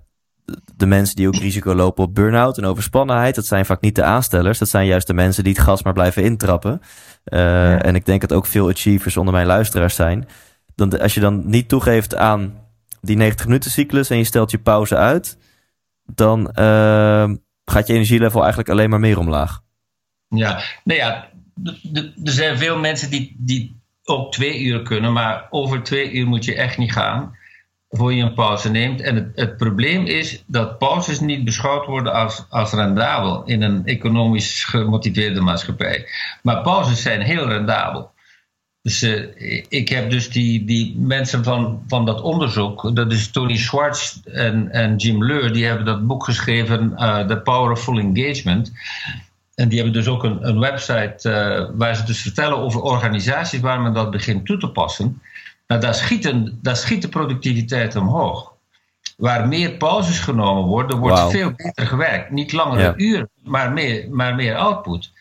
de 0.76 0.86
mensen 0.86 1.16
die 1.16 1.26
ook 1.26 1.36
risico 1.36 1.74
lopen 1.74 2.04
op 2.04 2.14
burn-out 2.14 2.58
en 2.58 2.64
overspannenheid. 2.64 3.34
Dat 3.34 3.46
zijn 3.46 3.66
vaak 3.66 3.80
niet 3.80 3.94
de 3.94 4.02
aanstellers, 4.02 4.58
dat 4.58 4.68
zijn 4.68 4.86
juist 4.86 5.06
de 5.06 5.14
mensen 5.14 5.44
die 5.44 5.52
het 5.52 5.62
gas 5.62 5.82
maar 5.82 5.92
blijven 5.92 6.22
intrappen. 6.22 6.80
Ja. 7.24 7.78
En 7.82 7.94
ik 7.94 8.06
denk 8.06 8.20
dat 8.20 8.32
ook 8.32 8.46
veel 8.46 8.68
achievers 8.68 9.16
onder 9.16 9.34
mijn 9.34 9.46
luisteraars 9.46 9.94
zijn. 9.94 10.28
Dan, 10.74 11.00
als 11.00 11.14
je 11.14 11.20
dan 11.20 11.42
niet 11.46 11.68
toegeeft 11.68 12.14
aan 12.14 12.54
die 13.00 13.16
90 13.16 13.46
minuten 13.46 13.70
cyclus 13.70 14.10
en 14.10 14.16
je 14.16 14.24
stelt 14.24 14.50
je 14.50 14.58
pauze 14.58 14.96
uit, 14.96 15.38
dan 16.04 16.50
gaat 17.64 17.86
je 17.86 17.92
energielevel 17.92 18.40
eigenlijk 18.40 18.70
alleen 18.70 18.90
maar 18.90 19.00
meer 19.00 19.18
omlaag. 19.18 19.60
Ja, 20.28 20.62
nou 20.84 20.98
ja, 20.98 21.28
er 22.24 22.32
zijn 22.32 22.58
veel 22.58 22.78
mensen 22.78 23.10
die, 23.10 23.36
die 23.38 23.80
ook 24.04 24.32
twee 24.32 24.62
uur 24.62 24.82
kunnen, 24.82 25.12
maar 25.12 25.46
over 25.50 25.82
twee 25.82 26.12
uur 26.12 26.26
moet 26.26 26.44
je 26.44 26.54
echt 26.54 26.78
niet 26.78 26.92
gaan 26.92 27.40
voor 27.94 28.12
je 28.14 28.22
een 28.22 28.34
pauze 28.34 28.70
neemt. 28.70 29.00
En 29.00 29.14
het, 29.14 29.32
het 29.34 29.56
probleem 29.56 30.06
is 30.06 30.44
dat 30.46 30.78
pauzes 30.78 31.20
niet 31.20 31.44
beschouwd 31.44 31.86
worden 31.86 32.12
als, 32.12 32.44
als 32.48 32.72
rendabel 32.72 33.42
in 33.44 33.62
een 33.62 33.86
economisch 33.86 34.64
gemotiveerde 34.64 35.40
maatschappij. 35.40 36.06
Maar 36.42 36.62
pauzes 36.62 37.02
zijn 37.02 37.20
heel 37.20 37.48
rendabel. 37.48 38.10
Dus 38.82 39.02
uh, 39.02 39.64
ik 39.68 39.88
heb 39.88 40.10
dus 40.10 40.30
die, 40.30 40.64
die 40.64 40.98
mensen 40.98 41.44
van, 41.44 41.82
van 41.86 42.04
dat 42.04 42.20
onderzoek, 42.20 42.96
dat 42.96 43.12
is 43.12 43.30
Tony 43.30 43.56
Schwartz 43.56 44.16
en, 44.24 44.70
en 44.70 44.96
Jim 44.96 45.24
Leur, 45.24 45.52
die 45.52 45.64
hebben 45.64 45.84
dat 45.84 46.06
boek 46.06 46.24
geschreven, 46.24 46.92
uh, 46.96 47.26
The 47.26 47.36
Powerful 47.36 47.98
Engagement. 47.98 48.72
En 49.54 49.68
die 49.68 49.78
hebben 49.78 50.02
dus 50.02 50.06
ook 50.06 50.24
een, 50.24 50.48
een 50.48 50.58
website 50.58 51.28
uh, 51.28 51.78
waar 51.78 51.96
ze 51.96 52.04
dus 52.04 52.22
vertellen 52.22 52.58
over 52.58 52.80
organisaties 52.80 53.60
waar 53.60 53.80
men 53.80 53.92
dat 53.92 54.10
begint 54.10 54.46
toe 54.46 54.58
te 54.58 54.68
passen. 54.68 55.20
Nou, 55.72 55.84
daar, 55.84 55.94
schieten, 55.94 56.58
daar 56.62 56.76
schiet 56.76 57.02
de 57.02 57.08
productiviteit 57.08 57.96
omhoog. 57.96 58.52
Waar 59.16 59.48
meer 59.48 59.70
pauzes 59.76 60.18
genomen 60.18 60.64
worden, 60.64 60.98
wordt 60.98 61.18
wow. 61.18 61.30
veel 61.30 61.52
beter 61.52 61.86
gewerkt. 61.86 62.30
Niet 62.30 62.52
langere 62.52 62.82
ja. 62.82 62.94
uren, 62.96 63.30
maar 63.42 63.72
meer, 63.72 64.10
maar 64.10 64.34
meer 64.34 64.56
output. 64.56 65.12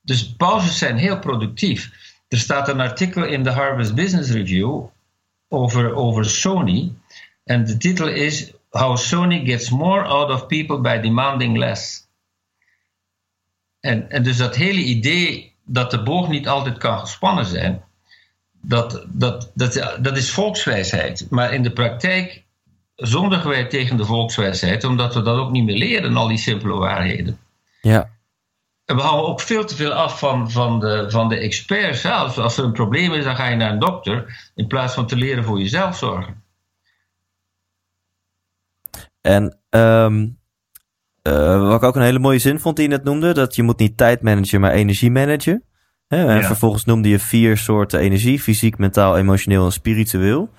Dus 0.00 0.34
pauzes 0.36 0.78
zijn 0.78 0.96
heel 0.96 1.18
productief. 1.18 1.90
Er 2.28 2.38
staat 2.38 2.68
een 2.68 2.80
artikel 2.80 3.24
in 3.24 3.42
de 3.42 3.50
Harvard 3.50 3.94
Business 3.94 4.30
Review 4.30 4.84
over, 5.48 5.94
over 5.94 6.24
Sony. 6.24 6.92
En 7.44 7.64
de 7.64 7.76
titel 7.76 8.08
is 8.08 8.52
How 8.70 8.96
Sony 8.96 9.44
Gets 9.44 9.70
More 9.70 10.04
Out 10.04 10.30
of 10.30 10.46
People 10.46 10.80
by 10.80 10.98
Demanding 10.98 11.56
Less. 11.56 12.08
En, 13.80 14.10
en 14.10 14.22
dus 14.22 14.36
dat 14.36 14.54
hele 14.54 14.80
idee 14.80 15.54
dat 15.64 15.90
de 15.90 16.02
boog 16.02 16.28
niet 16.28 16.48
altijd 16.48 16.78
kan 16.78 16.98
gespannen 16.98 17.46
zijn, 17.46 17.84
dat, 18.66 19.04
dat, 19.08 19.50
dat, 19.54 19.98
dat 20.00 20.16
is 20.16 20.30
volkswijsheid. 20.30 21.26
Maar 21.30 21.52
in 21.52 21.62
de 21.62 21.72
praktijk 21.72 22.44
zondigen 22.94 23.48
wij 23.48 23.64
tegen 23.64 23.96
de 23.96 24.04
volkswijsheid, 24.04 24.84
omdat 24.84 25.14
we 25.14 25.22
dat 25.22 25.38
ook 25.38 25.50
niet 25.50 25.64
meer 25.64 25.76
leren, 25.78 26.16
al 26.16 26.28
die 26.28 26.38
simpele 26.38 26.74
waarheden. 26.74 27.38
Ja. 27.80 28.10
En 28.84 28.96
we 28.96 29.02
houden 29.02 29.28
ook 29.28 29.40
veel 29.40 29.64
te 29.64 29.76
veel 29.76 29.92
af 29.92 30.18
van, 30.18 30.50
van, 30.50 30.80
de, 30.80 31.04
van 31.08 31.28
de 31.28 31.36
experts. 31.36 32.04
Als, 32.04 32.38
als 32.38 32.56
er 32.56 32.64
een 32.64 32.72
probleem 32.72 33.12
is, 33.12 33.24
dan 33.24 33.36
ga 33.36 33.48
je 33.48 33.56
naar 33.56 33.72
een 33.72 33.78
dokter, 33.78 34.50
in 34.54 34.66
plaats 34.66 34.94
van 34.94 35.06
te 35.06 35.16
leren 35.16 35.44
voor 35.44 35.58
jezelf 35.58 35.96
zorgen. 35.96 36.42
En 39.20 39.58
um, 39.70 40.38
uh, 41.22 41.68
wat 41.68 41.82
ik 41.82 41.82
ook 41.82 41.96
een 41.96 42.02
hele 42.02 42.18
mooie 42.18 42.38
zin 42.38 42.60
vond 42.60 42.76
die 42.76 42.88
je 42.88 42.90
net 42.90 43.04
noemde, 43.04 43.32
dat 43.32 43.54
je 43.54 43.62
moet 43.62 43.78
niet 43.78 43.96
tijd 43.96 44.22
managen, 44.22 44.60
maar 44.60 44.72
energie 44.72 45.10
managen. 45.10 45.64
Hè? 46.08 46.26
En 46.26 46.36
ja. 46.36 46.46
vervolgens 46.46 46.84
noemde 46.84 47.08
je 47.08 47.18
vier 47.18 47.56
soorten 47.56 48.00
energie: 48.00 48.40
fysiek, 48.40 48.78
mentaal, 48.78 49.16
emotioneel 49.16 49.64
en 49.64 49.72
spiritueel. 49.72 50.50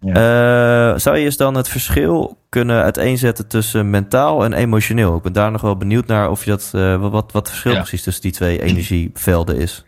Ja. 0.00 0.92
Uh, 0.92 0.98
zou 0.98 1.18
je 1.18 1.24
eens 1.24 1.36
dan 1.36 1.54
het 1.54 1.68
verschil 1.68 2.38
kunnen 2.48 2.82
uiteenzetten 2.82 3.48
tussen 3.48 3.90
mentaal 3.90 4.44
en 4.44 4.52
emotioneel? 4.52 5.16
Ik 5.16 5.22
ben 5.22 5.32
daar 5.32 5.50
nog 5.50 5.60
wel 5.60 5.76
benieuwd 5.76 6.06
naar 6.06 6.30
of 6.30 6.44
je 6.44 6.50
dat, 6.50 6.72
uh, 6.74 7.00
wat, 7.00 7.12
wat 7.12 7.32
het 7.32 7.48
verschil 7.48 7.72
ja. 7.72 7.78
precies 7.78 8.02
tussen 8.02 8.22
die 8.22 8.32
twee 8.32 8.62
energievelden 8.62 9.56
is. 9.56 9.84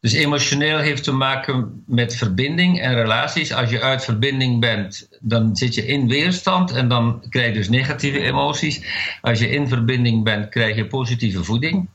Dus 0.00 0.12
emotioneel 0.12 0.78
heeft 0.78 1.04
te 1.04 1.12
maken 1.12 1.82
met 1.86 2.16
verbinding 2.16 2.80
en 2.80 2.94
relaties. 2.94 3.52
Als 3.52 3.70
je 3.70 3.82
uit 3.82 4.04
verbinding 4.04 4.60
bent, 4.60 5.08
dan 5.20 5.56
zit 5.56 5.74
je 5.74 5.86
in 5.86 6.08
weerstand 6.08 6.72
en 6.72 6.88
dan 6.88 7.24
krijg 7.28 7.46
je 7.46 7.52
dus 7.52 7.68
negatieve 7.68 8.20
emoties. 8.20 8.84
Als 9.20 9.38
je 9.38 9.48
in 9.48 9.68
verbinding 9.68 10.24
bent, 10.24 10.48
krijg 10.48 10.76
je 10.76 10.86
positieve 10.86 11.44
voeding. 11.44 11.88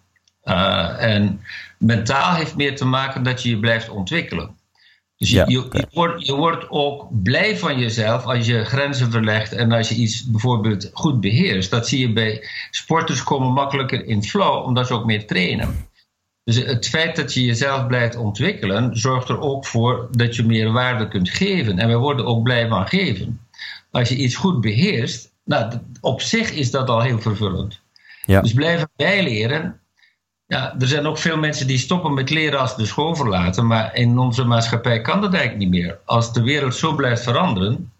Uh, 0.44 1.04
en 1.04 1.42
mentaal 1.78 2.34
heeft 2.34 2.56
meer 2.56 2.76
te 2.76 2.86
maken 2.86 3.24
dat 3.24 3.44
je 3.44 3.50
je 3.50 3.60
blijft 3.60 3.90
ontwikkelen. 3.90 4.60
Dus 5.18 5.30
je, 5.30 5.36
ja, 5.36 5.46
je, 5.48 5.68
je, 5.72 5.88
wordt, 5.92 6.26
je 6.26 6.36
wordt 6.36 6.66
ook 6.70 7.08
blij 7.24 7.58
van 7.58 7.80
jezelf 7.80 8.26
als 8.26 8.46
je 8.46 8.64
grenzen 8.64 9.12
verlegt 9.12 9.54
en 9.54 9.72
als 9.72 9.90
je 9.90 9.96
iets 9.96 10.30
bijvoorbeeld 10.30 10.90
goed 10.94 11.22
beheerst. 11.22 11.72
Dat 11.72 11.88
zie 11.88 12.00
je 12.00 12.14
bij 12.14 12.48
sporters 12.72 13.24
komen 13.24 13.54
makkelijker 13.54 14.06
in 14.06 14.24
flow 14.24 14.66
omdat 14.66 14.88
ze 14.88 14.94
ook 14.94 15.06
meer 15.06 15.28
trainen. 15.28 15.90
Dus 16.44 16.56
het 16.56 16.88
feit 16.88 17.16
dat 17.16 17.34
je 17.34 17.46
jezelf 17.46 17.88
blijft 17.88 18.16
ontwikkelen, 18.16 18.98
zorgt 18.98 19.30
er 19.30 19.40
ook 19.40 19.66
voor 19.66 20.08
dat 20.12 20.36
je 20.36 20.44
meer 20.44 20.72
waarde 20.72 21.08
kunt 21.08 21.30
geven. 21.30 21.80
En 21.80 21.88
we 21.88 21.96
worden 21.96 22.26
ook 22.26 22.44
blij 22.44 22.68
van 22.68 22.88
geven. 22.88 23.40
Als 23.92 24.10
je 24.10 24.16
iets 24.16 24.36
goed 24.36 24.62
beheerst, 24.62 25.32
nou, 25.44 25.80
op 26.02 26.22
zich 26.22 26.52
is 26.52 26.72
dat 26.72 26.90
al 26.90 27.02
heel 27.02 27.22
vervullend. 27.22 27.80
Ja. 28.26 28.42
Dus 28.42 28.54
blijven 28.54 28.90
bijleren. 28.96 29.81
Ja, 30.52 30.76
er 30.80 30.88
zijn 30.88 31.06
ook 31.06 31.18
veel 31.18 31.38
mensen 31.38 31.68
die 31.68 31.78
stoppen 31.78 32.14
met 32.14 32.30
leren 32.30 32.60
als 32.60 32.72
ze 32.72 32.78
de 32.78 32.86
school 32.86 33.16
verlaten, 33.16 33.68
maar 33.68 33.96
in 33.96 34.18
onze 34.18 34.44
maatschappij 34.44 35.02
kan 35.02 35.22
dat 35.22 35.34
eigenlijk 35.34 35.64
niet 35.64 35.82
meer. 35.82 36.00
Als 36.06 36.34
de 36.34 36.42
wereld 36.42 36.76
zo 36.76 36.96
blijft 36.96 37.24
veranderen, 37.24 37.92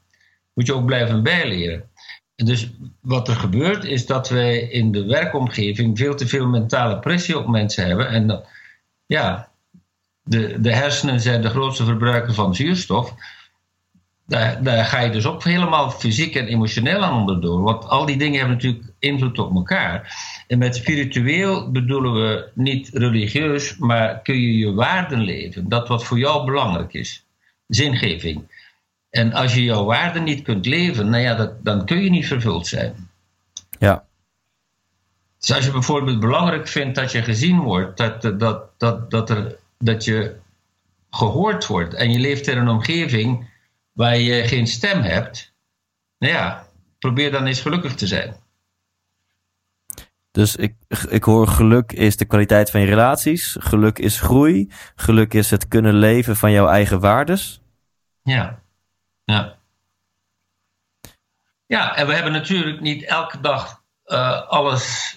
moet 0.54 0.66
je 0.68 0.74
ook 0.74 0.86
blijven 0.86 1.24
bijleren. 1.24 1.90
Dus 2.36 2.72
wat 3.02 3.28
er 3.28 3.36
gebeurt 3.36 3.84
is 3.84 4.06
dat 4.06 4.30
wij 4.30 4.60
in 4.60 4.92
de 4.92 5.06
werkomgeving 5.06 5.98
veel 5.98 6.16
te 6.16 6.28
veel 6.28 6.48
mentale 6.48 7.00
pressie 7.00 7.38
op 7.38 7.48
mensen 7.48 7.88
hebben. 7.88 8.10
En 8.10 8.28
dan, 8.28 8.44
ja, 9.06 9.50
de, 10.24 10.62
de 10.62 10.74
hersenen 10.74 11.22
zijn 11.22 11.42
de 11.42 11.50
grootste 11.50 11.86
verbruiker 11.86 12.34
van 12.34 12.56
zuurstof. 12.56 13.14
Daar, 14.28 14.64
daar 14.64 14.86
ga 14.86 15.00
je 15.00 15.12
dus 15.12 15.26
ook 15.26 15.44
helemaal 15.44 15.92
fysiek 15.92 16.36
en 16.36 16.48
emotioneel 16.48 17.04
aan 17.04 17.20
onderdoor. 17.20 17.62
Want 17.62 17.88
al 17.88 18.06
die 18.06 18.18
dingen 18.18 18.40
hebben 18.40 18.56
natuurlijk 18.56 18.94
invloed 19.00 19.40
op 19.40 19.56
elkaar. 19.56 20.16
En 20.52 20.58
met 20.58 20.76
spiritueel 20.76 21.72
bedoelen 21.72 22.14
we 22.14 22.50
niet 22.54 22.90
religieus, 22.94 23.78
maar 23.78 24.22
kun 24.22 24.36
je 24.36 24.58
je 24.58 24.74
waarden 24.74 25.20
leven. 25.20 25.70
Dat 25.70 25.88
wat 25.88 26.04
voor 26.04 26.20
jou 26.20 26.46
belangrijk 26.46 26.94
is. 26.94 27.26
Zingeving. 27.68 28.44
En 29.10 29.34
als 29.34 29.54
je 29.54 29.64
jouw 29.64 29.84
waarde 29.84 30.20
niet 30.20 30.42
kunt 30.42 30.66
leven, 30.66 31.10
nou 31.10 31.24
ja, 31.24 31.36
dat, 31.36 31.66
dan 31.66 31.86
kun 31.86 32.04
je 32.04 32.10
niet 32.10 32.28
vervuld 32.28 32.68
zijn. 32.68 33.10
Ja. 33.80 34.06
Dus 35.40 35.52
als 35.54 35.66
je 35.66 35.72
bijvoorbeeld 35.72 36.20
belangrijk 36.20 36.68
vindt 36.68 36.96
dat 36.96 37.12
je 37.12 37.22
gezien 37.22 37.60
wordt, 37.60 37.98
dat, 37.98 38.22
dat, 38.22 38.70
dat, 38.78 39.12
dat, 39.12 39.30
er, 39.30 39.56
dat 39.78 40.04
je 40.04 40.36
gehoord 41.10 41.68
wordt 41.68 41.94
en 41.94 42.12
je 42.12 42.20
leeft 42.20 42.48
in 42.48 42.58
een 42.58 42.70
omgeving 42.70 43.50
waar 43.92 44.18
je 44.18 44.48
geen 44.48 44.68
stem 44.68 45.02
hebt, 45.02 45.54
nou 46.18 46.34
ja, 46.34 46.68
probeer 47.00 47.32
dan 47.32 47.46
eens 47.46 47.62
gelukkig 47.62 47.96
te 47.96 48.08
zijn. 48.08 48.36
Dus 50.32 50.56
ik, 50.56 50.76
ik 51.10 51.24
hoor 51.24 51.48
geluk 51.48 51.92
is 51.92 52.18
de 52.18 52.26
kwaliteit 52.26 52.72
van 52.72 52.82
je 52.82 52.86
relaties, 52.88 53.56
geluk 53.60 54.00
is 54.00 54.20
groei, 54.20 54.72
geluk 54.96 55.34
is 55.34 55.52
het 55.52 55.68
kunnen 55.68 55.94
leven 55.94 56.36
van 56.36 56.52
jouw 56.52 56.68
eigen 56.68 57.00
waardes. 57.00 57.62
Ja, 58.24 58.62
ja. 59.24 59.60
Ja, 61.66 61.96
en 61.96 62.08
we 62.08 62.14
hebben 62.14 62.32
natuurlijk 62.32 62.82
niet 62.82 63.04
elke 63.04 63.40
dag 63.40 63.84
uh, 64.06 64.48
alles 64.48 65.16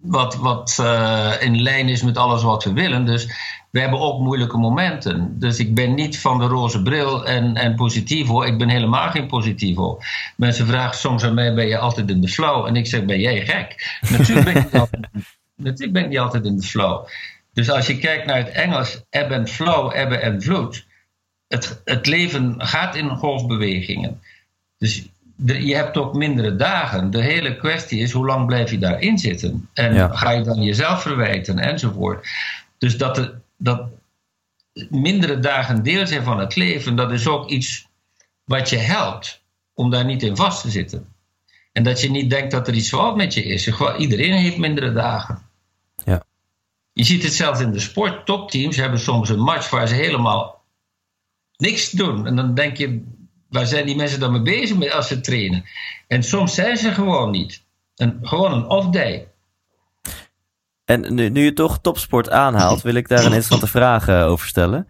wat, 0.00 0.34
wat 0.34 0.78
uh, 0.80 1.32
in 1.40 1.62
lijn 1.62 1.88
is 1.88 2.02
met 2.02 2.16
alles 2.16 2.42
wat 2.42 2.64
we 2.64 2.72
willen. 2.72 3.04
Dus 3.04 3.28
we 3.74 3.80
hebben 3.80 4.00
ook 4.00 4.20
moeilijke 4.20 4.56
momenten. 4.56 5.38
Dus 5.38 5.58
ik 5.58 5.74
ben 5.74 5.94
niet 5.94 6.18
van 6.18 6.38
de 6.38 6.46
roze 6.46 6.82
bril 6.82 7.26
en, 7.26 7.54
en 7.54 7.74
positivo. 7.74 8.42
Ik 8.42 8.58
ben 8.58 8.68
helemaal 8.68 9.10
geen 9.10 9.26
positivo. 9.26 9.98
Mensen 10.36 10.66
vragen 10.66 10.98
soms 10.98 11.24
aan 11.24 11.34
mij: 11.34 11.54
ben 11.54 11.66
je 11.66 11.78
altijd 11.78 12.10
in 12.10 12.20
de 12.20 12.28
flow? 12.28 12.66
En 12.66 12.76
ik 12.76 12.86
zeg: 12.86 13.04
ben 13.04 13.20
jij 13.20 13.46
gek? 13.46 13.98
Natuurlijk 14.10 14.44
ben 14.44 14.56
ik 14.56 14.64
niet 14.64 14.80
altijd, 14.80 15.06
natuurlijk 15.56 15.92
ben 15.92 16.02
ik 16.02 16.08
niet 16.08 16.18
altijd 16.18 16.44
in 16.44 16.56
de 16.56 16.62
flow. 16.62 17.06
Dus 17.52 17.70
als 17.70 17.86
je 17.86 17.98
kijkt 17.98 18.26
naar 18.26 18.36
het 18.36 18.48
Engels, 18.48 19.02
ebb 19.10 19.30
en 19.30 19.48
flow, 19.48 19.96
ebben 19.96 20.22
en 20.22 20.42
vloed. 20.42 20.86
Het, 21.46 21.82
het 21.84 22.06
leven 22.06 22.54
gaat 22.58 22.94
in 22.94 23.08
golfbewegingen. 23.08 24.20
Dus 24.78 25.08
je 25.44 25.74
hebt 25.74 25.96
ook 25.96 26.14
mindere 26.14 26.56
dagen. 26.56 27.10
De 27.10 27.22
hele 27.22 27.56
kwestie 27.56 28.00
is 28.00 28.12
hoe 28.12 28.26
lang 28.26 28.46
blijf 28.46 28.70
je 28.70 28.78
daarin 28.78 29.18
zitten? 29.18 29.68
En 29.72 30.16
ga 30.16 30.30
je 30.30 30.42
dan 30.42 30.62
jezelf 30.62 31.02
verwijten 31.02 31.58
enzovoort. 31.58 32.28
Dus 32.78 32.96
dat, 32.96 33.14
de, 33.14 33.42
dat 33.56 33.88
mindere 34.88 35.38
dagen 35.38 35.82
deel 35.82 36.06
zijn 36.06 36.24
van 36.24 36.38
het 36.38 36.56
leven, 36.56 36.96
dat 36.96 37.12
is 37.12 37.28
ook 37.28 37.48
iets 37.48 37.88
wat 38.44 38.70
je 38.70 38.76
helpt 38.76 39.42
om 39.74 39.90
daar 39.90 40.04
niet 40.04 40.22
in 40.22 40.36
vast 40.36 40.62
te 40.62 40.70
zitten. 40.70 41.12
En 41.72 41.82
dat 41.82 42.00
je 42.00 42.10
niet 42.10 42.30
denkt 42.30 42.50
dat 42.50 42.68
er 42.68 42.74
iets 42.74 42.88
fout 42.88 43.16
met 43.16 43.34
je 43.34 43.42
is. 43.42 43.68
Iedereen 43.98 44.32
heeft 44.32 44.58
mindere 44.58 44.92
dagen. 44.92 45.42
Ja. 46.04 46.24
Je 46.92 47.04
ziet 47.04 47.22
het 47.22 47.32
zelfs 47.32 47.60
in 47.60 47.72
de 47.72 47.80
sport. 47.80 48.26
Topteams 48.26 48.76
hebben 48.76 49.00
soms 49.00 49.28
een 49.28 49.40
match 49.40 49.70
waar 49.70 49.88
ze 49.88 49.94
helemaal 49.94 50.64
niks 51.56 51.90
doen. 51.90 52.26
En 52.26 52.36
dan 52.36 52.54
denk 52.54 52.76
je, 52.76 53.02
waar 53.48 53.66
zijn 53.66 53.86
die 53.86 53.96
mensen 53.96 54.20
dan 54.20 54.32
mee 54.32 54.42
bezig 54.42 54.92
als 54.92 55.08
ze 55.08 55.20
trainen? 55.20 55.64
En 56.06 56.22
soms 56.22 56.54
zijn 56.54 56.76
ze 56.76 56.92
gewoon 56.92 57.30
niet. 57.30 57.62
Een, 57.94 58.18
gewoon 58.22 58.52
een 58.52 58.66
off-day. 58.66 59.28
En 60.84 61.14
nu, 61.14 61.28
nu 61.28 61.44
je 61.44 61.52
toch 61.52 61.78
topsport 61.80 62.30
aanhaalt, 62.30 62.82
wil 62.82 62.94
ik 62.94 63.08
daar 63.08 63.18
een 63.18 63.24
interessante 63.24 63.66
vraag 63.66 64.08
uh, 64.08 64.26
over 64.26 64.46
stellen. 64.46 64.88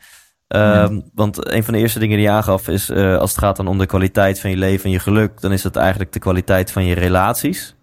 Um, 0.49 1.11
Want 1.15 1.53
een 1.53 1.65
van 1.65 1.75
de 1.75 1.81
eerste 1.81 1.99
dingen 1.99 2.17
die 2.17 2.27
je 2.27 2.33
aangaf 2.33 2.69
is, 2.69 2.91
uh, 2.91 3.17
als 3.17 3.31
het 3.31 3.39
gaat 3.39 3.57
dan 3.57 3.67
om 3.67 3.79
de 3.79 3.87
kwaliteit 3.87 4.41
van 4.41 4.51
je 4.51 4.57
leven 4.57 4.85
en 4.85 4.91
je 4.91 4.99
geluk, 4.99 5.41
dan 5.41 5.53
is 5.53 5.63
het 5.63 5.77
eigenlijk 5.77 6.13
de 6.13 6.19
kwaliteit 6.19 6.73
van 6.73 6.85
je 6.85 6.95
relaties. 6.95 7.75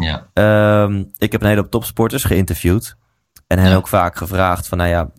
Ja. 0.00 0.26
Um, 0.82 1.10
ik 1.18 1.32
heb 1.32 1.40
een 1.40 1.48
hele 1.48 1.60
hoop 1.60 1.70
topsporters 1.70 2.24
geïnterviewd 2.24 2.96
en 3.46 3.58
hen 3.58 3.76
ook 3.76 3.88
vaak 3.88 4.16
gevraagd 4.16 4.68
van, 4.68 4.78
nou 4.78 4.90
ja, 4.90 5.10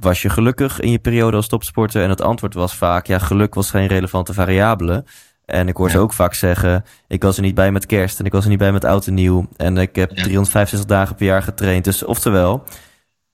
was 0.00 0.22
je 0.22 0.28
gelukkig 0.28 0.80
in 0.80 0.90
je 0.90 0.98
periode 0.98 1.36
als 1.36 1.48
topsporter? 1.48 2.02
En 2.02 2.10
het 2.10 2.20
antwoord 2.20 2.54
was 2.54 2.74
vaak, 2.74 3.06
ja, 3.06 3.18
geluk 3.18 3.54
was 3.54 3.70
geen 3.70 3.86
relevante 3.86 4.34
variabele. 4.34 5.04
En 5.44 5.68
ik 5.68 5.76
hoor 5.76 5.90
ze 5.90 5.98
ook 5.98 6.12
vaak 6.12 6.34
zeggen, 6.34 6.84
ik 7.08 7.22
was 7.22 7.36
er 7.36 7.42
niet 7.42 7.54
bij 7.54 7.72
met 7.72 7.86
kerst 7.86 8.18
en 8.18 8.24
ik 8.24 8.32
was 8.32 8.44
er 8.44 8.50
niet 8.50 8.58
bij 8.58 8.72
met 8.72 8.84
oud 8.84 9.06
en 9.06 9.14
nieuw. 9.14 9.48
En 9.56 9.76
ik 9.76 9.96
heb 9.96 10.10
365 10.10 10.88
dagen 10.88 11.16
per 11.16 11.26
jaar 11.26 11.42
getraind. 11.42 11.84
Dus 11.84 12.04
oftewel, 12.04 12.64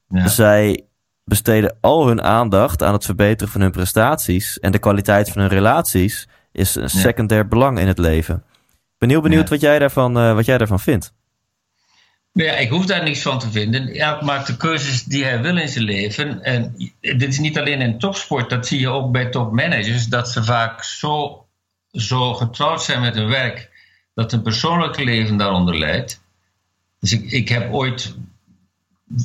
ja. 0.09 0.28
zij 0.28 0.84
besteden 1.24 1.76
al 1.80 2.06
hun 2.06 2.22
aandacht 2.22 2.82
aan 2.82 2.92
het 2.92 3.04
verbeteren 3.04 3.52
van 3.52 3.61
hun 3.61 3.70
prestaties. 3.70 4.59
En 4.59 4.72
de 4.72 4.78
kwaliteit 4.78 5.30
van 5.30 5.40
hun 5.40 5.50
relaties 5.50 6.28
is 6.52 6.74
een 6.74 6.90
secundair 6.90 7.48
belang 7.48 7.78
in 7.78 7.86
het 7.86 7.98
leven. 7.98 8.34
Ik 8.66 8.98
ben 8.98 9.09
heel 9.09 9.20
benieuwd 9.20 9.48
wat, 9.48 9.61
jij 9.61 9.78
daarvan, 9.78 10.18
uh, 10.18 10.34
wat 10.34 10.44
jij 10.44 10.59
daarvan 10.59 10.80
vindt. 10.80 11.12
Ja, 12.32 12.52
ik 12.52 12.70
hoef 12.70 12.86
daar 12.86 13.02
niks 13.02 13.22
van 13.22 13.38
te 13.38 13.50
vinden. 13.50 13.94
Elk 13.94 14.22
maakt 14.22 14.46
de 14.46 14.56
keuzes 14.56 15.04
die 15.04 15.24
hij 15.24 15.42
wil 15.42 15.56
in 15.56 15.68
zijn 15.68 15.84
leven. 15.84 16.42
En 16.42 16.74
dit 17.00 17.28
is 17.28 17.38
niet 17.38 17.59
alleen 17.59 17.80
in 17.80 17.98
topsport, 17.98 18.50
dat 18.50 18.66
zie 18.66 18.80
je 18.80 18.88
ook 18.88 19.12
bij 19.12 19.26
topmanagers, 19.30 20.06
dat 20.06 20.28
ze 20.28 20.44
vaak 20.44 20.84
zo, 20.84 21.44
zo 21.93 22.34
getrouwd 22.34 22.82
zijn 22.82 23.01
met 23.01 23.14
hun 23.14 23.28
werk, 23.28 23.70
dat 24.14 24.30
hun 24.30 24.43
persoonlijke 24.43 25.05
leven 25.05 25.36
daaronder 25.36 25.78
leidt. 25.78 26.22
Dus 27.01 27.12
ik, 27.12 27.30
ik 27.30 27.49
heb 27.49 27.72
ooit 27.72 28.16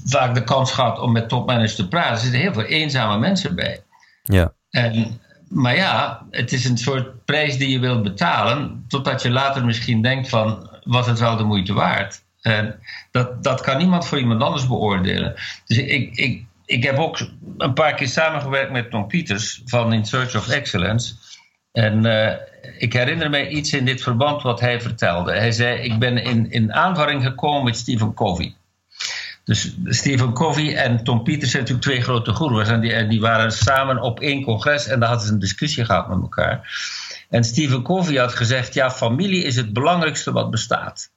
vaak 0.06 0.34
de 0.34 0.44
kans 0.44 0.72
gehad 0.72 1.00
om 1.00 1.12
met 1.12 1.30
topmanagers 1.30 1.76
te 1.76 1.88
praten. 1.88 2.12
Er 2.12 2.18
zitten 2.18 2.40
heel 2.40 2.54
veel 2.54 2.64
eenzame 2.64 3.20
mensen 3.20 3.56
bij. 3.56 3.84
Ja. 4.24 4.54
En, 4.70 5.22
maar 5.50 5.76
ja, 5.76 6.26
het 6.30 6.52
is 6.52 6.66
een 6.66 6.78
soort 6.78 7.26
prijs 7.26 7.58
die 7.58 7.70
je 7.70 7.80
wilt 7.80 8.04
betalen, 8.04 8.86
totdat 8.88 9.22
je 9.22 9.30
later 9.30 9.66
misschien 9.66 10.02
denkt 10.02 10.30
van, 10.30 10.70
was 10.84 11.08
het 11.08 11.20
wel 11.20 11.38
de 11.38 11.44
moeite 11.44 11.74
waard? 11.74 12.22
En 12.42 12.80
dat, 13.12 13.44
dat 13.44 13.62
kan 13.62 13.78
niemand 13.78 14.08
voor 14.08 14.20
iemand 14.20 14.42
anders 14.42 14.68
beoordelen. 14.68 15.34
Dus 15.66 15.78
ik, 15.78 16.16
ik, 16.16 16.44
ik 16.66 16.84
heb 16.84 16.98
ook 16.98 17.28
een 17.58 17.74
paar 17.74 17.94
keer 17.94 18.08
samengewerkt 18.08 18.72
met 18.72 18.90
Tom 18.90 19.08
Pieters 19.08 19.62
van 19.66 19.94
In 19.94 20.06
Search 20.06 20.36
of 20.36 20.50
Excellence. 20.50 21.16
En 21.74 22.06
uh, 22.06 22.32
ik 22.78 22.94
herinner 22.94 23.30
mij 23.30 23.48
iets 23.48 23.74
in 23.74 23.86
dit 23.86 24.02
verband 24.02 24.42
wat 24.42 24.60
hij 24.60 24.82
vertelde. 24.82 25.32
Hij 25.32 25.52
zei: 25.52 25.82
Ik 25.82 26.00
ben 26.00 26.18
in, 26.18 26.52
in 26.52 26.74
aanvaring 26.74 27.24
gekomen 27.24 27.64
met 27.64 27.78
Stephen 27.78 28.14
Covey. 28.14 28.56
Dus 29.44 29.76
Stephen 29.86 30.34
Covey 30.34 30.76
en 30.76 31.04
Tom 31.04 31.24
Pieters 31.24 31.52
zijn 31.52 31.64
natuurlijk 31.64 31.88
twee 31.88 32.02
grote 32.02 32.34
goeroes. 32.34 32.68
En 32.68 32.82
die, 32.82 33.08
die 33.08 33.22
waren 33.22 33.52
samen 33.52 34.02
op 34.02 34.20
één 34.20 34.44
congres 34.44 34.88
en 34.88 35.00
daar 35.00 35.10
hadden 35.10 35.28
ze 35.28 35.34
een 35.34 35.40
discussie 35.40 35.86
gehad 35.86 36.10
met 36.10 36.22
elkaar. 36.22 36.82
En 37.30 37.44
Stephen 37.44 37.84
Covey 37.84 38.16
had 38.16 38.34
gezegd: 38.34 38.74
Ja, 38.74 38.92
familie 38.92 39.44
is 39.44 39.56
het 39.56 39.74
belangrijkste 39.74 40.32
wat 40.32 40.52
bestaat. 40.52 41.12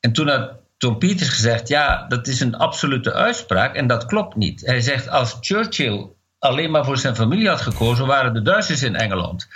En 0.00 0.12
toen 0.12 0.28
had 0.28 0.50
Tom 0.78 0.98
Peters 0.98 1.28
gezegd: 1.28 1.68
ja, 1.68 2.06
dat 2.08 2.26
is 2.26 2.40
een 2.40 2.54
absolute 2.54 3.12
uitspraak 3.12 3.74
en 3.74 3.86
dat 3.86 4.06
klopt 4.06 4.36
niet. 4.36 4.60
Hij 4.66 4.80
zegt: 4.80 5.08
als 5.08 5.36
Churchill 5.40 6.06
alleen 6.38 6.70
maar 6.70 6.84
voor 6.84 6.98
zijn 6.98 7.16
familie 7.16 7.48
had 7.48 7.60
gekozen, 7.60 8.06
waren 8.06 8.34
de 8.34 8.42
Duitsers 8.42 8.82
in 8.82 8.96
Engeland. 8.96 9.48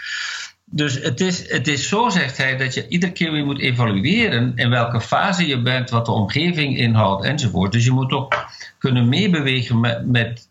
Dus 0.65 0.95
het 0.95 1.21
is, 1.21 1.51
het 1.51 1.69
is 1.69 1.89
zo, 1.89 2.09
zegt 2.09 2.37
hij, 2.37 2.57
dat 2.57 2.75
je 2.75 2.89
iedere 2.89 3.13
keer 3.13 3.33
weer 3.33 3.45
moet 3.45 3.59
evalueren 3.59 4.53
in 4.57 4.71
welke 4.71 5.01
fase 5.01 5.47
je 5.47 5.63
bent, 5.63 5.91
wat 5.91 6.07
de 6.07 6.13
omgeving 6.13 6.77
inhoudt 6.77 7.25
enzovoort. 7.25 7.73
Dus 7.73 7.85
je 7.85 7.91
moet 7.91 8.13
ook 8.13 8.47
kunnen 8.79 9.09
meebewegen 9.09 9.81
met, 9.81 10.07
met, 10.07 10.49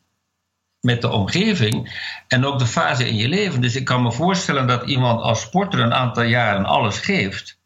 met 0.79 1.01
de 1.01 1.09
omgeving 1.09 2.03
en 2.27 2.45
ook 2.45 2.59
de 2.59 2.65
fase 2.65 3.07
in 3.07 3.15
je 3.15 3.27
leven. 3.27 3.61
Dus 3.61 3.75
ik 3.75 3.85
kan 3.85 4.01
me 4.01 4.11
voorstellen 4.11 4.67
dat 4.67 4.87
iemand 4.87 5.21
als 5.21 5.41
sporter 5.41 5.79
een 5.79 5.93
aantal 5.93 6.23
jaren 6.23 6.65
alles 6.65 6.99
geeft 6.99 7.59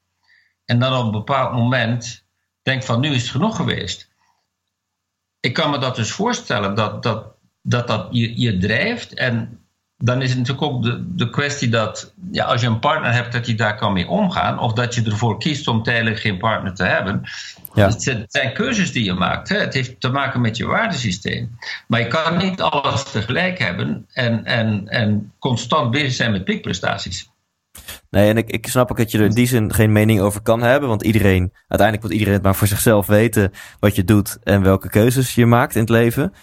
en 0.66 0.80
dan 0.80 0.98
op 0.98 1.06
een 1.06 1.12
bepaald 1.12 1.54
moment 1.54 2.26
denkt 2.62 2.86
van 2.86 3.00
nu 3.00 3.14
is 3.14 3.22
het 3.22 3.32
genoeg 3.32 3.56
geweest. 3.56 4.12
Ik 5.40 5.54
kan 5.54 5.70
me 5.70 5.78
dat 5.78 5.96
dus 5.96 6.12
voorstellen 6.12 6.76
dat 6.76 7.04
dat, 7.04 7.33
dat, 7.64 7.88
dat 7.88 8.08
je, 8.12 8.40
je 8.42 8.58
drijft. 8.58 9.14
En 9.14 9.58
dan 9.98 10.22
is 10.22 10.30
het 10.30 10.38
natuurlijk 10.38 10.68
ook 10.68 10.84
de, 10.84 11.16
de 11.16 11.30
kwestie 11.30 11.70
dat 11.70 12.14
ja, 12.32 12.46
als 12.46 12.62
je 12.62 12.68
een 12.68 12.80
partner 12.80 13.14
hebt, 13.14 13.32
dat 13.32 13.46
je 13.46 13.56
daar 13.56 13.78
kan 13.78 13.94
mee 13.94 14.08
omgaan. 14.08 14.60
Of 14.60 14.74
dat 14.74 14.96
je 14.96 15.04
ervoor 15.04 15.38
kiest 15.38 15.68
om 15.68 15.84
tijdelijk 15.84 16.20
geen 16.20 16.38
partner 16.38 16.74
te 16.74 16.84
hebben. 16.84 17.22
Ja. 17.74 17.88
Het 17.88 18.26
zijn 18.28 18.54
keuzes 18.54 18.92
die 18.92 19.04
je 19.04 19.14
maakt. 19.14 19.50
Hè. 19.50 19.58
Het 19.58 19.74
heeft 19.74 20.00
te 20.00 20.10
maken 20.10 20.42
met 20.42 20.58
je 20.58 20.66
waardesysteem. 20.66 21.58
Maar 21.88 22.00
je 22.00 22.08
kan 22.08 22.38
niet 22.38 22.62
alles 22.62 23.04
tegelijk 23.04 23.60
hebben 23.60 24.06
en, 24.14 24.46
en, 24.46 24.88
en 24.88 25.32
constant 25.40 25.92
bezig 25.92 26.14
zijn 26.14 26.32
met 26.32 26.44
piekprestaties. 26.44 27.32
Nee, 28.10 28.30
en 28.30 28.38
ik, 28.38 28.50
ik 28.50 28.68
snap 28.68 28.92
ook 28.92 28.98
dat 28.98 29.12
je 29.12 29.18
er 29.18 29.26
in 29.26 29.32
die 29.32 29.48
zin 29.48 29.74
geen 29.74 29.92
mening 29.92 30.20
over 30.20 30.42
kan 30.42 30.62
hebben. 30.62 30.90
Want 30.90 31.04
iedereen, 31.04 31.54
uiteindelijk 31.68 32.02
moet 32.02 32.12
iedereen 32.12 32.34
het 32.34 32.44
maar 32.44 32.56
voor 32.56 32.68
zichzelf 32.68 33.08
weten 33.08 33.52
wat 33.80 33.96
je 33.96 34.04
doet 34.04 34.38
en 34.44 34.62
welke 34.62 34.90
keuzes 34.90 35.36
je 35.36 35.46
maakt 35.46 35.76
in 35.76 35.82
het 35.82 35.90
leven. 35.90 36.34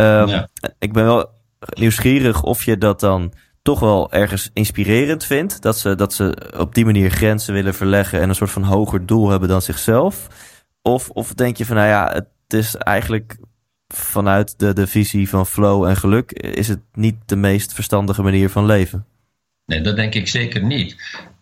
Um, 0.00 0.46
Ik 0.78 0.92
ben 0.92 1.04
wel 1.04 1.30
nieuwsgierig 1.74 2.42
of 2.42 2.64
je 2.64 2.78
dat 2.78 3.00
dan 3.00 3.32
toch 3.62 3.80
wel 3.80 4.12
ergens 4.12 4.50
inspirerend 4.52 5.24
vindt. 5.24 5.62
Dat 5.62 5.78
ze, 5.78 5.94
dat 5.94 6.12
ze 6.14 6.52
op 6.56 6.74
die 6.74 6.84
manier 6.84 7.10
grenzen 7.10 7.54
willen 7.54 7.74
verleggen 7.74 8.20
en 8.20 8.28
een 8.28 8.34
soort 8.34 8.50
van 8.50 8.62
hoger 8.62 9.06
doel 9.06 9.28
hebben 9.28 9.48
dan 9.48 9.62
zichzelf. 9.62 10.26
Of, 10.82 11.10
of 11.10 11.34
denk 11.34 11.56
je 11.56 11.66
van, 11.66 11.76
nou 11.76 11.88
ja, 11.88 12.12
het 12.12 12.58
is 12.58 12.76
eigenlijk 12.76 13.36
vanuit 13.94 14.58
de, 14.58 14.72
de 14.72 14.86
visie 14.86 15.28
van 15.28 15.46
flow 15.46 15.84
en 15.84 15.96
geluk, 15.96 16.32
is 16.32 16.68
het 16.68 16.80
niet 16.92 17.16
de 17.26 17.36
meest 17.36 17.72
verstandige 17.72 18.22
manier 18.22 18.50
van 18.50 18.66
leven? 18.66 19.06
Nee, 19.66 19.80
dat 19.80 19.96
denk 19.96 20.14
ik 20.14 20.28
zeker 20.28 20.64
niet. 20.64 20.96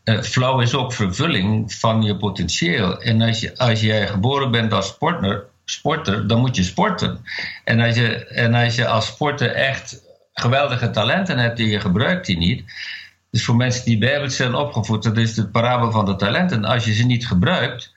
Uh, 0.04 0.20
flow 0.22 0.61
is 0.61 0.74
ook 0.74 0.92
vervulling 0.92 1.74
van 1.74 2.02
je 2.02 2.16
potentieel. 2.16 3.02
En 3.02 3.22
als, 3.22 3.40
je, 3.40 3.59
als 3.59 3.80
jij 3.80 4.07
geboren 4.07 4.50
bent 4.50 4.72
als 4.72 4.86
sporter, 4.86 5.46
sporter, 5.71 6.27
dan 6.27 6.41
moet 6.41 6.57
je 6.57 6.62
sporten. 6.62 7.25
En 7.64 7.81
als 7.81 7.95
je, 7.97 8.27
en 8.27 8.55
als 8.55 8.75
je 8.75 8.87
als 8.87 9.07
sporter 9.07 9.53
echt 9.53 10.03
geweldige 10.33 10.91
talenten 10.91 11.39
hebt 11.39 11.59
en 11.59 11.67
je 11.67 11.81
gebruikt 11.81 12.27
die 12.27 12.39
niet. 12.39 12.64
Dus 13.31 13.45
voor 13.45 13.57
mensen 13.57 13.85
die 13.85 13.99
bijbels 13.99 14.37
zijn 14.37 14.55
opgevoed, 14.55 15.03
dat 15.03 15.17
is 15.17 15.37
het 15.37 15.53
parabel 15.53 15.91
van 15.91 16.05
de 16.05 16.17
talenten. 16.17 16.64
Als 16.64 16.85
je 16.85 16.95
ze 16.95 17.05
niet 17.05 17.27
gebruikt, 17.27 17.95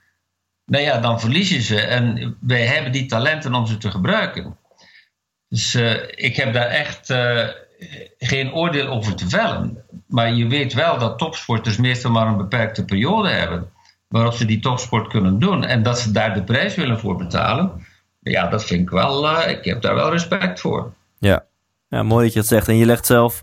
nou 0.66 0.84
ja, 0.84 1.00
dan 1.00 1.20
verlies 1.20 1.50
je 1.50 1.62
ze. 1.62 1.82
En 1.82 2.38
wij 2.42 2.66
hebben 2.66 2.92
die 2.92 3.06
talenten 3.06 3.54
om 3.54 3.68
ze 3.68 3.78
te 3.78 3.92
gebruiken. 3.92 4.58
Dus 5.50 5.76
ik 6.16 6.36
heb 6.36 6.54
daar 6.54 6.68
echt 6.68 7.14
geen 8.18 8.54
oordeel 8.54 8.88
over 8.88 9.16
te 9.16 9.30
vellen. 9.30 9.84
Maar 10.08 10.34
je 10.34 10.48
weet 10.48 10.74
wel 10.74 10.98
dat 10.98 11.18
topsporters 11.18 11.78
meestal 11.78 12.12
maar 12.12 12.28
een 12.28 12.38
beperkte 12.38 12.86
periode 12.86 13.30
hebben 13.30 13.72
waarop 14.10 14.34
ze 14.34 14.45
die 14.45 14.60
topsport 14.60 15.07
kunnen 15.07 15.39
doen. 15.39 15.64
En 15.64 15.84
dat 15.84 15.99
ze 15.99 16.12
daar 16.12 16.34
de 16.34 16.43
prijs 16.43 16.76
willen 16.76 16.99
voor 16.99 17.16
betalen. 17.16 17.72
Ja, 18.20 18.47
dat 18.47 18.66
vind 18.66 18.82
ik 18.82 18.89
wel, 18.89 19.26
uh, 19.26 19.49
ik 19.49 19.66
heb 19.66 19.82
daar 19.82 19.95
wel 19.95 20.12
respect 20.12 20.60
voor. 20.60 20.93
Ja. 21.18 21.45
ja, 21.88 22.03
mooi 22.03 22.24
dat 22.24 22.34
je 22.34 22.39
het 22.39 22.47
zegt. 22.47 22.68
En 22.68 22.78
je 22.78 22.86
legt 22.86 23.05
zelf, 23.05 23.41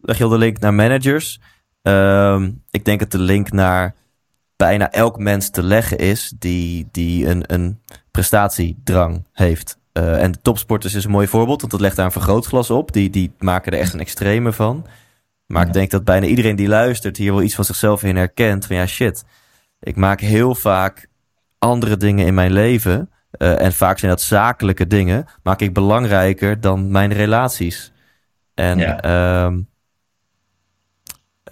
leg 0.00 0.18
je 0.18 0.24
al 0.24 0.30
de 0.30 0.38
link 0.38 0.58
naar 0.58 0.74
managers. 0.74 1.40
Uh, 1.82 2.42
ik 2.70 2.84
denk 2.84 3.00
dat 3.00 3.10
de 3.10 3.18
link 3.18 3.52
naar 3.52 3.94
bijna 4.56 4.90
elk 4.90 5.18
mens 5.18 5.50
te 5.50 5.62
leggen 5.62 5.98
is 5.98 6.32
die, 6.38 6.88
die 6.90 7.28
een, 7.28 7.44
een 7.46 7.80
prestatiedrang 8.10 9.26
heeft. 9.32 9.78
Uh, 9.92 10.22
en 10.22 10.32
de 10.32 10.40
topsporters 10.42 10.94
is 10.94 11.04
een 11.04 11.10
mooi 11.10 11.26
voorbeeld, 11.26 11.60
want 11.60 11.72
dat 11.72 11.80
legt 11.80 11.96
daar 11.96 12.04
een 12.04 12.12
vergrootglas 12.12 12.70
op. 12.70 12.92
Die, 12.92 13.10
die 13.10 13.32
maken 13.38 13.72
er 13.72 13.78
echt 13.78 13.92
een 13.92 14.00
extreme 14.00 14.52
van. 14.52 14.86
Maar 15.46 15.66
ik 15.66 15.72
denk 15.72 15.90
dat 15.90 16.04
bijna 16.04 16.26
iedereen 16.26 16.56
die 16.56 16.68
luistert 16.68 17.16
hier 17.16 17.32
wel 17.32 17.42
iets 17.42 17.54
van 17.54 17.64
zichzelf 17.64 18.02
in 18.02 18.16
herkent. 18.16 18.66
Van 18.66 18.76
ja, 18.76 18.86
shit, 18.86 19.24
ik 19.84 19.96
maak 19.96 20.20
heel 20.20 20.54
vaak 20.54 21.06
andere 21.58 21.96
dingen 21.96 22.26
in 22.26 22.34
mijn 22.34 22.52
leven. 22.52 23.10
Uh, 23.38 23.60
en 23.60 23.72
vaak 23.72 23.98
zijn 23.98 24.10
dat 24.10 24.20
zakelijke 24.20 24.86
dingen. 24.86 25.26
Maak 25.42 25.60
ik 25.60 25.72
belangrijker 25.72 26.60
dan 26.60 26.90
mijn 26.90 27.12
relaties. 27.12 27.92
En 28.54 28.78
ja, 28.78 29.04
uh, 29.46 29.56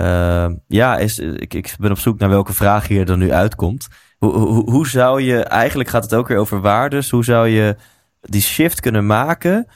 uh, 0.00 0.50
ja 0.68 0.98
is, 0.98 1.18
ik, 1.18 1.54
ik 1.54 1.74
ben 1.78 1.90
op 1.90 1.98
zoek 1.98 2.18
naar 2.18 2.28
welke 2.28 2.52
vraag 2.52 2.88
hier 2.88 3.04
dan 3.04 3.18
nu 3.18 3.32
uitkomt. 3.32 3.88
Hoe, 4.18 4.32
hoe, 4.32 4.70
hoe 4.70 4.88
zou 4.88 5.20
je, 5.22 5.42
eigenlijk 5.42 5.88
gaat 5.88 6.02
het 6.02 6.14
ook 6.14 6.28
weer 6.28 6.38
over 6.38 6.60
waardes. 6.60 7.10
Hoe 7.10 7.24
zou 7.24 7.48
je 7.48 7.76
die 8.20 8.42
shift 8.42 8.80
kunnen 8.80 9.06
maken 9.06 9.66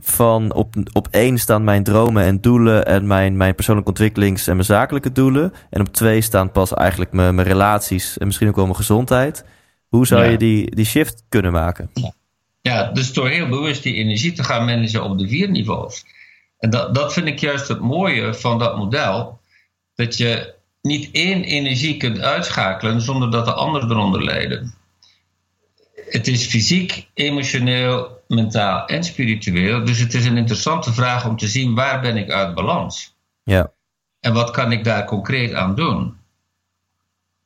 van 0.00 0.52
op, 0.52 0.74
op 0.92 1.08
één 1.10 1.38
staan 1.38 1.64
mijn 1.64 1.84
dromen 1.84 2.24
en 2.24 2.40
doelen 2.40 2.86
en 2.86 3.06
mijn, 3.06 3.36
mijn 3.36 3.54
persoonlijke 3.54 3.90
ontwikkelings- 3.90 4.46
en 4.46 4.54
mijn 4.54 4.66
zakelijke 4.66 5.12
doelen. 5.12 5.52
En 5.70 5.80
op 5.80 5.92
twee 5.92 6.20
staan 6.20 6.50
pas 6.50 6.74
eigenlijk 6.74 7.12
mijn, 7.12 7.34
mijn 7.34 7.48
relaties 7.48 8.18
en 8.18 8.26
misschien 8.26 8.48
ook 8.48 8.56
wel 8.56 8.64
mijn 8.64 8.76
gezondheid. 8.76 9.44
Hoe 9.88 10.06
zou 10.06 10.24
je 10.24 10.36
die, 10.36 10.74
die 10.74 10.84
shift 10.84 11.24
kunnen 11.28 11.52
maken? 11.52 11.90
Ja. 12.60 12.90
dus 12.92 13.12
door 13.12 13.28
heel 13.28 13.48
bewust 13.48 13.82
die 13.82 13.94
energie 13.94 14.32
te 14.32 14.44
gaan 14.44 14.64
managen 14.64 15.02
op 15.02 15.18
de 15.18 15.28
vier 15.28 15.50
niveaus. 15.50 16.04
En 16.58 16.70
dat, 16.70 16.94
dat 16.94 17.12
vind 17.12 17.26
ik 17.26 17.38
juist 17.38 17.68
het 17.68 17.80
mooie 17.80 18.34
van 18.34 18.58
dat 18.58 18.76
model. 18.76 19.40
Dat 19.94 20.16
je 20.16 20.54
niet 20.82 21.08
één 21.12 21.44
energie 21.44 21.96
kunt 21.96 22.20
uitschakelen 22.20 23.00
zonder 23.00 23.30
dat 23.30 23.44
de 23.44 23.52
anderen 23.52 23.90
eronder 23.90 24.24
lijden. 24.24 24.74
Het 26.12 26.26
is 26.26 26.46
fysiek, 26.46 27.08
emotioneel, 27.14 28.22
mentaal 28.28 28.86
en 28.86 29.04
spiritueel. 29.04 29.84
Dus 29.84 29.98
het 29.98 30.14
is 30.14 30.24
een 30.24 30.36
interessante 30.36 30.92
vraag 30.92 31.26
om 31.26 31.36
te 31.36 31.48
zien 31.48 31.74
waar 31.74 32.00
ben 32.00 32.16
ik 32.16 32.30
uit 32.30 32.54
balans. 32.54 33.16
Ja. 33.42 33.72
En 34.20 34.32
wat 34.32 34.50
kan 34.50 34.72
ik 34.72 34.84
daar 34.84 35.04
concreet 35.04 35.54
aan 35.54 35.74
doen? 35.74 36.16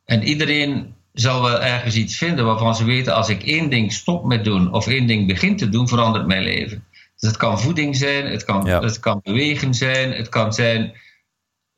En 0.05 0.23
iedereen 0.23 0.95
zal 1.13 1.43
wel 1.43 1.63
ergens 1.63 1.95
iets 1.95 2.17
vinden 2.17 2.45
waarvan 2.45 2.75
ze 2.75 2.85
weten: 2.85 3.15
als 3.15 3.29
ik 3.29 3.43
één 3.43 3.71
ding 3.71 3.93
stop 3.93 4.25
met 4.25 4.45
doen 4.45 4.73
of 4.73 4.87
één 4.87 5.07
ding 5.07 5.27
begin 5.27 5.57
te 5.57 5.69
doen, 5.69 5.89
verandert 5.89 6.27
mijn 6.27 6.43
leven. 6.43 6.85
Dus 7.17 7.29
het 7.31 7.39
kan 7.39 7.61
voeding 7.61 7.97
zijn, 7.97 8.27
het 8.27 8.45
kan, 8.45 8.69
het 8.69 9.01
kan 9.01 9.21
bewegen 9.23 9.75
zijn, 9.75 10.13
het 10.13 10.29
kan 10.29 10.53
zijn 10.53 10.93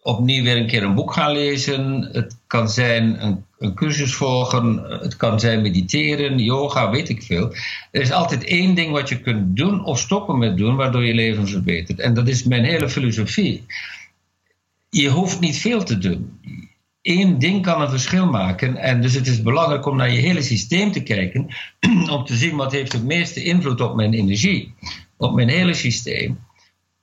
opnieuw 0.08 0.42
weer 0.42 0.56
een 0.56 0.66
keer 0.66 0.82
een 0.82 0.94
boek 0.94 1.12
gaan 1.12 1.32
lezen, 1.32 2.08
het 2.12 2.36
kan 2.46 2.68
zijn 2.68 3.24
een, 3.24 3.44
een 3.58 3.74
cursus 3.74 4.14
volgen, 4.14 4.76
het 5.00 5.16
kan 5.16 5.40
zijn 5.40 5.62
mediteren, 5.62 6.38
yoga, 6.38 6.90
weet 6.90 7.08
ik 7.08 7.22
veel. 7.22 7.54
Er 7.90 8.00
is 8.00 8.12
altijd 8.12 8.44
één 8.44 8.74
ding 8.74 8.92
wat 8.92 9.08
je 9.08 9.20
kunt 9.20 9.56
doen 9.56 9.84
of 9.84 9.98
stoppen 9.98 10.38
met 10.38 10.56
doen, 10.56 10.76
waardoor 10.76 11.04
je 11.04 11.14
leven 11.14 11.48
verbetert. 11.48 12.00
En 12.00 12.14
dat 12.14 12.28
is 12.28 12.42
mijn 12.42 12.64
hele 12.64 12.88
filosofie. 12.88 13.64
Je 14.90 15.08
hoeft 15.08 15.40
niet 15.40 15.58
veel 15.58 15.84
te 15.84 15.98
doen 15.98 16.38
één 17.08 17.38
ding 17.38 17.62
kan 17.62 17.80
een 17.80 17.90
verschil 17.90 18.26
maken. 18.26 18.76
En 18.76 19.00
dus 19.00 19.14
het 19.14 19.26
is 19.26 19.42
belangrijk 19.42 19.86
om 19.86 19.96
naar 19.96 20.12
je 20.12 20.20
hele 20.20 20.42
systeem 20.42 20.92
te 20.92 21.02
kijken. 21.02 21.46
om 22.16 22.24
te 22.24 22.36
zien 22.36 22.56
wat 22.56 22.72
heeft 22.72 22.92
het 22.92 23.04
meeste 23.04 23.44
invloed 23.44 23.80
op 23.80 23.94
mijn 23.94 24.14
energie. 24.14 24.74
Op 25.16 25.34
mijn 25.34 25.48
hele 25.48 25.74
systeem. 25.74 26.38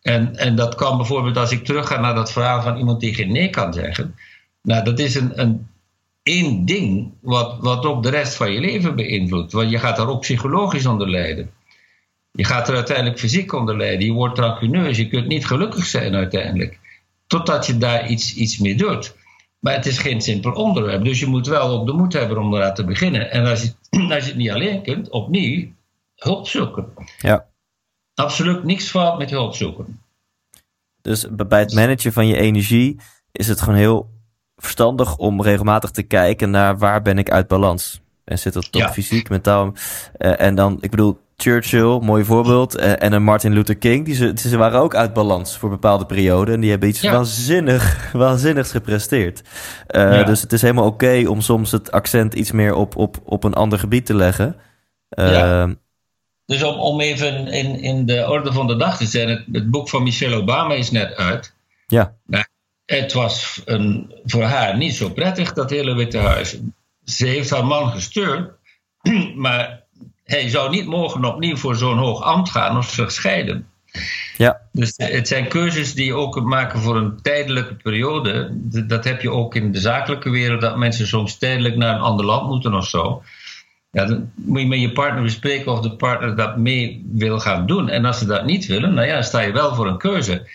En, 0.06 0.36
en 0.36 0.56
dat 0.56 0.76
kan 0.76 0.98
bijvoorbeeld 0.98 1.38
als 1.38 1.52
ik 1.52 1.66
terugga 1.66 2.00
naar 2.00 2.16
dat 2.16 2.32
verhaal 2.32 2.62
van 2.62 2.78
iemand 2.78 3.00
die 3.00 3.14
geen 3.14 3.32
nee 3.32 3.50
kan 3.50 3.74
zeggen. 3.74 4.16
Nou, 4.62 4.84
dat 4.84 5.00
is 5.00 5.16
een, 5.16 5.42
een 5.42 5.68
één 6.24 6.66
ding 6.66 7.14
wat, 7.22 7.58
wat 7.60 7.86
ook 7.86 8.04
de 8.04 8.10
rest 8.10 8.36
van 8.36 8.52
je 8.52 8.60
leven 8.60 8.96
beïnvloedt. 8.96 9.52
Want 9.52 9.70
je 9.70 9.80
gaat 9.80 9.96
daar 9.98 10.08
ook 10.08 10.22
psychologisch 10.22 10.86
onder 10.86 11.10
lijden. 11.10 11.52
Je 12.32 12.44
gaat 12.44 12.68
er 12.68 12.76
uiteindelijk 12.76 13.20
fysiek 13.20 13.54
onder 13.54 13.78
lijden. 13.78 14.06
Je 14.06 14.12
wordt 14.12 14.40
rancuneus. 14.40 14.98
Je 14.98 15.08
kunt 15.08 15.28
niet 15.28 15.46
gelukkig 15.46 15.86
zijn 15.86 16.16
uiteindelijk. 16.16 16.80
Totdat 17.28 17.66
je 17.66 17.78
daar 17.78 18.10
iets, 18.10 18.36
iets 18.36 18.58
mee 18.58 18.76
doet. 18.76 19.16
Maar 19.60 19.74
het 19.74 19.86
is 19.86 19.98
geen 19.98 20.22
simpel 20.22 20.52
onderwerp. 20.52 21.04
Dus 21.04 21.20
je 21.20 21.28
moet 21.28 21.48
wel 21.48 21.70
ook 21.70 21.86
de 21.86 21.94
moed 21.94 22.14
hebben 22.14 22.38
om 22.38 22.56
eraan 22.56 22.74
te 22.74 22.84
beginnen. 22.84 23.32
En 23.32 23.46
als 23.46 23.62
je, 23.62 23.74
als 24.14 24.24
je 24.24 24.30
het 24.30 24.36
niet 24.36 24.52
alleen 24.52 24.82
kunt, 24.82 25.10
opnieuw 25.10 25.68
hulp 26.16 26.48
zoeken. 26.48 26.94
Ja. 27.18 27.54
Absoluut 28.16 28.64
niks 28.64 28.90
fout 28.90 29.18
met 29.18 29.30
hulp 29.30 29.56
zoeken. 29.56 30.00
Dus 31.02 31.28
bij 31.48 31.60
het 31.60 31.74
managen 31.74 32.14
van 32.14 32.28
je 32.28 32.38
energie 32.38 33.00
is 33.32 33.48
het 33.48 33.62
gewoon 33.62 33.80
heel 33.80 34.10
verstandig 34.56 35.18
om 35.18 35.42
regelmatig 35.42 35.92
te 35.92 36.04
kijken 36.04 36.50
naar 36.50 36.78
waar 36.78 37.02
ben 37.02 37.18
ik 37.18 37.32
uit 37.32 37.48
balans. 37.48 38.02
En 38.24 38.40
zit 38.40 38.54
dat 38.54 38.68
ja. 38.72 38.92
fysiek, 38.92 39.30
mentaal. 39.30 39.74
Uh, 40.18 40.42
en 40.42 40.56
dan, 40.56 40.78
ik 40.82 40.90
bedoel, 40.90 41.20
Churchill, 41.38 42.00
mooi 42.00 42.24
voorbeeld. 42.24 42.80
Uh, 42.80 43.04
en 43.04 43.14
een 43.14 43.24
Martin 43.24 43.54
Luther 43.54 43.78
King, 43.78 44.06
die 44.06 44.16
ze, 44.16 44.34
ze 44.36 44.58
waren 44.58 44.80
ook 44.80 44.96
uit 44.96 45.14
balans 45.14 45.58
voor 45.58 45.70
bepaalde 45.70 46.06
perioden. 46.06 46.54
En 46.54 46.60
die 46.60 46.70
hebben 46.70 46.90
iets 46.90 47.02
waanzinnig, 47.02 48.12
waanzinnigs 48.14 48.72
gepresteerd. 48.72 49.42
Uh, 49.88 50.14
ja. 50.14 50.24
Dus 50.24 50.42
het 50.42 50.54
is 50.54 50.62
helemaal 50.62 50.86
oké 50.86 51.06
okay 51.06 51.26
om 51.26 51.42
soms 51.42 51.72
het 51.72 51.92
accent 51.92 52.34
iets 52.34 52.52
meer 52.52 52.74
op, 52.74 52.96
op, 52.96 53.18
op 53.24 53.44
een 53.44 53.54
ander 53.54 53.80
gebied 53.80 54.06
te 54.06 54.16
leggen. 54.16 54.56
Dus 56.46 56.64
om, 56.64 56.80
om 56.80 57.02
even 57.02 57.48
in, 57.48 57.80
in 57.80 58.06
de 58.06 58.30
orde 58.30 58.54
van 58.54 58.68
de 58.68 58.76
dag 58.76 58.98
te 58.98 59.06
zijn, 59.06 59.30
het, 59.30 59.44
het 59.52 59.72
boek 59.72 59.90
van 59.90 60.04
Michelle 60.04 60.36
Obama 60.36 60.74
is 60.74 60.92
net 60.92 61.16
uit. 61.16 61.54
Ja. 61.88 62.16
Nou, 62.26 62.46
het 62.86 63.14
was 63.14 63.62
een, 63.66 64.14
voor 64.26 64.44
haar 64.44 64.78
niet 64.78 64.96
zo 64.96 65.10
prettig, 65.10 65.54
dat 65.54 65.70
hele 65.70 65.96
Witte 65.96 66.18
Huis. 66.18 66.58
Ze 67.04 67.26
heeft 67.26 67.50
haar 67.50 67.66
man 67.66 67.92
gesteund, 67.92 68.50
maar 69.36 69.84
hij 70.24 70.50
zou 70.50 70.70
niet 70.70 70.86
mogen 70.86 71.26
opnieuw 71.26 71.58
voor 71.58 71.76
zo'n 71.76 71.98
hoog 71.98 72.22
ambt 72.22 72.50
gaan 72.50 72.78
of 72.78 72.90
zich 72.90 73.12
scheiden. 73.12 73.68
Ja. 74.38 74.62
Dus 74.72 74.94
het 74.96 75.28
zijn 75.28 75.48
keuzes 75.48 75.94
die 75.94 76.06
je 76.06 76.14
ook 76.14 76.42
maken 76.42 76.80
voor 76.80 76.96
een 76.96 77.22
tijdelijke 77.22 77.74
periode. 77.74 78.50
Dat 78.88 79.04
heb 79.04 79.22
je 79.22 79.32
ook 79.32 79.56
in 79.56 79.72
de 79.72 79.80
zakelijke 79.80 80.30
wereld, 80.30 80.62
dat 80.62 80.78
mensen 80.78 81.08
soms 81.08 81.38
tijdelijk 81.38 81.76
naar 81.76 81.96
een 81.96 82.02
ander 82.02 82.26
land 82.26 82.48
moeten 82.48 82.74
of 82.74 82.88
zo. 82.88 83.24
Ja, 83.96 84.06
dan 84.06 84.32
moet 84.36 84.60
je 84.60 84.68
met 84.68 84.80
je 84.80 84.92
partner 84.92 85.24
bespreken 85.24 85.72
of 85.72 85.80
de 85.80 85.96
partner 85.96 86.36
dat 86.36 86.58
mee 86.58 87.06
wil 87.12 87.40
gaan 87.40 87.66
doen. 87.66 87.90
En 87.90 88.06
als 88.06 88.18
ze 88.18 88.26
dat 88.26 88.46
niet 88.46 88.66
willen, 88.66 88.94
nou 88.94 89.08
ja, 89.08 89.22
sta 89.22 89.40
je 89.40 89.52
wel 89.52 89.76
voor 89.76 89.88
een 89.88 89.98
keuze. 89.98 90.48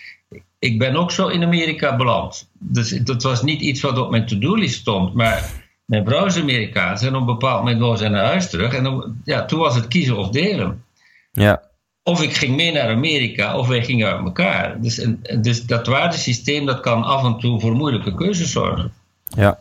Ik 0.59 0.79
ben 0.79 0.95
ook 0.95 1.11
zo 1.11 1.27
in 1.27 1.43
Amerika 1.43 1.95
beland. 1.95 2.49
Dus 2.59 2.89
dat 2.89 3.23
was 3.23 3.43
niet 3.43 3.61
iets 3.61 3.81
wat 3.81 3.97
op 3.97 4.09
mijn 4.09 4.25
to-do-list 4.25 4.79
stond. 4.79 5.13
Maar 5.13 5.63
mijn 5.85 6.05
vrouw 6.05 6.25
is 6.25 6.37
Amerikaans 6.37 7.01
en 7.01 7.15
op 7.15 7.19
een 7.19 7.25
bepaald 7.25 7.63
moment 7.63 7.79
wou 7.79 7.97
ze 7.97 8.07
naar 8.07 8.25
huis 8.25 8.49
terug. 8.49 8.73
En 8.73 8.83
dan, 8.83 9.15
ja, 9.23 9.45
toen 9.45 9.59
was 9.59 9.75
het 9.75 9.87
kiezen 9.87 10.17
of 10.17 10.29
delen. 10.29 10.83
Ja. 11.31 11.61
Of 12.03 12.23
ik 12.23 12.33
ging 12.33 12.55
mee 12.55 12.71
naar 12.71 12.89
Amerika, 12.89 13.57
of 13.57 13.67
wij 13.67 13.83
gingen 13.83 14.07
uit 14.07 14.25
elkaar. 14.25 14.81
Dus, 14.81 14.99
en, 14.99 15.21
dus 15.41 15.65
dat 15.65 15.87
waardesysteem 15.87 16.65
dat 16.65 16.79
kan 16.79 17.03
af 17.03 17.23
en 17.23 17.37
toe 17.37 17.59
voor 17.59 17.73
moeilijke 17.73 18.15
keuzes 18.15 18.51
zorgen. 18.51 18.93
Ja. 19.23 19.60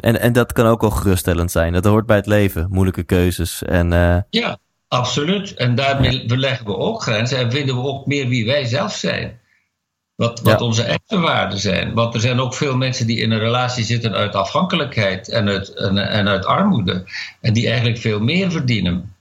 En, 0.00 0.20
en 0.20 0.32
dat 0.32 0.52
kan 0.52 0.66
ook 0.66 0.80
wel 0.80 0.90
geruststellend 0.90 1.50
zijn. 1.50 1.72
Dat 1.72 1.84
hoort 1.84 2.06
bij 2.06 2.16
het 2.16 2.26
leven, 2.26 2.66
moeilijke 2.70 3.02
keuzes. 3.02 3.62
En, 3.62 3.92
uh... 3.92 4.16
Ja, 4.30 4.58
absoluut. 4.88 5.54
En 5.54 5.74
daarmee 5.74 6.24
verleggen 6.26 6.66
we 6.66 6.76
ook 6.76 7.02
grenzen 7.02 7.38
en 7.38 7.50
vinden 7.50 7.74
we 7.74 7.82
ook 7.82 8.06
meer 8.06 8.28
wie 8.28 8.46
wij 8.46 8.64
zelf 8.64 8.94
zijn. 8.94 9.38
Wat, 10.14 10.40
wat 10.40 10.60
onze 10.60 10.82
echte 10.82 11.18
waarden 11.18 11.58
zijn. 11.58 11.94
Want 11.94 12.14
er 12.14 12.20
zijn 12.20 12.40
ook 12.40 12.54
veel 12.54 12.76
mensen 12.76 13.06
die 13.06 13.20
in 13.20 13.30
een 13.30 13.38
relatie 13.38 13.84
zitten 13.84 14.12
uit 14.12 14.34
afhankelijkheid 14.34 15.28
en 15.28 15.48
uit, 15.48 15.74
en, 15.74 15.98
en 15.98 16.28
uit 16.28 16.46
armoede. 16.46 17.04
En 17.40 17.52
die 17.52 17.68
eigenlijk 17.68 17.98
veel 17.98 18.20
meer 18.20 18.50
verdienen. 18.50 19.14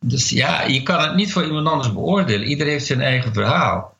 Dus 0.00 0.30
ja, 0.30 0.62
je 0.62 0.82
kan 0.82 1.00
het 1.00 1.14
niet 1.14 1.32
voor 1.32 1.44
iemand 1.44 1.68
anders 1.68 1.92
beoordelen. 1.92 2.48
Iedereen 2.48 2.72
heeft 2.72 2.86
zijn 2.86 3.00
eigen 3.00 3.32
verhaal. 3.32 3.95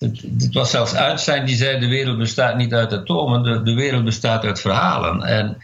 Het, 0.00 0.22
het, 0.38 0.54
was 0.54 0.70
zelfs 0.70 0.92
Einstein 0.92 1.46
die 1.46 1.56
zei: 1.56 1.78
de 1.78 1.88
wereld 1.88 2.18
bestaat 2.18 2.56
niet 2.56 2.74
uit 2.74 2.92
atomen, 2.92 3.42
de, 3.42 3.62
de 3.62 3.74
wereld 3.74 4.04
bestaat 4.04 4.44
uit 4.44 4.60
verhalen. 4.60 5.22
En 5.22 5.56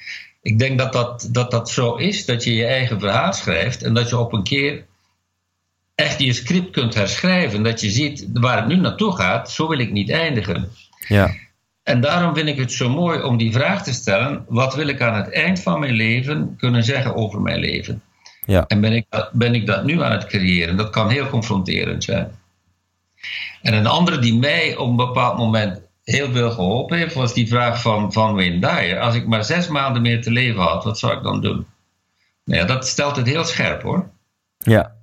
ik 0.43 0.59
denk 0.59 0.79
dat 0.79 0.93
dat, 0.93 1.29
dat 1.31 1.51
dat 1.51 1.71
zo 1.71 1.95
is, 1.95 2.25
dat 2.25 2.45
je 2.45 2.55
je 2.55 2.67
eigen 2.67 3.01
verhaal 3.01 3.33
schrijft 3.33 3.83
en 3.83 3.95
dat 3.95 4.09
je 4.09 4.19
op 4.19 4.33
een 4.33 4.43
keer 4.43 4.85
echt 5.95 6.19
je 6.19 6.33
script 6.33 6.71
kunt 6.71 6.95
herschrijven. 6.95 7.63
Dat 7.63 7.81
je 7.81 7.91
ziet 7.91 8.29
waar 8.33 8.57
het 8.57 8.67
nu 8.67 8.77
naartoe 8.77 9.17
gaat, 9.17 9.51
zo 9.51 9.69
wil 9.69 9.79
ik 9.79 9.93
niet 9.93 10.11
eindigen. 10.11 10.69
Ja. 11.09 11.35
En 11.83 12.01
daarom 12.01 12.35
vind 12.35 12.49
ik 12.49 12.59
het 12.59 12.73
zo 12.73 12.89
mooi 12.89 13.23
om 13.23 13.37
die 13.37 13.53
vraag 13.53 13.83
te 13.83 13.93
stellen: 13.93 14.45
wat 14.49 14.75
wil 14.75 14.89
ik 14.89 15.01
aan 15.01 15.17
het 15.17 15.33
eind 15.33 15.63
van 15.63 15.81
mijn 15.81 15.95
leven 15.95 16.55
kunnen 16.59 16.85
zeggen 16.85 17.15
over 17.15 17.41
mijn 17.41 17.59
leven? 17.59 18.03
Ja. 18.47 18.65
En 18.67 18.81
ben 18.81 18.93
ik, 18.93 19.07
ben 19.33 19.55
ik 19.55 19.67
dat 19.67 19.85
nu 19.85 20.03
aan 20.03 20.13
het 20.13 20.27
creëren? 20.27 20.77
Dat 20.77 20.91
kan 20.91 21.09
heel 21.09 21.29
confronterend 21.29 22.05
zijn. 22.05 22.31
En 23.63 23.75
een 23.75 23.87
andere 23.87 24.19
die 24.19 24.35
mij 24.35 24.77
op 24.77 24.89
een 24.89 24.97
bepaald 24.97 25.39
moment 25.39 25.81
heel 26.05 26.33
veel 26.33 26.51
geholpen 26.51 26.99
heeft, 26.99 27.15
was 27.15 27.35
die 27.35 27.49
vraag 27.49 27.81
van, 27.81 28.13
van 28.13 28.35
Wayne 28.35 28.59
Dyer. 28.59 29.01
Als 29.01 29.15
ik 29.15 29.27
maar 29.27 29.45
zes 29.45 29.69
maanden 29.69 30.03
meer 30.03 30.23
te 30.23 30.31
leven 30.31 30.63
had, 30.63 30.85
wat 30.85 30.99
zou 30.99 31.17
ik 31.17 31.23
dan 31.23 31.41
doen? 31.41 31.67
Nou 32.45 32.61
ja, 32.61 32.67
dat 32.67 32.87
stelt 32.87 33.17
het 33.17 33.27
heel 33.27 33.45
scherp 33.45 33.83
hoor. 33.83 34.11
Ja. 34.59 34.95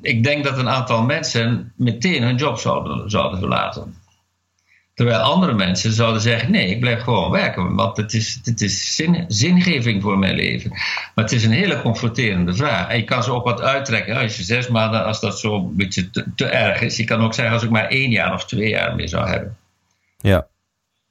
Ik 0.00 0.22
denk 0.24 0.44
dat 0.44 0.58
een 0.58 0.68
aantal 0.68 1.02
mensen 1.02 1.72
meteen 1.76 2.22
hun 2.22 2.36
job 2.36 2.58
zouden, 2.58 3.10
zouden 3.10 3.38
verlaten. 3.38 3.94
Terwijl 4.96 5.18
andere 5.18 5.52
mensen 5.52 5.92
zouden 5.92 6.22
zeggen: 6.22 6.50
nee, 6.50 6.68
ik 6.68 6.80
blijf 6.80 7.02
gewoon 7.02 7.30
werken, 7.30 7.74
want 7.74 7.96
het 7.96 8.14
is, 8.14 8.40
het 8.44 8.60
is 8.60 8.94
zin, 8.94 9.24
zingeving 9.28 10.02
voor 10.02 10.18
mijn 10.18 10.34
leven. 10.34 10.70
Maar 10.70 11.24
het 11.24 11.32
is 11.32 11.44
een 11.44 11.50
hele 11.50 11.82
confronterende 11.82 12.54
vraag. 12.54 12.88
En 12.88 12.96
je 12.96 13.04
kan 13.04 13.22
ze 13.22 13.32
ook 13.32 13.44
wat 13.44 13.60
uittrekken. 13.60 14.16
Als 14.16 14.36
je 14.36 14.42
zes 14.42 14.68
maanden, 14.68 15.04
als 15.04 15.20
dat 15.20 15.38
zo 15.38 15.54
een 15.54 15.76
beetje 15.76 16.10
te, 16.10 16.24
te, 16.34 16.46
erg 16.46 16.80
is. 16.80 16.96
Je 16.96 17.04
kan 17.04 17.20
ook 17.20 17.34
zeggen: 17.34 17.54
als 17.54 17.62
ik 17.62 17.70
maar 17.70 17.88
één 17.88 18.10
jaar 18.10 18.32
of 18.32 18.44
twee 18.44 18.68
jaar 18.68 18.94
meer 18.94 19.08
zou 19.08 19.28
hebben. 19.28 19.56
Ja. 20.18 20.46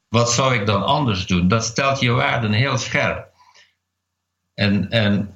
Wat 0.08 0.32
zou 0.32 0.56
ik 0.56 0.66
dan 0.66 0.86
anders 0.86 1.26
doen? 1.26 1.48
Dat 1.48 1.66
stelt 1.66 2.00
je 2.00 2.12
waarden 2.12 2.52
heel 2.52 2.78
scherp. 2.78 3.28
En, 4.54 4.90
en 4.90 5.36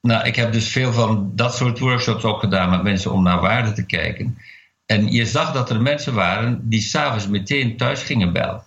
nou, 0.00 0.26
ik 0.26 0.36
heb 0.36 0.52
dus 0.52 0.68
veel 0.68 0.92
van 0.92 1.32
dat 1.34 1.54
soort 1.54 1.78
workshops 1.78 2.24
ook 2.24 2.40
gedaan 2.40 2.70
met 2.70 2.82
mensen 2.82 3.12
om 3.12 3.22
naar 3.22 3.40
waarde 3.40 3.72
te 3.72 3.86
kijken. 3.86 4.38
En 4.86 5.12
je 5.12 5.26
zag 5.26 5.52
dat 5.52 5.70
er 5.70 5.82
mensen 5.82 6.14
waren 6.14 6.68
die 6.68 6.80
s'avonds 6.80 7.28
meteen 7.28 7.76
thuis 7.76 8.02
gingen 8.02 8.32
bellen. 8.32 8.62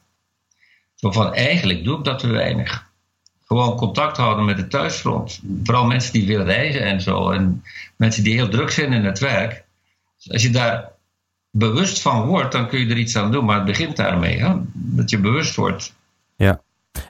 Zo 0.95 1.11
van, 1.11 1.33
eigenlijk 1.33 1.83
doe 1.83 1.97
ik 1.97 2.03
dat 2.03 2.19
te 2.19 2.27
weinig. 2.27 2.87
Gewoon 3.45 3.75
contact 3.75 4.17
houden 4.17 4.45
met 4.45 4.57
het 4.57 4.69
thuisfront. 4.69 5.41
Vooral 5.63 5.85
mensen 5.85 6.13
die 6.13 6.25
veel 6.25 6.43
reizen 6.43 6.81
en 6.81 7.01
zo. 7.01 7.31
En 7.31 7.63
mensen 7.95 8.23
die 8.23 8.33
heel 8.33 8.49
druk 8.49 8.69
zijn 8.69 8.93
in 8.93 9.05
het 9.05 9.19
werk. 9.19 9.63
Dus 10.17 10.31
als 10.31 10.41
je 10.41 10.49
daar 10.49 10.91
bewust 11.51 12.01
van 12.01 12.25
wordt, 12.25 12.51
dan 12.51 12.67
kun 12.67 12.79
je 12.79 12.89
er 12.89 12.97
iets 12.97 13.15
aan 13.15 13.31
doen. 13.31 13.45
Maar 13.45 13.55
het 13.55 13.65
begint 13.65 13.95
daarmee, 13.95 14.39
hè? 14.39 14.55
dat 14.73 15.09
je 15.09 15.19
bewust 15.19 15.55
wordt. 15.55 15.93
Ja. 16.35 16.61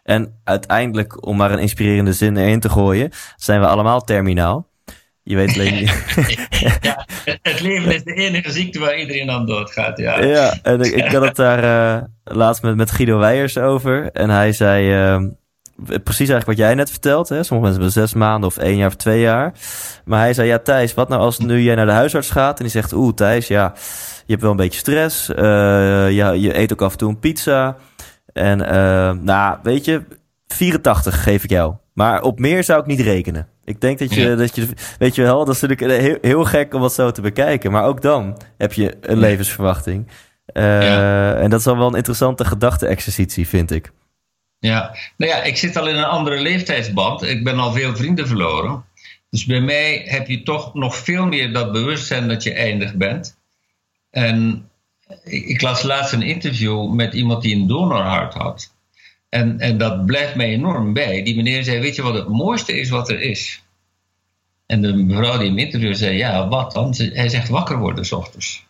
En 0.03 0.39
uiteindelijk, 0.43 1.25
om 1.25 1.37
maar 1.37 1.51
een 1.51 1.59
inspirerende 1.59 2.13
zin 2.13 2.37
erin 2.37 2.59
te 2.59 2.69
gooien, 2.69 3.11
zijn 3.35 3.59
we 3.59 3.67
allemaal 3.67 4.01
terminaal. 4.01 4.68
Je 5.29 5.35
weet 5.35 5.53
alleen 5.53 5.73
niet. 5.73 5.91
ja, 6.81 7.05
het 7.41 7.61
leven 7.61 7.93
is 7.95 8.03
de 8.03 8.13
enige 8.13 8.51
ziekte 8.51 8.79
waar 8.79 8.99
iedereen 8.99 9.29
aan 9.29 9.45
doodgaat. 9.45 9.97
Ja, 9.97 10.23
ja 10.23 10.57
en 10.63 10.81
ik, 10.81 10.93
ik 10.93 11.11
had 11.11 11.21
het 11.21 11.35
daar 11.35 11.63
uh, 11.63 12.03
laatst 12.23 12.61
met, 12.61 12.75
met 12.75 12.91
Guido 12.91 13.17
Weijers 13.17 13.57
over. 13.57 14.11
En 14.11 14.29
hij 14.29 14.51
zei 14.51 15.11
uh, 15.13 15.27
precies 15.85 16.29
eigenlijk 16.29 16.45
wat 16.45 16.57
jij 16.57 16.75
net 16.75 16.89
vertelt. 16.89 17.29
Hè? 17.29 17.43
Sommige 17.43 17.69
mensen 17.69 17.83
hebben 17.83 18.07
zes 18.07 18.13
maanden 18.13 18.49
of 18.49 18.57
één 18.57 18.77
jaar 18.77 18.87
of 18.87 18.95
twee 18.95 19.19
jaar. 19.19 19.53
Maar 20.05 20.19
hij 20.19 20.33
zei, 20.33 20.47
ja 20.47 20.57
Thijs, 20.57 20.93
wat 20.93 21.09
nou 21.09 21.21
als 21.21 21.39
nu 21.39 21.61
jij 21.61 21.75
naar 21.75 21.85
de 21.85 21.91
huisarts 21.91 22.29
gaat 22.29 22.57
en 22.57 22.63
die 22.63 22.73
zegt, 22.73 22.93
oeh 22.93 23.13
Thijs, 23.13 23.47
ja, 23.47 23.73
je 24.25 24.31
hebt 24.31 24.41
wel 24.41 24.51
een 24.51 24.57
beetje 24.57 24.79
stress. 24.79 25.29
Uh, 25.29 25.37
ja, 26.11 26.31
je 26.31 26.57
eet 26.57 26.71
ook 26.73 26.81
af 26.81 26.91
en 26.91 26.97
toe 26.97 27.09
een 27.09 27.19
pizza. 27.19 27.75
En 28.33 28.57
nou, 29.23 29.57
weet 29.63 29.85
je, 29.85 30.01
84 30.47 31.23
geef 31.23 31.43
ik 31.43 31.49
jou. 31.49 31.73
Maar 31.93 32.21
op 32.21 32.39
meer 32.39 32.63
zou 32.63 32.79
ik 32.79 32.85
niet 32.85 32.99
rekenen. 32.99 33.47
Ik 33.69 33.81
denk 33.81 33.99
dat 33.99 34.13
je, 34.13 34.35
dat 34.35 34.55
je 34.55 34.67
weet 34.99 35.15
je 35.15 35.21
wel, 35.21 35.45
dat 35.45 35.55
is 35.55 35.61
natuurlijk 35.61 36.01
heel, 36.01 36.17
heel 36.21 36.45
gek 36.45 36.73
om 36.73 36.81
wat 36.81 36.93
zo 36.93 37.11
te 37.11 37.21
bekijken. 37.21 37.71
Maar 37.71 37.83
ook 37.83 38.01
dan 38.01 38.41
heb 38.57 38.73
je 38.73 38.97
een 39.01 39.17
levensverwachting. 39.17 40.07
Uh, 40.53 41.41
En 41.41 41.49
dat 41.49 41.59
is 41.59 41.67
al 41.67 41.77
wel 41.77 41.87
een 41.87 41.95
interessante 41.95 42.45
gedachte-exercitie, 42.45 43.47
vind 43.47 43.71
ik. 43.71 43.91
Ja, 44.59 44.95
nou 45.17 45.31
ja, 45.31 45.43
ik 45.43 45.57
zit 45.57 45.77
al 45.77 45.89
in 45.89 45.95
een 45.95 46.03
andere 46.03 46.41
leeftijdsband. 46.41 47.21
Ik 47.21 47.43
ben 47.43 47.59
al 47.59 47.71
veel 47.71 47.95
vrienden 47.95 48.27
verloren. 48.27 48.83
Dus 49.29 49.45
bij 49.45 49.61
mij 49.61 50.01
heb 50.05 50.27
je 50.27 50.43
toch 50.43 50.73
nog 50.73 50.95
veel 50.95 51.25
meer 51.25 51.53
dat 51.53 51.71
bewustzijn 51.71 52.27
dat 52.27 52.43
je 52.43 52.53
eindig 52.53 52.95
bent. 52.95 53.37
En 54.09 54.69
ik, 55.23 55.45
ik 55.45 55.61
las 55.61 55.83
laatst 55.83 56.13
een 56.13 56.21
interview 56.21 56.91
met 56.93 57.13
iemand 57.13 57.41
die 57.41 57.55
een 57.55 57.67
donorhart 57.67 58.33
had. 58.33 58.73
En, 59.29 59.59
en 59.59 59.77
dat 59.77 60.05
blijft 60.05 60.35
mij 60.35 60.47
enorm 60.47 60.93
bij. 60.93 61.23
Die 61.23 61.35
meneer 61.35 61.63
zei: 61.63 61.79
Weet 61.79 61.95
je 61.95 62.01
wat 62.01 62.13
het 62.13 62.27
mooiste 62.27 62.79
is 62.79 62.89
wat 62.89 63.09
er 63.09 63.21
is? 63.21 63.63
En 64.65 64.81
de 64.81 64.93
mevrouw 64.93 65.37
die 65.37 65.47
hem 65.47 65.57
interviewde 65.57 65.95
zei: 65.95 66.17
Ja, 66.17 66.47
wat 66.47 66.71
dan? 66.71 66.93
Hij 66.97 67.29
zegt: 67.29 67.49
Wakker 67.49 67.77
worden 67.77 68.05
s 68.05 68.11
ochtends. 68.11 68.65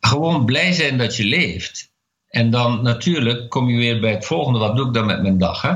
Gewoon 0.00 0.44
blij 0.44 0.72
zijn 0.72 0.98
dat 0.98 1.16
je 1.16 1.24
leeft. 1.24 1.90
En 2.28 2.50
dan 2.50 2.82
natuurlijk 2.82 3.48
kom 3.48 3.68
je 3.68 3.76
weer 3.76 4.00
bij 4.00 4.10
het 4.10 4.26
volgende: 4.26 4.58
wat 4.58 4.76
doe 4.76 4.86
ik 4.86 4.94
dan 4.94 5.06
met 5.06 5.22
mijn 5.22 5.38
dag? 5.38 5.62
Hè? 5.62 5.72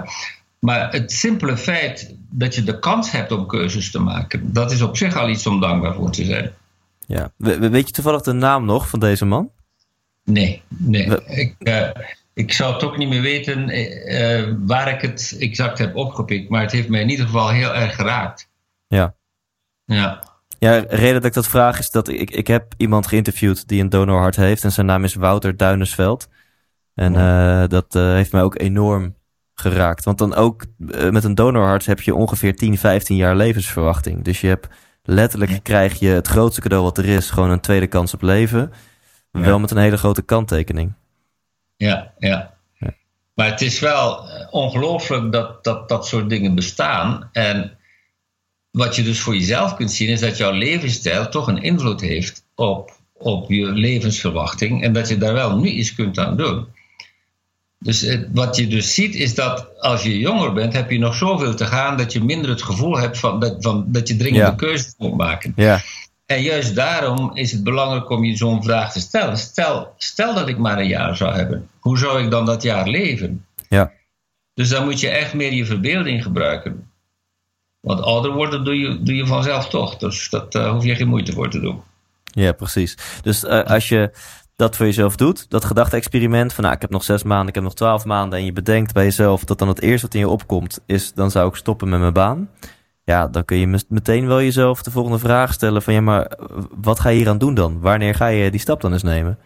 Maar 0.59 0.93
het 0.93 1.13
simpele 1.13 1.57
feit 1.57 2.17
dat 2.31 2.55
je 2.55 2.63
de 2.63 2.79
kans 2.79 3.11
hebt 3.11 3.33
om 3.33 3.47
keuzes 3.47 3.91
te 3.91 3.99
maken, 3.99 4.53
dat 4.53 4.73
is 4.73 4.83
op 4.83 4.97
zich 4.97 5.17
al 5.17 5.29
iets 5.29 5.47
om 5.47 5.61
dankbaar 5.61 5.95
voor 5.95 6.11
te 6.11 6.25
zijn. 6.25 6.53
Ja, 7.07 7.31
weet 7.37 7.87
je 7.87 7.93
toevallig 7.93 8.23
de 8.23 8.33
naam 8.33 8.65
nog 8.65 8.89
van 8.89 9.01
deze 9.01 9.25
man? 9.25 9.51
Nee, 10.25 10.63
nee. 10.69 11.27
Ik, 11.27 11.55
uh, 11.59 11.89
ik 12.35 12.53
zou 12.53 12.75
het 12.75 12.85
ook 12.85 12.97
niet 12.97 13.09
meer 13.09 13.23
weten 13.23 13.69
uh, 13.69 14.55
waar 14.67 14.89
ik 14.89 15.01
het 15.01 15.37
exact 15.39 15.79
heb 15.79 15.97
opgepikt, 15.97 16.49
maar 16.49 16.61
het 16.61 16.73
heeft 16.73 16.89
mij 16.89 17.01
in 17.01 17.09
ieder 17.09 17.27
geval 17.27 17.51
heel 17.51 17.75
erg 17.75 17.95
geraakt. 17.95 18.49
Ja. 18.87 19.15
Ja. 19.85 20.33
Ja, 20.59 20.81
de 20.81 20.97
reden 20.97 21.15
dat 21.15 21.25
ik 21.25 21.33
dat 21.33 21.49
vraag 21.49 21.79
is 21.79 21.91
dat 21.91 22.09
ik, 22.09 22.31
ik 22.31 22.47
heb 22.47 22.75
iemand 22.77 23.07
geïnterviewd 23.07 23.69
die 23.69 23.81
een 23.81 23.89
donorhart 23.89 24.37
heeft 24.37 24.65
en 24.65 24.73
zijn 24.73 24.87
naam 24.87 25.05
is 25.05 25.15
Wouter 25.15 25.57
Duinesveld. 25.57 26.29
En 26.95 27.15
uh, 27.15 27.65
dat 27.69 27.95
uh, 27.95 28.13
heeft 28.13 28.33
mij 28.33 28.43
ook 28.43 28.59
enorm 28.59 29.15
geraakt. 29.55 30.05
Want 30.05 30.19
dan 30.19 30.35
ook 30.35 30.65
met 31.11 31.25
een 31.25 31.35
donorhart 31.35 31.87
heb 31.87 32.01
je 32.01 32.15
ongeveer 32.15 32.57
10, 32.57 32.79
15 32.79 33.17
jaar 33.17 33.37
levensverwachting. 33.37 34.25
Dus 34.25 34.41
je 34.41 34.47
hebt 34.47 34.69
letterlijk 35.03 35.63
krijg 35.63 35.99
je 35.99 36.09
het 36.09 36.29
grootste 36.29 36.61
cadeau 36.61 36.85
wat 36.85 36.99
er 36.99 37.07
is, 37.09 37.31
gewoon 37.31 37.51
een 37.51 37.61
tweede 37.61 37.87
kans 37.87 38.15
op 38.15 38.23
leven. 38.23 38.73
Wel 39.31 39.59
met 39.59 39.71
een 39.71 39.77
hele 39.77 39.97
grote 39.97 40.23
kanttekening 40.23 40.95
ja, 41.77 42.13
ja. 42.19 42.53
Maar 43.35 43.51
het 43.51 43.61
is 43.61 43.81
wel 43.81 44.29
eh, 44.29 44.47
ongelooflijk 44.51 45.33
dat, 45.33 45.65
dat 45.65 45.89
dat 45.89 46.07
soort 46.07 46.29
dingen 46.29 46.55
bestaan. 46.55 47.29
En 47.33 47.79
wat 48.71 48.97
je 48.97 49.03
dus 49.03 49.21
voor 49.21 49.35
jezelf 49.35 49.75
kunt 49.75 49.93
zien, 49.93 50.09
is 50.09 50.21
dat 50.21 50.37
jouw 50.37 50.53
levensstijl 50.53 51.29
toch 51.29 51.47
een 51.47 51.63
invloed 51.63 52.01
heeft 52.01 52.45
op, 52.55 52.97
op 53.13 53.51
je 53.51 53.67
levensverwachting. 53.67 54.83
En 54.83 54.93
dat 54.93 55.09
je 55.09 55.19
daar 55.19 55.33
wel 55.33 55.59
nu 55.59 55.69
iets 55.69 55.95
kunt 55.95 56.19
aan 56.19 56.37
doen. 56.37 56.67
Dus 57.79 58.17
wat 58.33 58.57
je 58.57 58.67
dus 58.67 58.95
ziet, 58.95 59.15
is 59.15 59.35
dat 59.35 59.81
als 59.81 60.03
je 60.03 60.19
jonger 60.19 60.53
bent, 60.53 60.73
heb 60.73 60.91
je 60.91 60.99
nog 60.99 61.15
zoveel 61.15 61.55
te 61.55 61.67
gaan 61.67 61.97
dat 61.97 62.13
je 62.13 62.25
minder 62.25 62.51
het 62.51 62.63
gevoel 62.63 62.99
hebt 62.99 63.19
van 63.19 63.41
dat, 63.41 63.57
van, 63.59 63.85
dat 63.87 64.09
je 64.09 64.17
dringende 64.17 64.55
keuzes 64.57 64.95
moet 64.99 65.17
maken. 65.17 65.53
Ja. 65.57 65.81
En 66.27 66.43
juist 66.43 66.75
daarom 66.75 67.37
is 67.37 67.53
het 67.53 67.65
belangrijk 67.65 68.11
om 68.11 68.25
je 68.25 68.37
zo'n 68.37 68.63
vraag 68.63 68.93
te 68.93 69.01
stellen. 69.01 69.39
Stel, 69.39 69.95
stel 69.97 70.35
dat 70.35 70.49
ik 70.49 70.59
maar 70.59 70.79
een 70.79 70.87
jaar 70.87 71.17
zou 71.17 71.35
hebben. 71.35 71.69
Hoe 71.79 71.99
zou 71.99 72.25
ik 72.25 72.31
dan 72.31 72.47
dat 72.47 72.63
jaar 72.63 72.89
leven? 72.89 73.47
Ja. 73.69 73.93
Dus 74.55 74.69
dan 74.69 74.85
moet 74.85 75.01
je 75.01 75.09
echt 75.09 75.35
meer 75.35 75.53
je 75.53 75.65
verbeelding 75.65 76.23
gebruiken. 76.23 76.91
Want 77.81 78.01
ouder 78.01 78.33
worden 78.33 78.65
doe 78.65 78.79
je, 78.79 79.03
doe 79.03 79.15
je 79.15 79.27
vanzelf 79.27 79.69
toch. 79.69 79.97
Dus 79.97 80.31
dat 80.31 80.55
uh, 80.55 80.71
hoef 80.71 80.85
je 80.85 80.95
geen 80.95 81.09
moeite 81.09 81.33
voor 81.33 81.51
te 81.51 81.61
doen. 81.61 81.83
Ja, 82.25 82.53
precies. 82.53 82.97
Dus 83.23 83.45
uh, 83.45 83.63
als 83.63 83.89
je 83.89 84.11
dat 84.57 84.77
voor 84.77 84.87
jezelf 84.87 85.17
doet, 85.17 85.51
dat 85.51 85.65
gedachte-experiment 85.65 86.53
van 86.53 86.65
nou, 86.65 86.77
ik 86.77 86.83
heb 86.83 86.91
nog 86.91 87.05
zes 87.05 87.23
maanden, 87.23 87.49
ik 87.49 87.55
heb 87.55 87.65
nog 87.65 87.75
twaalf 87.75 88.05
maanden 88.05 88.39
en 88.39 88.45
je 88.45 88.53
bedenkt 88.53 88.93
bij 88.93 89.05
jezelf 89.05 89.45
dat 89.45 89.59
dan 89.59 89.69
het 89.69 89.81
eerste 89.81 90.07
wat 90.07 90.15
in 90.15 90.21
je 90.21 90.29
opkomt 90.29 90.81
is, 90.87 91.13
dan 91.13 91.31
zou 91.31 91.49
ik 91.49 91.55
stoppen 91.55 91.89
met 91.89 92.01
mijn 92.01 92.13
baan 92.13 92.49
ja, 93.05 93.29
dan 93.29 93.45
kun 93.45 93.57
je 93.57 93.85
meteen 93.89 94.27
wel 94.27 94.41
jezelf 94.41 94.83
de 94.83 94.91
volgende 94.91 95.19
vraag 95.19 95.53
stellen 95.53 95.83
van 95.83 95.95
ja, 95.95 96.01
maar 96.01 96.39
wat 96.71 97.01
ga 97.01 97.09
je 97.09 97.19
hier 97.19 97.29
aan 97.29 97.39
doen 97.39 97.55
dan? 97.55 97.81
Wanneer 97.81 98.15
ga 98.15 98.27
je 98.27 98.51
die 98.51 98.61
stap 98.61 98.81
dan 98.81 98.93
eens 98.93 99.03
nemen? 99.03 99.39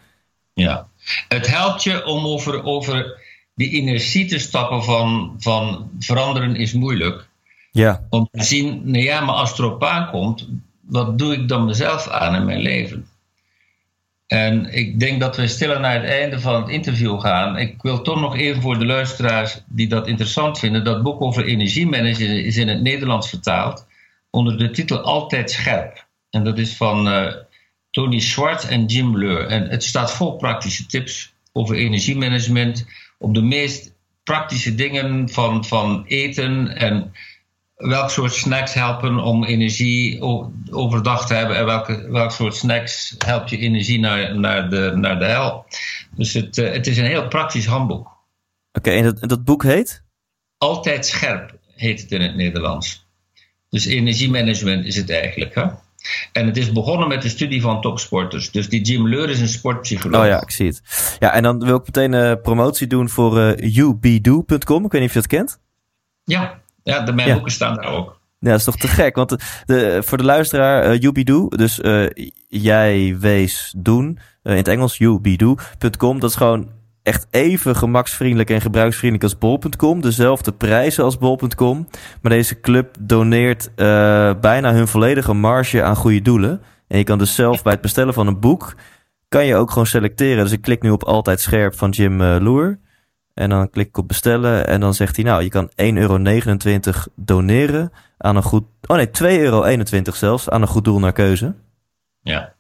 Ja, 0.55 0.89
het 1.29 1.47
helpt 1.47 1.83
je 1.83 2.05
om 2.05 2.27
over, 2.27 2.65
over 2.65 3.21
die 3.55 3.71
inertie 3.71 4.27
te 4.27 4.39
stappen 4.39 4.85
van, 4.85 5.35
van 5.39 5.91
veranderen 5.99 6.57
is 6.57 6.73
moeilijk. 6.73 7.29
Ja. 7.71 8.07
Om 8.11 8.29
te 8.31 8.43
zien, 8.43 8.81
nou 8.85 9.05
ja, 9.05 9.21
maar 9.21 9.35
als 9.35 9.51
het 9.51 9.59
erop 9.59 9.85
aankomt, 9.85 10.49
wat 10.81 11.19
doe 11.19 11.33
ik 11.33 11.49
dan 11.49 11.65
mezelf 11.65 12.09
aan 12.09 12.35
in 12.35 12.45
mijn 12.45 12.61
leven? 12.61 13.09
En 14.29 14.73
ik 14.73 15.01
denk 15.01 15.21
dat 15.21 15.37
we 15.37 15.47
stillen 15.47 15.81
naar 15.81 16.01
het 16.01 16.11
einde 16.11 16.41
van 16.41 16.63
het 16.63 16.71
interview 16.71 17.21
gaan. 17.21 17.57
Ik 17.57 17.83
wil 17.83 18.03
toch 18.03 18.21
nog 18.21 18.37
even 18.37 18.63
voor 18.63 18.79
de 18.79 18.87
luisteraars 18.87 19.61
die 19.67 19.89
dat 19.89 20.07
interessant 20.07 20.59
vinden. 20.59 20.85
Dat 20.85 21.03
boek 21.03 21.21
over 21.21 21.45
energiemanagen 21.45 22.45
is 22.45 22.57
in 22.57 22.69
het 22.69 22.81
Nederlands 22.81 23.29
vertaald 23.29 23.87
onder 24.31 24.59
de 24.59 24.71
titel 24.71 25.01
Altijd 25.01 25.51
Scherp. 25.51 26.07
En 26.31 26.45
dat 26.45 26.59
is 26.59 26.77
van 26.77 27.09
uh, 27.09 27.33
Tony 27.91 28.21
Schwartz 28.21 28.65
en 28.65 28.87
Jim 28.87 29.19
Leur. 29.19 29.47
En 29.47 29.69
het 29.69 29.85
staat 29.85 30.13
vol 30.13 30.37
praktische 30.37 30.87
tips 30.87 31.33
over 31.53 31.77
energiemanagement. 31.77 32.87
Op 33.19 33.35
de 33.35 33.43
meest 33.43 33.95
praktische 34.25 34.75
dingen 34.75 35.29
van, 35.29 35.65
van 35.65 36.05
eten 36.07 36.77
en 36.77 37.13
welk 37.79 38.11
soort 38.11 38.33
snacks 38.33 38.75
helpen 38.75 39.19
om 39.19 39.45
energie 39.45 40.21
overdag 40.71 41.27
te 41.27 41.35
hebben 41.35 41.57
en 41.57 41.65
welke, 41.65 42.11
welk 42.11 42.31
soort 42.31 42.55
snacks 42.55 43.15
helpt 43.19 43.51
je 43.51 43.59
energie 43.59 43.99
naar, 44.01 44.39
naar, 44.39 44.71
de, 44.71 44.93
naar 44.95 45.19
de 45.19 45.25
hel. 45.25 45.65
Dus 46.11 46.33
het, 46.33 46.57
uh, 46.57 46.73
het 46.73 46.87
is 46.87 46.99
een 46.99 47.05
heel 47.05 47.29
praktisch 47.29 47.67
handboek. 47.67 48.07
Oké, 48.73 48.89
okay, 48.89 48.97
en 48.97 49.05
dat, 49.05 49.29
dat 49.29 49.45
boek 49.45 49.63
heet? 49.63 50.03
Altijd 50.59 51.07
scherp. 51.07 51.59
heet 51.75 52.01
het 52.01 52.11
in 52.11 52.21
het 52.21 52.35
Nederlands. 52.35 53.07
Dus 53.71 53.87
energiemanagement 53.87 54.85
is 54.85 54.97
het 54.97 55.11
eigenlijk. 55.11 55.55
Hè? 55.55 55.67
En 56.33 56.47
het 56.47 56.57
is 56.57 56.73
begonnen 56.73 57.09
met 57.09 57.23
de 57.23 57.29
studie 57.29 57.61
van 57.61 57.81
topsporters. 57.81 58.51
Dus 58.51 58.69
die 58.69 58.83
Jim 58.83 59.09
Leur 59.09 59.31
is 59.31 59.41
een 59.41 59.49
sportpsycholoog. 59.49 60.21
Oh 60.21 60.27
ja, 60.27 60.43
ik 60.43 60.51
zie 60.51 60.67
het. 60.67 61.17
Ja, 61.19 61.33
en 61.33 61.43
dan 61.43 61.65
wil 61.65 61.77
ik 61.77 61.85
meteen 61.85 62.13
uh, 62.13 62.33
promotie 62.43 62.87
doen 62.87 63.09
voor 63.09 63.39
uh, 63.39 63.51
eh, 63.51 63.75
youbedo.com. 63.75 64.85
Ik 64.85 64.93
weet 64.93 65.01
niet 65.01 65.11
of 65.11 65.15
je 65.15 65.21
dat 65.21 65.27
kent. 65.27 65.61
Ja, 66.25 66.61
ja 66.89 67.01
de 67.01 67.13
mijn 67.13 67.33
boeken 67.33 67.53
staan 67.53 67.75
daar 67.75 67.85
ook. 67.85 68.21
Ja, 68.41 68.51
dat 68.51 68.59
is 68.59 68.65
toch 68.65 68.77
te 68.77 68.89
gek. 68.89 69.17
Want 69.17 69.37
de, 69.67 70.03
voor 70.05 70.19
de 70.19 70.25
luisteraar, 70.25 70.93
uh, 70.93 71.01
youbedo, 71.01 71.49
dus 71.49 71.79
uh, 71.79 72.09
jij 72.49 73.17
wees 73.21 73.75
doen, 73.77 74.19
in 74.43 74.57
het 74.57 74.69
Engels, 74.69 74.99
youbedo.com. 74.99 76.21
Dat 76.21 76.31
is 76.31 76.37
gewoon 76.37 76.71
echt 77.03 77.27
even 77.31 77.77
gemaksvriendelijk 77.77 78.51
en 78.51 78.61
gebruiksvriendelijk 78.61 79.25
als 79.25 79.39
bol.com. 79.39 80.01
Dezelfde 80.01 80.53
prijzen 80.53 81.05
als 81.05 81.19
bol.com. 81.19 81.89
Maar 82.23 82.33
deze 82.33 82.61
club 82.61 82.97
doneert 83.01 83.71
uh, 83.77 84.31
bijna 84.41 84.73
hun 84.73 84.89
volledige 84.89 85.33
marge 85.33 85.83
aan 85.83 85.97
goede 85.97 86.23
doelen. 86.23 86.63
En 86.89 86.99
je 86.99 87.05
kan 87.05 87.19
dus 87.19 87.35
zelf 87.35 87.63
bij 87.63 87.73
het 87.73 87.81
bestellen 87.81 88.15
van 88.15 88.27
een 88.27 88.41
boek... 88.41 88.75
kan 89.29 89.47
je 89.47 89.57
ook 89.57 89.71
gewoon 89.71 89.87
selecteren. 89.87 90.45
Dus 90.45 90.53
ik 90.53 90.61
klik 90.61 90.83
nu 90.83 90.91
op 90.91 91.05
Altijd 91.05 91.41
Scherp 91.41 91.75
van 91.75 91.91
Jim 91.91 92.23
Loer. 92.23 92.79
En 93.39 93.51
dan 93.51 93.71
klik 93.71 93.89
ik 93.89 93.97
op 93.97 94.09
bestellen. 94.09 94.67
En 94.67 94.81
dan 94.81 94.95
zegt 94.95 95.17
hij, 95.17 95.25
nou, 95.25 95.43
je 95.43 95.49
kan 95.49 95.71
1,29 95.71 95.75
euro 95.95 96.19
doneren 97.15 97.93
aan 98.17 98.37
een 98.37 98.43
goed... 98.43 98.65
Oh 98.87 98.97
nee, 98.97 99.07
2,21 99.07 99.21
euro 99.21 100.13
zelfs 100.13 100.49
aan 100.49 100.63
een 100.63 100.69
goed 100.69 100.85
doel 100.85 100.99
naar 100.99 101.13
keuze. 101.13 101.55
Ja. 102.23 102.55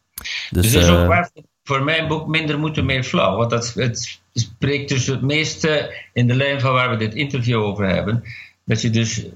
Dus, 0.50 0.72
dus 0.72 0.74
is 0.74 0.88
ook 0.88 1.10
uh, 1.10 1.24
voor 1.64 1.82
mijn 1.82 2.08
boek 2.08 2.26
Minder 2.26 2.58
Moeten, 2.58 2.84
Meer 2.84 3.02
Flauw. 3.02 3.36
Want 3.36 3.50
dat, 3.50 3.74
het 3.74 4.20
spreekt 4.32 4.88
dus 4.88 5.06
het 5.06 5.22
meeste 5.22 5.94
in 6.12 6.26
de 6.26 6.34
lijn 6.34 6.60
van 6.60 6.72
waar 6.72 6.90
we 6.90 6.96
dit 6.96 7.14
interview 7.14 7.62
over 7.62 7.88
hebben. 7.88 8.22
Dat 8.64 8.82
je 8.82 8.90
dus 8.90 9.26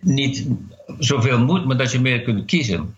niet 0.00 0.46
zoveel 0.98 1.38
moet, 1.38 1.64
maar 1.64 1.76
dat 1.76 1.92
je 1.92 2.00
meer 2.00 2.22
kunt 2.22 2.44
kiezen. 2.44 2.96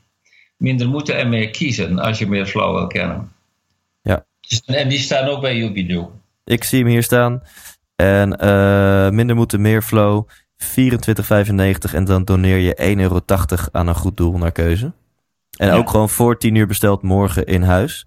Minder 0.56 0.88
moeten 0.88 1.16
en 1.16 1.28
meer 1.28 1.50
kiezen 1.50 1.98
als 1.98 2.18
je 2.18 2.26
meer 2.26 2.46
flow 2.46 2.76
wil 2.76 2.86
kennen. 2.86 3.32
Ja. 4.02 4.24
Dus, 4.40 4.62
en 4.64 4.88
die 4.88 4.98
staan 4.98 5.28
ook 5.28 5.40
bij 5.40 5.56
Yubido. 5.56 6.12
Ik 6.44 6.64
zie 6.64 6.78
hem 6.78 6.88
hier 6.88 7.02
staan. 7.02 7.42
En 7.96 8.44
uh, 8.44 9.10
minder 9.10 9.36
moeten, 9.36 9.60
meer 9.60 9.82
flow. 9.82 10.28
24,95 10.62 11.94
en 11.94 12.04
dan 12.04 12.24
doneer 12.24 12.58
je 12.58 12.94
1,80 12.96 13.02
euro 13.02 13.20
aan 13.72 13.86
een 13.86 13.94
goed 13.94 14.16
doel 14.16 14.38
naar 14.38 14.52
keuze. 14.52 14.92
En 15.56 15.70
ook 15.70 15.90
gewoon 15.90 16.08
voor 16.08 16.38
10 16.38 16.54
uur 16.54 16.66
besteld 16.66 17.02
morgen 17.02 17.46
in 17.46 17.62
huis. 17.62 18.06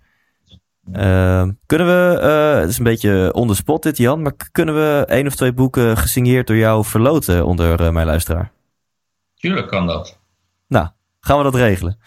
Uh, 0.94 1.48
kunnen 1.66 1.88
we, 1.88 2.20
uh, 2.22 2.60
het 2.60 2.70
is 2.70 2.78
een 2.78 2.84
beetje 2.84 3.34
on 3.34 3.48
the 3.48 3.56
spot 3.56 3.84
dit 3.84 3.98
Jan, 3.98 4.22
maar 4.22 4.34
kunnen 4.52 4.76
we 4.76 5.06
één 5.08 5.28
of 5.28 5.36
twee 5.36 5.54
boeken 5.54 5.98
gesigneerd 5.98 6.48
door 6.48 6.56
jou 6.56 6.86
verloten 6.86 7.46
onder 7.46 7.94
mijn 7.94 8.06
luisteraar? 8.06 8.52
Tuurlijk 9.36 9.68
kan 9.68 9.88
dat. 9.88 10.20
Nou, 10.68 10.88
gaan 11.20 11.38
we 11.38 11.44
dat 11.44 11.56
regelen. 11.56 11.98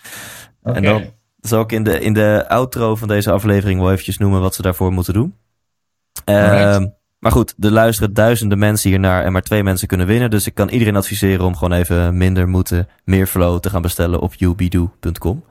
Okay. 0.62 0.74
En 0.74 0.82
dan 0.82 1.12
zal 1.40 1.60
ik 1.60 1.72
in 1.72 1.82
de, 1.82 2.00
in 2.00 2.12
de 2.12 2.44
outro 2.48 2.96
van 2.96 3.08
deze 3.08 3.30
aflevering 3.30 3.80
wel 3.80 3.90
eventjes 3.90 4.18
noemen 4.18 4.40
wat 4.40 4.54
ze 4.54 4.62
daarvoor 4.62 4.92
moeten 4.92 5.12
doen. 5.12 5.34
Uh, 6.26 6.78
maar 7.18 7.32
goed, 7.32 7.54
er 7.60 7.70
luisteren 7.70 8.14
duizenden 8.14 8.58
mensen 8.58 8.90
hiernaar 8.90 9.24
en 9.24 9.32
maar 9.32 9.42
twee 9.42 9.62
mensen 9.62 9.88
kunnen 9.88 10.06
winnen. 10.06 10.30
Dus 10.30 10.46
ik 10.46 10.54
kan 10.54 10.68
iedereen 10.68 10.96
adviseren 10.96 11.44
om 11.44 11.56
gewoon 11.56 11.78
even 11.78 12.16
minder 12.16 12.48
moeten, 12.48 12.88
meer 13.04 13.26
flow 13.26 13.60
te 13.60 13.70
gaan 13.70 13.82
bestellen 13.82 14.20
op 14.20 14.34
youbido.com. 14.34 15.44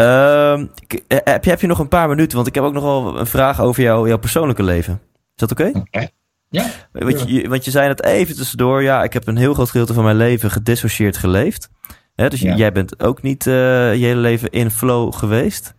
Uh, 0.00 0.62
heb, 1.08 1.44
je, 1.44 1.50
heb 1.50 1.60
je 1.60 1.66
nog 1.66 1.78
een 1.78 1.88
paar 1.88 2.08
minuten? 2.08 2.36
Want 2.36 2.48
ik 2.48 2.54
heb 2.54 2.64
ook 2.64 2.72
nog 2.72 2.82
wel 2.82 3.18
een 3.18 3.26
vraag 3.26 3.60
over 3.60 3.82
jou, 3.82 4.08
jouw 4.08 4.18
persoonlijke 4.18 4.62
leven. 4.62 5.00
Is 5.12 5.20
dat 5.34 5.50
oké? 5.50 5.70
Okay? 5.74 6.10
Ja. 6.50 6.66
Want 6.92 7.28
je, 7.28 7.48
want 7.48 7.64
je 7.64 7.70
zei 7.70 7.88
het 7.88 8.04
even 8.04 8.36
tussendoor. 8.36 8.82
Ja, 8.82 9.02
ik 9.02 9.12
heb 9.12 9.26
een 9.26 9.36
heel 9.36 9.54
groot 9.54 9.70
gedeelte 9.70 9.94
van 9.94 10.04
mijn 10.04 10.16
leven 10.16 10.50
gedissocieerd 10.50 11.16
geleefd. 11.16 11.70
dus 12.14 12.40
jij 12.40 12.72
bent 12.72 13.02
ook 13.02 13.22
niet 13.22 13.46
uh, 13.46 13.54
je 13.94 14.04
hele 14.04 14.20
leven 14.20 14.50
in 14.50 14.70
flow 14.70 15.14
geweest. 15.14 15.74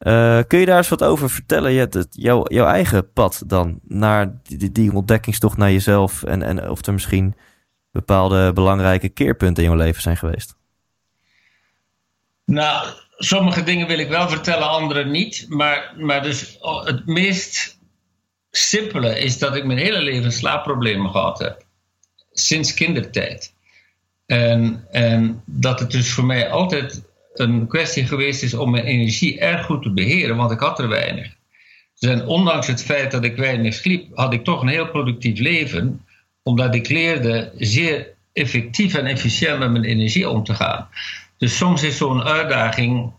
Uh, 0.00 0.40
kun 0.46 0.58
je 0.58 0.66
daar 0.66 0.76
eens 0.76 0.88
wat 0.88 1.04
over 1.04 1.30
vertellen? 1.30 1.72
Je, 1.72 1.80
het, 1.80 2.06
jouw, 2.10 2.42
jouw 2.48 2.66
eigen 2.66 3.12
pad 3.12 3.42
dan 3.46 3.80
naar 3.82 4.40
die, 4.42 4.72
die 4.72 4.92
ontdekkingstocht 4.92 5.56
naar 5.56 5.72
jezelf. 5.72 6.22
En, 6.22 6.42
en 6.42 6.70
of 6.70 6.86
er 6.86 6.92
misschien 6.92 7.34
bepaalde 7.92 8.52
belangrijke 8.52 9.08
keerpunten 9.08 9.62
in 9.62 9.68
jouw 9.68 9.78
leven 9.78 10.02
zijn 10.02 10.16
geweest. 10.16 10.56
Nou, 12.44 12.86
sommige 13.16 13.62
dingen 13.62 13.86
wil 13.86 13.98
ik 13.98 14.08
wel 14.08 14.28
vertellen, 14.28 14.68
andere 14.68 15.04
niet. 15.04 15.46
Maar, 15.48 15.94
maar 15.96 16.22
dus 16.22 16.58
oh, 16.60 16.86
het 16.86 17.06
meest 17.06 17.78
simpele 18.50 19.18
is 19.18 19.38
dat 19.38 19.56
ik 19.56 19.64
mijn 19.64 19.78
hele 19.78 20.02
leven 20.02 20.32
slaapproblemen 20.32 21.10
gehad 21.10 21.38
heb. 21.38 21.64
Sinds 22.32 22.74
kindertijd. 22.74 23.54
En, 24.26 24.86
en 24.90 25.42
dat 25.44 25.80
het 25.80 25.90
dus 25.90 26.12
voor 26.12 26.24
mij 26.24 26.50
altijd 26.50 27.02
een 27.34 27.66
kwestie 27.66 28.06
geweest 28.06 28.42
is 28.42 28.54
om 28.54 28.70
mijn 28.70 28.84
energie 28.84 29.38
erg 29.38 29.66
goed 29.66 29.82
te 29.82 29.92
beheren, 29.92 30.36
want 30.36 30.50
ik 30.50 30.60
had 30.60 30.78
er 30.78 30.88
weinig. 30.88 31.38
Dus 31.98 32.22
ondanks 32.24 32.66
het 32.66 32.82
feit 32.82 33.10
dat 33.10 33.24
ik 33.24 33.36
weinig 33.36 33.74
sliep, 33.74 34.06
had 34.14 34.32
ik 34.32 34.44
toch 34.44 34.62
een 34.62 34.68
heel 34.68 34.88
productief 34.88 35.38
leven, 35.38 36.04
omdat 36.42 36.74
ik 36.74 36.88
leerde 36.88 37.52
zeer 37.58 38.08
effectief 38.32 38.94
en 38.94 39.06
efficiënt 39.06 39.58
met 39.58 39.70
mijn 39.70 39.84
energie 39.84 40.28
om 40.28 40.44
te 40.44 40.54
gaan. 40.54 40.88
Dus 41.38 41.56
soms 41.56 41.82
is 41.82 41.96
zo'n 41.96 42.22
uitdaging 42.22 43.12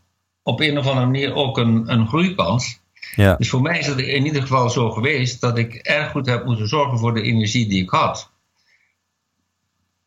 op 0.44 0.60
een 0.60 0.78
of 0.78 0.88
andere 0.88 1.06
manier 1.06 1.34
ook 1.34 1.58
een, 1.58 1.92
een 1.92 2.08
groeikans. 2.08 2.80
Ja. 3.16 3.36
Dus 3.36 3.50
voor 3.50 3.62
mij 3.62 3.80
is 3.80 3.88
het 3.88 4.00
in 4.00 4.26
ieder 4.26 4.42
geval 4.42 4.70
zo 4.70 4.92
geweest 4.92 5.42
dat 5.42 5.58
ik 5.58 5.74
erg 5.74 6.12
goed 6.12 6.26
heb 6.26 6.46
moeten 6.46 6.68
zorgen 6.68 6.98
voor 6.98 7.14
de 7.14 7.22
energie 7.22 7.68
die 7.68 7.84
ik 7.84 7.90
had. 7.90 8.30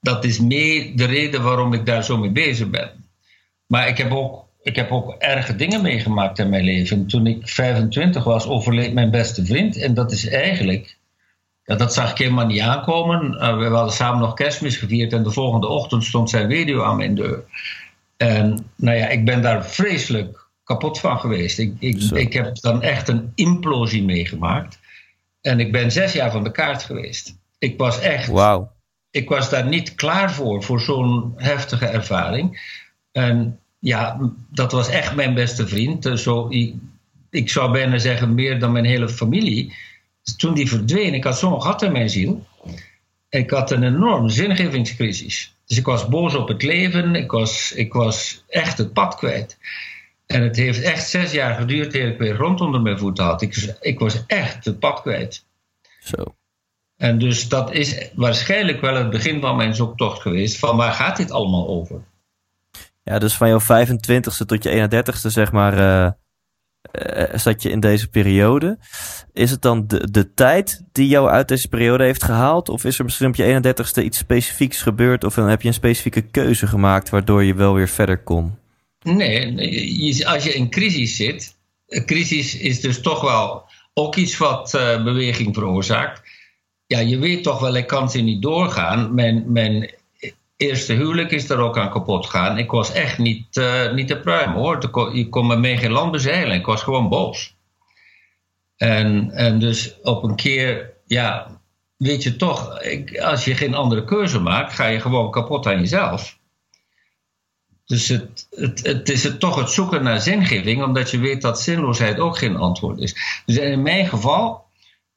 Dat 0.00 0.24
is 0.24 0.40
mee 0.40 0.94
de 0.94 1.04
reden 1.04 1.42
waarom 1.42 1.72
ik 1.72 1.86
daar 1.86 2.04
zo 2.04 2.16
mee 2.18 2.30
bezig 2.30 2.70
ben. 2.70 3.03
Maar 3.66 3.88
ik 3.88 3.98
heb 3.98 4.12
ook, 4.12 4.44
ik 4.62 4.76
heb 4.76 4.90
ook 4.90 5.14
erge 5.18 5.56
dingen 5.56 5.82
meegemaakt 5.82 6.38
in 6.38 6.48
mijn 6.48 6.64
leven. 6.64 7.06
Toen 7.06 7.26
ik 7.26 7.48
25 7.48 8.24
was, 8.24 8.46
overleed 8.46 8.92
mijn 8.92 9.10
beste 9.10 9.44
vriend. 9.44 9.76
En 9.76 9.94
dat 9.94 10.12
is 10.12 10.28
eigenlijk 10.28 10.96
ja, 11.64 11.74
dat 11.76 11.94
zag 11.94 12.10
ik 12.10 12.18
helemaal 12.18 12.46
niet 12.46 12.60
aankomen. 12.60 13.34
Uh, 13.34 13.58
we 13.58 13.64
hadden 13.64 13.92
samen 13.92 14.20
nog 14.20 14.34
kerstmis 14.34 14.76
gevierd 14.76 15.12
en 15.12 15.22
de 15.22 15.30
volgende 15.30 15.66
ochtend 15.66 16.04
stond 16.04 16.30
zijn 16.30 16.46
weduwe 16.46 16.84
aan 16.84 16.96
mijn 16.96 17.14
deur. 17.14 17.44
En 18.16 18.66
nou 18.76 18.96
ja, 18.96 19.08
ik 19.08 19.24
ben 19.24 19.42
daar 19.42 19.66
vreselijk 19.66 20.48
kapot 20.64 21.00
van 21.00 21.20
geweest. 21.20 21.58
Ik, 21.58 21.74
ik, 21.78 22.02
ik 22.02 22.32
heb 22.32 22.60
dan 22.60 22.82
echt 22.82 23.08
een 23.08 23.32
implosie 23.34 24.04
meegemaakt. 24.04 24.78
En 25.40 25.60
ik 25.60 25.72
ben 25.72 25.92
zes 25.92 26.12
jaar 26.12 26.30
van 26.30 26.44
de 26.44 26.50
kaart 26.50 26.82
geweest. 26.82 27.36
Ik 27.58 27.78
was 27.78 28.00
echt. 28.00 28.26
Wow. 28.26 28.68
Ik 29.10 29.28
was 29.28 29.50
daar 29.50 29.66
niet 29.66 29.94
klaar 29.94 30.32
voor, 30.32 30.62
voor 30.62 30.80
zo'n 30.80 31.32
heftige 31.36 31.86
ervaring. 31.86 32.60
En 33.14 33.60
ja, 33.78 34.32
dat 34.50 34.72
was 34.72 34.88
echt 34.88 35.14
mijn 35.14 35.34
beste 35.34 35.66
vriend. 35.66 36.10
Zo, 36.14 36.46
ik, 36.48 36.74
ik 37.30 37.48
zou 37.48 37.72
bijna 37.72 37.98
zeggen 37.98 38.34
meer 38.34 38.58
dan 38.58 38.72
mijn 38.72 38.84
hele 38.84 39.08
familie. 39.08 39.74
Toen 40.36 40.54
die 40.54 40.68
verdween, 40.68 41.14
ik 41.14 41.24
had 41.24 41.38
zo'n 41.38 41.62
gat 41.62 41.82
in 41.82 41.92
mijn 41.92 42.10
ziel. 42.10 42.46
Ik 43.28 43.50
had 43.50 43.70
een 43.70 43.82
enorme 43.82 44.28
zingevingscrisis. 44.28 45.56
Dus 45.66 45.78
ik 45.78 45.86
was 45.86 46.08
boos 46.08 46.34
op 46.34 46.48
het 46.48 46.62
leven, 46.62 47.14
ik 47.14 47.30
was, 47.30 47.72
ik 47.72 47.92
was 47.92 48.44
echt 48.48 48.78
het 48.78 48.92
pad 48.92 49.14
kwijt. 49.14 49.58
En 50.26 50.42
het 50.42 50.56
heeft 50.56 50.82
echt 50.82 51.08
zes 51.08 51.32
jaar 51.32 51.54
geduurd 51.54 51.94
eer 51.94 52.08
ik 52.08 52.18
weer 52.18 52.36
rond 52.36 52.60
onder 52.60 52.80
mijn 52.80 52.98
voeten 52.98 53.24
had. 53.24 53.42
Ik, 53.42 53.76
ik 53.80 53.98
was 53.98 54.26
echt 54.26 54.64
het 54.64 54.78
pad 54.78 55.00
kwijt. 55.00 55.44
Zo. 56.00 56.34
En 56.96 57.18
dus 57.18 57.48
dat 57.48 57.72
is 57.72 58.08
waarschijnlijk 58.14 58.80
wel 58.80 58.94
het 58.94 59.10
begin 59.10 59.40
van 59.40 59.56
mijn 59.56 59.74
zoektocht 59.74 60.20
geweest. 60.20 60.58
Van 60.58 60.76
waar 60.76 60.92
gaat 60.92 61.16
dit 61.16 61.30
allemaal 61.30 61.68
over? 61.68 62.02
Ja, 63.04 63.18
dus 63.18 63.34
van 63.34 63.48
jouw 63.48 63.60
25ste 63.60 64.46
tot 64.46 64.62
je 64.62 64.88
31ste, 64.88 65.26
zeg 65.26 65.52
maar, 65.52 65.78
uh, 65.78 66.10
uh, 67.16 67.38
zat 67.38 67.62
je 67.62 67.70
in 67.70 67.80
deze 67.80 68.08
periode. 68.08 68.78
Is 69.32 69.50
het 69.50 69.62
dan 69.62 69.86
de, 69.86 70.10
de 70.10 70.34
tijd 70.34 70.82
die 70.92 71.08
jou 71.08 71.28
uit 71.28 71.48
deze 71.48 71.68
periode 71.68 72.04
heeft 72.04 72.24
gehaald? 72.24 72.68
Of 72.68 72.84
is 72.84 72.98
er 72.98 73.04
misschien 73.04 73.28
op 73.28 73.36
je 73.36 73.60
31ste 73.62 74.04
iets 74.04 74.18
specifieks 74.18 74.82
gebeurd? 74.82 75.24
Of 75.24 75.34
heb 75.34 75.62
je 75.62 75.68
een 75.68 75.74
specifieke 75.74 76.22
keuze 76.22 76.66
gemaakt 76.66 77.10
waardoor 77.10 77.44
je 77.44 77.54
wel 77.54 77.74
weer 77.74 77.88
verder 77.88 78.22
kon? 78.22 78.58
Nee, 79.02 80.26
als 80.26 80.44
je 80.44 80.54
in 80.54 80.70
crisis 80.70 81.16
zit, 81.16 81.56
crisis 82.06 82.56
is 82.56 82.80
dus 82.80 83.00
toch 83.00 83.20
wel 83.20 83.68
ook 83.94 84.16
iets 84.16 84.36
wat 84.36 84.74
uh, 84.74 85.04
beweging 85.04 85.54
veroorzaakt. 85.54 86.22
Ja, 86.86 86.98
je 86.98 87.18
weet 87.18 87.42
toch 87.42 87.60
wel, 87.60 87.76
ik 87.76 87.86
kan 87.86 88.10
ze 88.10 88.20
niet 88.20 88.42
doorgaan. 88.42 89.14
Mijn, 89.14 89.52
mijn 89.52 89.94
eerste 90.68 90.92
huwelijk 90.92 91.30
is 91.30 91.50
er 91.50 91.58
ook 91.58 91.78
aan 91.78 91.90
kapot 91.90 92.26
gegaan. 92.26 92.58
Ik 92.58 92.70
was 92.70 92.92
echt 92.92 93.18
niet, 93.18 93.56
uh, 93.56 93.92
niet 93.92 94.08
te 94.08 94.16
pruim 94.16 94.52
hoor. 94.52 94.78
Je 95.12 95.28
kon 95.28 95.46
me 95.46 95.56
mee 95.56 95.76
geen 95.76 95.90
land 95.90 96.12
bezeilen. 96.12 96.56
Ik 96.56 96.66
was 96.66 96.82
gewoon 96.82 97.08
boos. 97.08 97.54
En, 98.76 99.30
en 99.30 99.58
dus 99.58 100.00
op 100.02 100.22
een 100.22 100.36
keer, 100.36 100.92
ja, 101.06 101.60
weet 101.96 102.22
je 102.22 102.36
toch, 102.36 102.80
ik, 102.80 103.18
als 103.18 103.44
je 103.44 103.54
geen 103.54 103.74
andere 103.74 104.04
keuze 104.04 104.40
maakt, 104.40 104.72
ga 104.72 104.86
je 104.86 105.00
gewoon 105.00 105.30
kapot 105.30 105.66
aan 105.66 105.78
jezelf. 105.78 106.38
Dus 107.86 108.08
het, 108.08 108.46
het, 108.50 108.86
het 108.86 109.08
is 109.08 109.24
het 109.24 109.40
toch 109.40 109.56
het 109.56 109.70
zoeken 109.70 110.02
naar 110.02 110.20
zingeving, 110.20 110.82
omdat 110.82 111.10
je 111.10 111.18
weet 111.18 111.42
dat 111.42 111.60
zinloosheid 111.60 112.18
ook 112.18 112.38
geen 112.38 112.56
antwoord 112.56 112.98
is. 112.98 113.42
Dus 113.46 113.56
in 113.56 113.82
mijn 113.82 114.06
geval, 114.06 114.64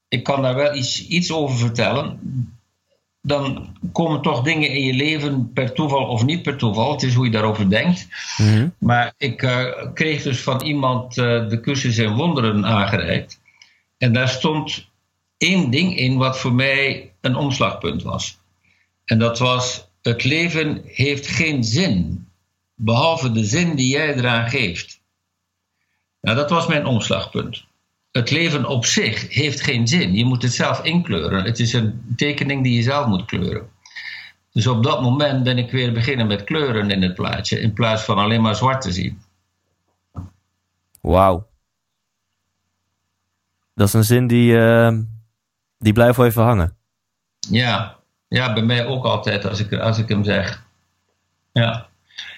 ik 0.08 0.24
kan 0.24 0.41
daar 0.41 0.56
wel 0.56 0.76
iets, 0.76 1.08
iets 1.08 1.32
over 1.32 1.58
vertellen 1.58 2.20
dan 3.28 3.78
komen 3.91 4.21
toch 4.21 4.41
dingen 4.41 4.69
in 4.69 4.84
je 4.84 4.93
leven 4.93 5.53
per 5.53 5.73
toeval 5.73 6.05
of 6.05 6.25
niet 6.25 6.41
per 6.43 6.57
toeval. 6.57 6.91
Het 6.91 7.03
is 7.03 7.13
hoe 7.13 7.25
je 7.25 7.32
daarover 7.32 7.69
denkt. 7.69 8.07
Mhm. 8.38 8.69
Maar 8.78 9.13
ik 9.17 9.41
uh, 9.41 9.65
kreeg 9.93 10.23
dus 10.23 10.41
van 10.41 10.61
iemand 10.61 11.17
uh, 11.17 11.49
de 11.49 11.59
cursus 11.59 11.97
in 11.97 12.13
wonderen 12.13 12.65
aangereikt. 12.65 13.41
En 13.97 14.13
daar 14.13 14.30
stond 14.30 14.89
één 15.38 15.69
ding 15.69 15.97
in 15.97 16.17
wat 16.17 16.39
voor 16.39 16.53
mij 16.53 17.13
een 17.21 17.36
omslagpunt 17.36 18.03
was. 18.03 18.39
En 19.05 19.19
dat 19.19 19.39
was: 19.39 19.88
het 20.01 20.23
leven 20.23 20.82
heeft 20.86 21.28
geen 21.28 21.63
zin, 21.63 22.28
behalve 22.75 23.32
de 23.32 23.43
zin 23.43 23.75
die 23.75 23.89
jij 23.89 24.15
eraan 24.15 24.49
geeft. 24.49 25.01
Nou, 26.21 26.36
dat 26.38 26.49
was 26.49 26.67
mijn 26.67 26.86
omslagpunt 26.86 27.66
het 28.18 28.32
leven 28.32 28.65
op 28.65 28.86
zich 28.86 29.34
heeft 29.34 29.61
geen 29.61 29.88
zin. 29.88 30.13
Je 30.13 30.26
moet 30.26 30.41
het 30.41 30.53
zelf 30.53 30.84
inkleuren. 30.84 31.43
Het 31.43 31.59
is 31.59 31.74
een 31.74 32.13
tekening 32.15 32.63
die 32.63 32.76
je 32.76 32.82
zelf 32.82 33.07
moet 33.07 33.26
kleuren. 33.26 33.70
Dus 34.51 34.68
op 34.68 34.84
dat 34.84 35.01
moment 35.01 35.43
ben 35.43 35.57
ik 35.57 35.72
weer 35.72 35.93
beginnen 35.93 36.28
met 36.28 36.43
kleuren 36.43 36.91
in 36.91 37.01
het 37.01 37.13
plaatje, 37.13 37.59
in 37.59 37.74
plaats 37.74 38.03
van 38.03 38.18
alleen 38.18 38.41
maar 38.41 38.55
zwart 38.55 38.82
te 38.82 38.91
zien. 38.91 39.22
Wauw. 41.01 41.47
Dat 43.74 43.88
is 43.88 43.93
een 43.93 44.03
zin 44.03 44.28
die, 44.28 44.51
uh, 44.51 44.97
die 45.78 45.93
blijft 45.93 46.18
wel 46.18 46.26
even 46.26 46.43
hangen. 46.43 46.78
Ja. 47.49 47.95
ja, 48.28 48.53
bij 48.53 48.63
mij 48.63 48.86
ook 48.86 49.05
altijd 49.05 49.45
als 49.45 49.59
ik, 49.59 49.74
als 49.74 49.97
ik 49.97 50.09
hem 50.09 50.24
zeg. 50.24 50.63
Ja. 51.51 51.88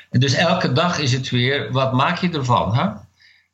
Dus 0.10 0.34
elke 0.34 0.72
dag 0.72 1.00
is 1.00 1.12
het 1.12 1.30
weer, 1.30 1.72
wat 1.72 1.94
maak 1.94 2.18
je 2.18 2.30
ervan? 2.30 2.76
Hè? 2.76 2.90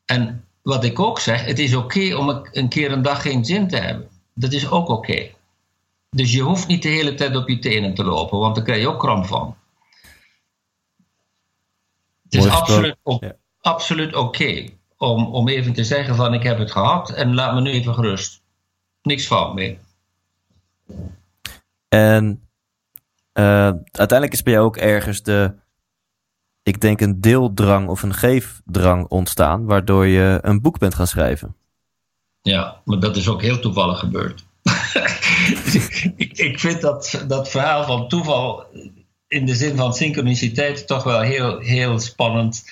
En 0.05 0.44
wat 0.66 0.84
ik 0.84 0.99
ook 0.99 1.20
zeg, 1.20 1.45
het 1.45 1.59
is 1.59 1.76
oké 1.76 2.16
om 2.16 2.43
een 2.51 2.70
keer 2.70 2.91
een 2.91 3.01
dag 3.01 3.22
geen 3.22 3.45
zin 3.45 3.68
te 3.68 3.78
hebben. 3.78 4.09
Dat 4.34 4.51
is 4.51 4.70
ook 4.70 4.89
oké. 4.89 5.30
Dus 6.09 6.34
je 6.34 6.41
hoeft 6.41 6.68
niet 6.68 6.84
de 6.84 6.89
hele 6.89 7.13
tijd 7.13 7.36
op 7.36 7.49
je 7.49 7.59
tenen 7.59 7.93
te 7.93 8.03
lopen, 8.03 8.39
want 8.39 8.55
daar 8.55 8.63
krijg 8.63 8.82
je 8.82 8.88
ook 8.88 8.99
kramp 8.99 9.26
van. 9.26 9.55
Het 12.24 12.34
is 12.34 12.47
absoluut, 12.47 12.95
absoluut 13.61 14.16
oké 14.16 14.70
om, 14.97 15.26
om 15.26 15.47
even 15.47 15.74
te 15.74 15.84
zeggen 15.84 16.16
van 16.16 16.34
ik 16.34 16.43
heb 16.43 16.57
het 16.57 16.72
gehad 16.72 17.09
en 17.09 17.34
laat 17.34 17.53
me 17.53 17.61
nu 17.61 17.72
even 17.72 17.93
gerust. 17.93 18.41
Niks 19.01 19.26
fout 19.26 19.53
mee. 19.53 19.80
En 21.88 22.47
uh, 23.34 23.72
uiteindelijk 23.91 24.34
is 24.34 24.43
bij 24.43 24.53
jou 24.53 24.66
ook 24.66 24.78
ergens 24.78 25.22
de 25.22 25.53
ik 26.66 26.82
denk, 26.82 27.01
een 27.01 27.22
deeldrang 27.22 27.88
of 27.88 28.03
een 28.03 28.13
geefdrang 28.13 29.07
ontstaan, 29.07 29.66
waardoor 29.66 30.05
je 30.05 30.39
een 30.41 30.61
boek 30.61 30.80
bent 30.80 30.95
gaan 30.95 31.07
schrijven. 31.07 31.55
Ja, 32.41 32.82
maar 32.86 32.99
dat 32.99 33.16
is 33.16 33.28
ook 33.28 33.41
heel 33.41 33.59
toevallig 33.59 33.99
gebeurd. 33.99 34.45
ik, 36.16 36.38
ik 36.38 36.59
vind 36.59 36.82
dat, 36.82 37.24
dat 37.28 37.49
verhaal 37.49 37.84
van 37.84 38.07
toeval 38.07 38.66
in 39.28 39.45
de 39.45 39.55
zin 39.55 39.76
van 39.76 39.93
synchroniciteit 39.93 40.88
toch 40.88 41.03
wel 41.03 41.22
heel, 41.22 41.59
heel 41.59 41.99
spannend. 41.99 42.63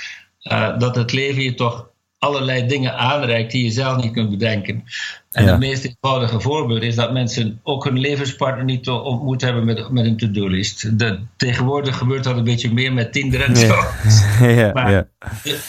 Uh, 0.44 0.80
dat 0.80 0.96
het 0.96 1.12
leven 1.12 1.44
je 1.44 1.54
toch 1.54 1.90
allerlei 2.24 2.68
dingen 2.68 2.98
aanreikt 2.98 3.52
die 3.52 3.64
je 3.64 3.72
zelf 3.72 4.04
niet 4.04 4.12
kunt 4.12 4.30
bedenken. 4.30 4.84
En 5.32 5.48
het 5.48 5.60
meest 5.60 5.86
eenvoudige 5.86 6.40
voorbeeld 6.40 6.82
is 6.82 6.96
dat 6.96 7.14
mensen 7.14 7.60
ook 7.64 7.84
hun 7.84 8.00
levenspartner 8.00 8.66
niet 8.66 8.90
ontmoet 8.90 9.42
hebben 9.42 9.66
met, 9.66 9.90
met 9.90 10.06
een 10.06 10.18
to-do-list. 10.18 10.92
Tegenwoordig 11.38 11.98
gebeurt 11.98 12.24
dat 12.24 12.38
een 12.38 12.44
beetje 12.44 12.74
meer 12.74 12.94
met 12.94 13.12
Tinder 13.14 13.42
en 13.42 13.56
zo. 13.56 13.76
ja, 14.60 14.72
maar 14.74 14.92
ja. 14.92 15.08
De, 15.44 15.60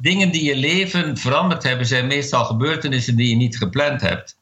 dingen 0.00 0.30
die 0.30 0.44
je 0.44 0.56
leven 0.56 1.16
veranderd 1.16 1.62
hebben, 1.62 1.86
zijn 1.86 2.06
meestal 2.06 2.44
gebeurtenissen 2.44 3.16
die 3.16 3.28
je 3.28 3.36
niet 3.36 3.56
gepland 3.56 4.00
hebt. 4.00 4.38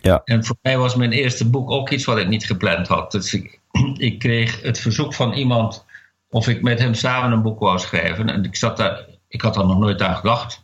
Ja. 0.00 0.20
En 0.24 0.44
voor 0.44 0.56
mij 0.62 0.78
was 0.78 0.94
mijn 0.94 1.12
eerste 1.12 1.50
boek 1.50 1.70
ook 1.70 1.90
iets 1.90 2.04
wat 2.04 2.18
ik 2.18 2.28
niet 2.28 2.46
gepland 2.46 2.88
had. 2.88 3.12
Dus 3.12 3.34
ik, 3.34 3.58
ik 4.08 4.18
kreeg 4.18 4.62
het 4.62 4.78
verzoek 4.78 5.14
van 5.14 5.32
iemand 5.32 5.84
of 6.30 6.48
ik 6.48 6.62
met 6.62 6.78
hem 6.78 6.94
samen 6.94 7.32
een 7.32 7.42
boek 7.42 7.60
wou 7.60 7.78
schrijven. 7.78 8.28
En 8.28 8.44
ik, 8.44 8.56
zat 8.56 8.76
daar, 8.76 9.04
ik 9.28 9.40
had 9.40 9.54
daar 9.54 9.66
nog 9.66 9.78
nooit 9.78 10.02
aan 10.02 10.16
gedacht. 10.16 10.61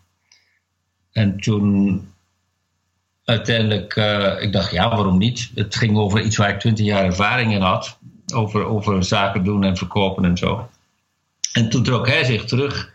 En 1.12 1.40
toen 1.40 2.02
uiteindelijk, 3.24 3.96
uh, 3.96 4.42
ik 4.42 4.52
dacht, 4.52 4.70
ja, 4.70 4.88
waarom 4.88 5.18
niet? 5.18 5.50
Het 5.54 5.76
ging 5.76 5.96
over 5.96 6.20
iets 6.20 6.36
waar 6.36 6.50
ik 6.50 6.58
twintig 6.58 6.86
jaar 6.86 7.04
ervaring 7.04 7.52
in 7.52 7.60
had. 7.60 7.98
Over, 8.34 8.64
over 8.64 9.04
zaken 9.04 9.44
doen 9.44 9.64
en 9.64 9.76
verkopen 9.76 10.24
en 10.24 10.36
zo. 10.36 10.68
En 11.52 11.70
toen 11.70 11.82
trok 11.82 12.06
hij 12.06 12.24
zich 12.24 12.44
terug. 12.44 12.94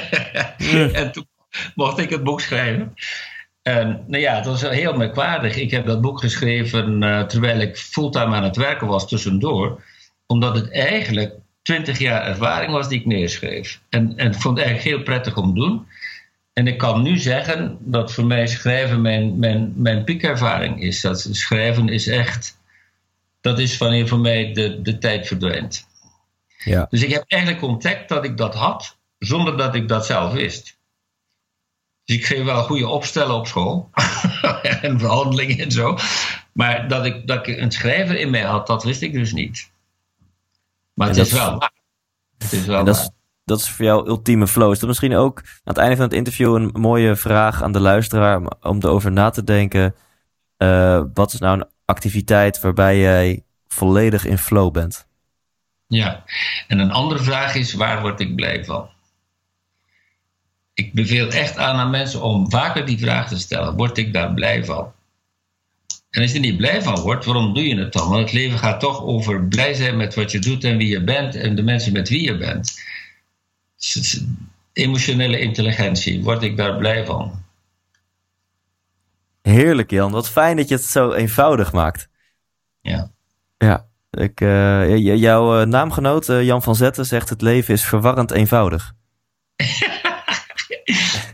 en 0.92 1.12
toen 1.12 1.26
mocht 1.74 1.98
ik 1.98 2.10
het 2.10 2.22
boek 2.22 2.40
schrijven. 2.40 2.94
En 3.62 4.04
nou 4.06 4.22
ja, 4.22 4.34
het 4.34 4.46
was 4.46 4.62
heel 4.62 4.96
merkwaardig. 4.96 5.56
Ik 5.56 5.70
heb 5.70 5.86
dat 5.86 6.00
boek 6.00 6.20
geschreven 6.20 7.02
uh, 7.02 7.22
terwijl 7.22 7.60
ik 7.60 7.76
fulltime 7.76 8.36
aan 8.36 8.42
het 8.42 8.56
werken 8.56 8.86
was 8.86 9.08
tussendoor. 9.08 9.82
Omdat 10.26 10.54
het 10.54 10.72
eigenlijk 10.72 11.34
twintig 11.62 11.98
jaar 11.98 12.26
ervaring 12.26 12.72
was 12.72 12.88
die 12.88 13.00
ik 13.00 13.06
neerschreef. 13.06 13.80
En, 13.88 14.16
en 14.16 14.26
ik 14.26 14.40
vond 14.40 14.58
het 14.58 14.66
eigenlijk 14.66 14.96
heel 14.96 15.04
prettig 15.04 15.36
om 15.36 15.54
te 15.54 15.60
doen. 15.60 15.86
En 16.52 16.66
ik 16.66 16.78
kan 16.78 17.02
nu 17.02 17.18
zeggen 17.18 17.78
dat 17.80 18.12
voor 18.12 18.24
mij 18.24 18.46
schrijven 18.46 19.00
mijn, 19.00 19.38
mijn, 19.38 19.72
mijn 19.76 20.04
piekervaring 20.04 20.82
is. 20.82 21.00
Dat 21.00 21.28
schrijven 21.30 21.88
is 21.88 22.06
echt, 22.06 22.58
dat 23.40 23.58
is 23.58 23.78
wanneer 23.78 24.08
voor 24.08 24.18
mij 24.18 24.52
de, 24.52 24.82
de 24.82 24.98
tijd 24.98 25.26
verdwijnt. 25.26 25.86
Ja. 26.64 26.86
Dus 26.90 27.02
ik 27.02 27.10
heb 27.10 27.24
eigenlijk 27.26 27.62
ontdekt 27.62 28.08
dat 28.08 28.24
ik 28.24 28.36
dat 28.36 28.54
had, 28.54 28.96
zonder 29.18 29.56
dat 29.56 29.74
ik 29.74 29.88
dat 29.88 30.06
zelf 30.06 30.32
wist. 30.32 30.78
Dus 32.04 32.16
ik 32.16 32.26
geef 32.26 32.44
wel 32.44 32.62
goede 32.62 32.88
opstellen 32.88 33.34
op 33.34 33.46
school. 33.46 33.90
en 34.82 34.98
verhandelingen 34.98 35.58
en 35.58 35.72
zo. 35.72 35.98
Maar 36.52 36.88
dat 36.88 37.04
ik, 37.04 37.26
dat 37.26 37.46
ik 37.46 37.56
een 37.56 37.72
schrijver 37.72 38.16
in 38.16 38.30
mij 38.30 38.42
had, 38.42 38.66
dat 38.66 38.84
wist 38.84 39.02
ik 39.02 39.12
dus 39.12 39.32
niet. 39.32 39.70
Maar 40.94 41.08
het 41.08 41.16
is, 41.16 41.32
wel 41.32 41.58
waar. 41.58 41.72
Het 42.38 42.52
is 42.52 42.64
wel 42.64 42.74
waar 42.74 42.84
dat 42.84 42.96
is 42.96 43.10
voor 43.44 43.84
jou 43.84 44.08
ultieme 44.08 44.46
flow. 44.46 44.72
Is 44.72 44.78
dat 44.78 44.88
misschien 44.88 45.14
ook 45.14 45.38
aan 45.38 45.44
het 45.64 45.76
einde 45.76 45.96
van 45.96 46.04
het 46.04 46.14
interview 46.14 46.54
een 46.54 46.70
mooie 46.72 47.16
vraag 47.16 47.62
aan 47.62 47.72
de 47.72 47.80
luisteraar 47.80 48.42
om 48.60 48.78
erover 48.80 49.12
na 49.12 49.30
te 49.30 49.44
denken? 49.44 49.94
Uh, 50.58 51.02
wat 51.14 51.32
is 51.32 51.40
nou 51.40 51.60
een 51.60 51.68
activiteit 51.84 52.60
waarbij 52.60 52.98
jij 52.98 53.44
volledig 53.68 54.24
in 54.24 54.38
flow 54.38 54.72
bent? 54.72 55.06
Ja, 55.86 56.24
en 56.68 56.78
een 56.78 56.90
andere 56.90 57.22
vraag 57.22 57.54
is: 57.54 57.74
waar 57.74 58.00
word 58.00 58.20
ik 58.20 58.34
blij 58.36 58.64
van? 58.64 58.88
Ik 60.74 60.92
beveel 60.92 61.28
echt 61.28 61.56
aan 61.56 61.76
aan 61.76 61.90
mensen 61.90 62.22
om 62.22 62.50
vaker 62.50 62.86
die 62.86 62.98
vraag 62.98 63.28
te 63.28 63.38
stellen: 63.38 63.76
word 63.76 63.98
ik 63.98 64.12
daar 64.12 64.34
blij 64.34 64.64
van? 64.64 64.92
En 66.10 66.22
als 66.22 66.30
je 66.30 66.36
er 66.36 66.44
niet 66.44 66.56
blij 66.56 66.82
van 66.82 67.00
wordt, 67.00 67.24
waarom 67.24 67.54
doe 67.54 67.68
je 67.68 67.78
het 67.78 67.92
dan? 67.92 68.08
Want 68.08 68.20
het 68.20 68.32
leven 68.32 68.58
gaat 68.58 68.80
toch 68.80 69.02
over 69.02 69.44
blij 69.44 69.74
zijn 69.74 69.96
met 69.96 70.14
wat 70.14 70.30
je 70.30 70.38
doet 70.38 70.64
en 70.64 70.76
wie 70.76 70.88
je 70.88 71.04
bent 71.04 71.34
en 71.34 71.54
de 71.54 71.62
mensen 71.62 71.92
met 71.92 72.08
wie 72.08 72.22
je 72.22 72.36
bent 72.36 72.80
emotionele 74.72 75.38
intelligentie. 75.38 76.22
Word 76.22 76.42
ik 76.42 76.56
daar 76.56 76.76
blij 76.76 77.06
van. 77.06 77.44
Heerlijk 79.42 79.90
Jan, 79.90 80.12
wat 80.12 80.28
fijn 80.28 80.56
dat 80.56 80.68
je 80.68 80.74
het 80.74 80.84
zo 80.84 81.12
eenvoudig 81.12 81.72
maakt. 81.72 82.08
Ja. 82.80 83.10
Ja, 83.58 83.86
ik, 84.10 84.40
uh, 84.40 84.96
jouw 84.96 85.60
uh, 85.60 85.66
naamgenoot 85.66 86.28
uh, 86.28 86.42
Jan 86.42 86.62
van 86.62 86.74
Zetten 86.74 87.06
zegt 87.06 87.28
het 87.28 87.42
leven 87.42 87.74
is 87.74 87.84
verwarrend 87.84 88.30
eenvoudig. 88.30 88.92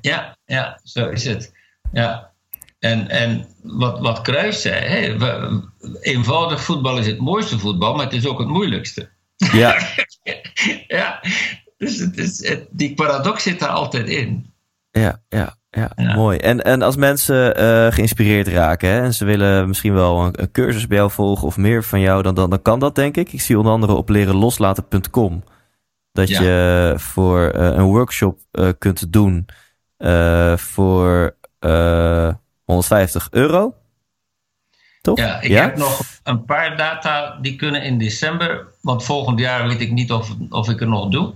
ja, 0.00 0.36
ja, 0.44 0.80
zo 0.82 1.08
is 1.08 1.24
het. 1.24 1.52
Ja. 1.92 2.32
En, 2.78 3.08
en 3.08 3.46
wat, 3.62 4.00
wat 4.00 4.20
Kruis 4.20 4.62
zei, 4.62 5.16
eenvoudig 6.00 6.62
voetbal 6.62 6.98
is 6.98 7.06
het 7.06 7.18
mooiste 7.18 7.58
voetbal, 7.58 7.94
maar 7.94 8.04
het 8.04 8.14
is 8.14 8.26
ook 8.26 8.38
het 8.38 8.48
moeilijkste. 8.48 9.10
Ja. 9.36 9.88
ja, 10.98 11.20
dus 11.78 11.98
het 11.98 12.18
is, 12.18 12.56
die 12.70 12.94
paradox 12.94 13.42
zit 13.42 13.58
daar 13.58 13.68
altijd 13.68 14.08
in. 14.08 14.52
Ja, 14.90 15.22
ja, 15.28 15.56
ja, 15.70 16.14
mooi. 16.14 16.38
En, 16.38 16.64
en 16.64 16.82
als 16.82 16.96
mensen 16.96 17.60
uh, 17.60 17.92
geïnspireerd 17.92 18.48
raken 18.48 18.88
hè, 18.88 19.00
en 19.02 19.14
ze 19.14 19.24
willen 19.24 19.68
misschien 19.68 19.94
wel 19.94 20.24
een, 20.24 20.40
een, 20.40 20.50
cursus 20.50 20.86
bij 20.86 20.96
jou 20.96 21.10
volgen 21.10 21.46
of 21.46 21.56
meer 21.56 21.84
van 21.84 22.00
jou, 22.00 22.22
dan, 22.22 22.34
dan, 22.34 22.50
dan 22.50 22.62
kan 22.62 22.78
dat 22.78 22.94
denk 22.94 23.16
ik. 23.16 23.32
Ik 23.32 23.40
zie 23.40 23.58
onder 23.58 23.72
andere 23.72 23.92
op 23.92 24.08
lerenloslaten.com 24.08 25.44
dat 26.12 26.28
je 26.28 26.94
voor 26.96 27.52
uh, 27.54 27.66
een 27.66 27.84
workshop 27.84 28.40
uh, 28.52 28.68
kunt 28.78 29.12
doen 29.12 29.46
voor 30.56 31.36
150 32.64 33.28
euro. 33.30 33.74
Toch? 35.00 35.18
Ja, 35.18 35.40
ik 35.40 35.52
heb 35.52 35.76
nog 35.76 36.17
een 36.28 36.44
paar 36.44 36.76
data 36.76 37.38
die 37.42 37.56
kunnen 37.56 37.82
in 37.82 37.98
december. 37.98 38.66
Want 38.80 39.04
volgend 39.04 39.38
jaar 39.38 39.68
weet 39.68 39.80
ik 39.80 39.90
niet 39.90 40.12
of, 40.12 40.34
of 40.50 40.68
ik 40.68 40.80
er 40.80 40.88
nog 40.88 41.10
doe. 41.10 41.32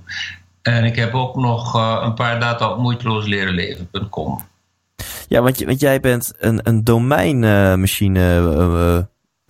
En 0.62 0.84
ik 0.84 0.96
heb 0.96 1.14
ook 1.14 1.36
nog 1.36 1.76
uh, 1.76 2.00
een 2.02 2.14
paar 2.14 2.40
data 2.40 2.70
op 2.70 2.78
moeitelooslerenleven.com. 2.78 4.40
Ja, 5.28 5.42
want, 5.42 5.64
want 5.64 5.80
jij 5.80 6.00
bent 6.00 6.32
een, 6.38 6.60
een 6.62 6.84
domeinmachine. 6.84 8.40
Uh, 8.40 8.98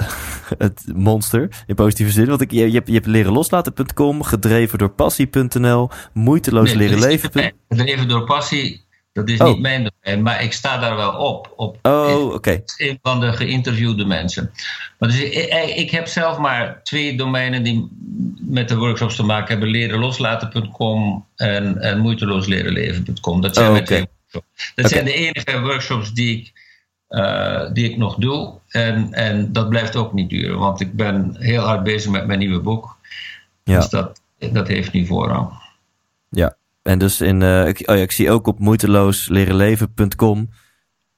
het 0.59 0.83
monster 0.95 1.65
in 1.67 1.75
positieve 1.75 2.13
zin. 2.13 2.27
Want 2.27 2.41
ik, 2.41 2.51
je, 2.51 2.67
je, 2.67 2.73
hebt, 2.73 2.87
je 2.87 2.95
hebt 2.95 3.07
leren 3.07 3.33
loslaten.com, 3.33 4.23
gedreven 4.23 4.79
door 4.79 4.91
passie.nl, 4.91 5.91
moeiteloos 6.13 6.73
leren 6.73 6.99
leven. 6.99 7.53
Gedreven 7.69 8.09
door 8.09 8.25
passie 8.25 8.85
Dat 9.13 9.29
is 9.29 9.39
niet 9.39 9.55
oh. 9.55 9.61
mijn 9.61 9.91
domein, 9.91 10.23
maar 10.23 10.43
ik 10.43 10.53
sta 10.53 10.79
daar 10.79 10.97
wel 10.97 11.13
op. 11.13 11.53
op 11.57 11.79
oh, 11.83 12.35
oké. 12.35 12.63
Een 12.77 12.99
van 13.03 13.21
de 13.21 13.33
geïnterviewde 13.33 14.05
mensen. 14.05 14.53
Maar 14.99 15.09
dus 15.09 15.21
ik, 15.21 15.75
ik, 15.75 15.91
heb 15.91 16.07
zelf 16.07 16.39
maar 16.39 16.83
twee 16.83 17.17
domeinen 17.17 17.63
die 17.63 17.89
met 18.41 18.69
de 18.69 18.77
workshops 18.77 19.17
te 19.17 19.23
maken 19.23 19.49
hebben: 19.49 19.69
lerenloslaten.com 19.69 21.27
en, 21.37 21.79
en 21.79 21.99
moeitelooslerenleven.com. 21.99 23.41
Dat 23.41 23.55
zijn, 23.55 23.71
oh, 23.71 23.77
okay. 23.77 24.07
dat 24.75 24.91
zijn 24.91 25.05
de 25.05 25.15
enige 25.15 25.61
workshops 25.61 26.13
die 26.13 26.39
ik, 26.39 26.53
uh, 27.09 27.73
die 27.73 27.91
ik 27.91 27.97
nog 27.97 28.15
doe. 28.15 28.55
En, 28.69 29.13
en 29.13 29.53
dat 29.53 29.69
blijft 29.69 29.97
ook 29.97 30.13
niet 30.13 30.31
duren, 30.31 30.59
want 30.59 30.81
ik 30.81 30.93
ben 30.93 31.37
heel 31.39 31.63
hard 31.63 31.83
bezig 31.83 32.11
met 32.11 32.27
mijn 32.27 32.39
nieuwe 32.39 32.61
boek. 32.61 32.97
Ja. 33.65 33.77
Dus 33.77 33.89
dat, 33.89 34.21
dat 34.39 34.69
heeft 34.69 34.93
niet 34.93 35.07
voorrang. 35.07 35.51
Ja, 36.29 36.57
en 36.83 36.99
dus 36.99 37.21
in, 37.21 37.41
uh, 37.41 37.69
ik, 37.69 37.83
oh 37.89 37.97
ja, 37.97 38.03
ik 38.03 38.13
zie 38.13 38.31
ook 38.31 38.47
op 38.47 38.59
moeitelooslerenleven.com 38.59 40.49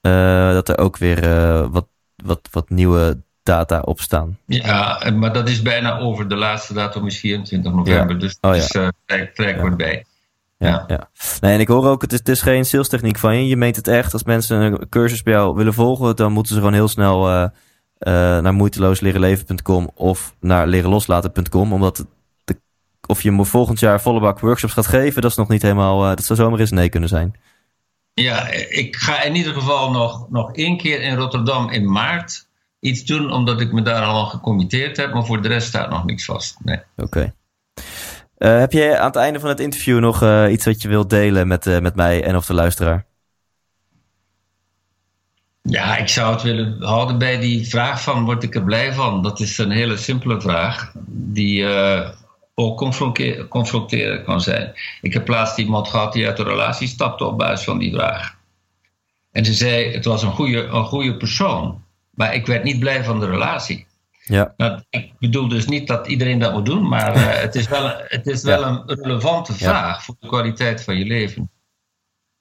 uh, 0.01 0.51
dat 0.51 0.69
er 0.69 0.77
ook 0.77 0.97
weer 0.97 1.23
uh, 1.27 1.67
wat, 1.71 1.87
wat, 2.15 2.47
wat 2.51 2.69
nieuwe 2.69 3.21
data 3.43 3.79
op 3.79 3.99
staan. 3.99 4.37
Ja, 4.45 5.11
maar 5.13 5.33
dat 5.33 5.49
is 5.49 5.61
bijna 5.61 5.97
over. 5.97 6.27
De 6.27 6.35
laatste 6.35 6.73
datum 6.73 7.05
is 7.05 7.19
24 7.19 7.73
november, 7.73 8.19
dus 8.19 8.37
dat 8.39 8.51
oh, 8.51 8.57
is 8.57 8.75
uh, 8.75 8.87
trek 9.33 9.59
wordt 9.59 9.77
bij. 9.77 10.05
Ja, 10.57 10.83
ja. 10.87 11.09
Nee, 11.39 11.53
en 11.53 11.59
ik 11.59 11.67
hoor 11.67 11.87
ook, 11.87 12.01
het 12.01 12.11
is, 12.11 12.19
het 12.19 12.29
is 12.29 12.41
geen 12.41 12.65
salestechniek 12.65 13.17
van 13.17 13.35
je. 13.35 13.47
Je 13.47 13.57
meent 13.57 13.75
het 13.75 13.87
echt. 13.87 14.13
Als 14.13 14.23
mensen 14.23 14.61
een 14.61 14.89
cursus 14.89 15.23
bij 15.23 15.33
jou 15.33 15.55
willen 15.55 15.73
volgen, 15.73 16.15
dan 16.15 16.31
moeten 16.31 16.53
ze 16.53 16.59
gewoon 16.59 16.73
heel 16.73 16.87
snel 16.87 17.49
naar 18.41 18.53
moeitelooslerenleven.com 18.53 19.91
of 19.95 20.35
naar 20.39 20.67
lerenloslaten.com. 20.67 21.73
Omdat 21.73 22.05
of 23.07 23.21
je 23.21 23.31
me 23.31 23.45
volgend 23.45 23.79
jaar 23.79 24.01
volle 24.01 24.19
bak 24.19 24.39
workshops 24.39 24.73
gaat 24.73 24.87
geven, 24.87 25.21
dat 25.21 25.31
is 25.31 25.37
nog 25.37 25.47
niet 25.47 25.61
helemaal. 25.61 26.01
Uh, 26.01 26.09
dat 26.09 26.23
zou 26.23 26.39
zomaar 26.39 26.59
eens 26.59 26.71
nee 26.71 26.89
kunnen 26.89 27.09
zijn. 27.09 27.35
Ja, 28.13 28.47
ik 28.69 28.95
ga 28.95 29.23
in 29.23 29.35
ieder 29.35 29.53
geval 29.53 29.91
nog, 29.91 30.29
nog 30.29 30.53
één 30.53 30.77
keer 30.77 31.01
in 31.01 31.15
Rotterdam 31.15 31.69
in 31.69 31.91
maart 31.91 32.47
iets 32.79 33.03
doen, 33.03 33.31
omdat 33.31 33.61
ik 33.61 33.71
me 33.71 33.81
daar 33.81 34.03
al 34.03 34.25
gecommitteerd 34.25 34.97
heb. 34.97 35.13
Maar 35.13 35.25
voor 35.25 35.41
de 35.41 35.47
rest 35.47 35.67
staat 35.67 35.89
nog 35.89 36.05
niks 36.05 36.25
vast. 36.25 36.57
Nee. 36.63 36.79
Oké. 36.95 37.33
Uh, 38.37 38.59
heb 38.59 38.71
je 38.71 38.97
aan 38.97 39.07
het 39.07 39.15
einde 39.15 39.39
van 39.39 39.49
het 39.49 39.59
interview 39.59 39.99
nog 39.99 40.23
uh, 40.23 40.51
iets 40.51 40.65
wat 40.65 40.81
je 40.81 40.87
wilt 40.87 41.09
delen 41.09 41.47
met, 41.47 41.65
uh, 41.65 41.79
met 41.79 41.95
mij 41.95 42.23
en 42.23 42.35
of 42.35 42.45
de 42.45 42.53
luisteraar? 42.53 43.05
Ja, 45.61 45.97
ik 45.97 46.07
zou 46.07 46.33
het 46.33 46.41
willen 46.41 46.83
houden 46.83 47.17
bij 47.17 47.39
die 47.39 47.67
vraag 47.67 48.01
van 48.01 48.25
word 48.25 48.43
ik 48.43 48.55
er 48.55 48.63
blij 48.63 48.93
van? 48.93 49.23
Dat 49.23 49.39
is 49.39 49.57
een 49.57 49.71
hele 49.71 49.97
simpele 49.97 50.41
vraag 50.41 50.91
die 51.07 51.65
ook 52.55 52.77
confronteren 53.49 54.23
kan 54.23 54.41
zijn. 54.41 54.73
Ik 55.01 55.13
heb 55.13 55.27
laatst 55.27 55.57
iemand 55.57 55.87
gehad 55.87 56.13
die 56.13 56.27
uit 56.27 56.37
de 56.37 56.43
relatie 56.43 56.87
stapte 56.87 57.25
op 57.25 57.37
basis 57.37 57.65
van 57.65 57.77
die 57.79 57.93
vraag. 57.93 58.37
En 59.31 59.45
ze 59.45 59.53
zei, 59.53 59.93
het 59.93 60.05
was 60.05 60.23
een 60.23 60.31
goede, 60.31 60.63
een 60.63 60.85
goede 60.85 61.17
persoon, 61.17 61.83
maar 62.09 62.33
ik 62.33 62.45
werd 62.45 62.63
niet 62.63 62.79
blij 62.79 63.03
van 63.03 63.19
de 63.19 63.25
relatie. 63.25 63.87
Ja. 64.23 64.53
Nou, 64.57 64.81
ik 64.89 65.13
bedoel 65.19 65.47
dus 65.47 65.65
niet 65.65 65.87
dat 65.87 66.07
iedereen 66.07 66.39
dat 66.39 66.53
moet 66.53 66.65
doen, 66.65 66.87
maar 66.87 67.15
uh, 67.15 67.27
het 67.45 67.55
is 67.55 67.67
wel, 67.67 67.91
het 67.97 68.27
is 68.27 68.43
wel 68.43 68.63
een 68.63 68.83
relevante 68.85 69.53
vraag 69.53 70.03
voor 70.03 70.15
de 70.19 70.27
kwaliteit 70.27 70.83
van 70.83 70.97
je 70.97 71.05
leven. 71.05 71.51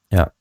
Ja, 0.07 0.35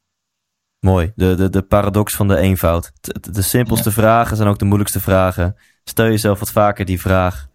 mooi. 0.80 1.11
De, 1.15 1.36
de, 1.36 1.49
de 1.49 1.61
paradox 1.61 2.15
van 2.15 2.28
de 2.28 2.38
eenvoud. 2.38 2.91
De, 3.01 3.32
de 3.32 3.41
simpelste 3.41 3.91
vragen 3.91 4.38
zijn 4.38 4.49
ook 4.49 4.59
de 4.59 4.65
moeilijkste 4.65 4.99
vragen. 4.99 5.55
Stel 5.84 6.05
jezelf 6.05 6.39
wat 6.39 6.51
vaker 6.51 6.86
die 6.86 7.01
vraag: 7.01 7.47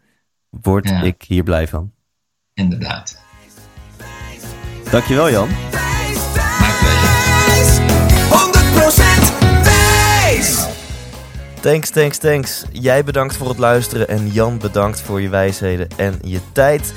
word 0.48 0.90
ik 0.90 1.22
hier 1.22 1.42
blij 1.42 1.68
van? 1.68 1.92
Inderdaad. 2.58 3.18
Dankjewel 4.90 5.30
Jan. 5.30 5.48
Mijn 5.48 6.14
plezier. 6.80 7.82
100% 8.30 9.62
wijs! 9.62 10.66
Thanks, 11.60 11.90
thanks, 11.90 12.18
thanks. 12.18 12.64
Jij 12.72 13.04
bedankt 13.04 13.36
voor 13.36 13.48
het 13.48 13.58
luisteren 13.58 14.08
en 14.08 14.28
Jan 14.28 14.58
bedankt 14.58 15.00
voor 15.00 15.20
je 15.20 15.28
wijsheden 15.28 15.88
en 15.96 16.18
je 16.22 16.40
tijd. 16.52 16.92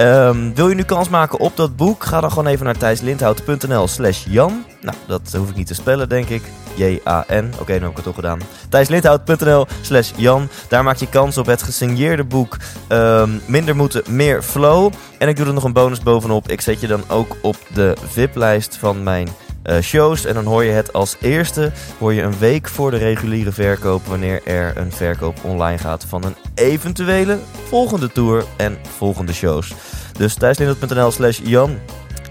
Um, 0.00 0.54
wil 0.54 0.68
je 0.68 0.74
nu 0.74 0.82
kans 0.82 1.08
maken 1.08 1.38
op 1.38 1.56
dat 1.56 1.76
boek? 1.76 2.04
Ga 2.04 2.20
dan 2.20 2.30
gewoon 2.30 2.46
even 2.46 2.64
naar 2.64 2.76
thijslindhout.nl 2.76 3.88
slash 3.88 4.24
Jan. 4.28 4.64
Nou, 4.80 4.96
dat 5.06 5.34
hoef 5.36 5.50
ik 5.50 5.56
niet 5.56 5.66
te 5.66 5.74
spellen, 5.74 6.08
denk 6.08 6.28
ik. 6.28 6.42
J-A-N. 6.74 7.52
Oké, 7.60 7.72
dan 7.72 7.82
heb 7.82 7.90
ik 7.90 7.96
het 7.96 8.04
toch 8.04 8.14
gedaan. 8.14 8.40
thijslindhout.nl 8.68 9.66
slash 9.80 10.10
Jan. 10.16 10.48
Daar 10.68 10.84
maak 10.84 10.96
je 10.96 11.08
kans 11.08 11.38
op 11.38 11.46
het 11.46 11.62
gesigneerde 11.62 12.24
boek 12.24 12.56
um, 12.88 13.40
Minder 13.46 13.76
Moeten, 13.76 14.02
Meer 14.08 14.42
Flow. 14.42 14.92
En 15.18 15.28
ik 15.28 15.36
doe 15.36 15.46
er 15.46 15.52
nog 15.52 15.64
een 15.64 15.72
bonus 15.72 16.00
bovenop. 16.00 16.48
Ik 16.48 16.60
zet 16.60 16.80
je 16.80 16.86
dan 16.86 17.02
ook 17.08 17.36
op 17.42 17.56
de 17.72 17.96
VIP-lijst 18.04 18.76
van 18.76 19.02
mijn 19.02 19.28
uh, 19.66 19.80
shows. 19.80 20.24
En 20.24 20.34
dan 20.34 20.44
hoor 20.44 20.64
je 20.64 20.70
het 20.70 20.92
als 20.92 21.16
eerste, 21.20 21.72
hoor 21.98 22.12
je 22.12 22.22
een 22.22 22.38
week 22.38 22.68
voor 22.68 22.90
de 22.90 22.96
reguliere 22.96 23.52
verkoop, 23.52 24.06
wanneer 24.06 24.40
er 24.44 24.76
een 24.76 24.92
verkoop 24.92 25.38
online 25.42 25.78
gaat 25.78 26.04
van 26.08 26.24
een 26.24 26.36
eventuele 26.54 27.38
volgende 27.68 28.12
tour 28.12 28.44
en 28.56 28.78
volgende 28.96 29.32
shows. 29.32 29.74
Dus 30.18 30.34
thuisnederland.nl 30.34 31.10
slash 31.10 31.40
Jan 31.42 31.78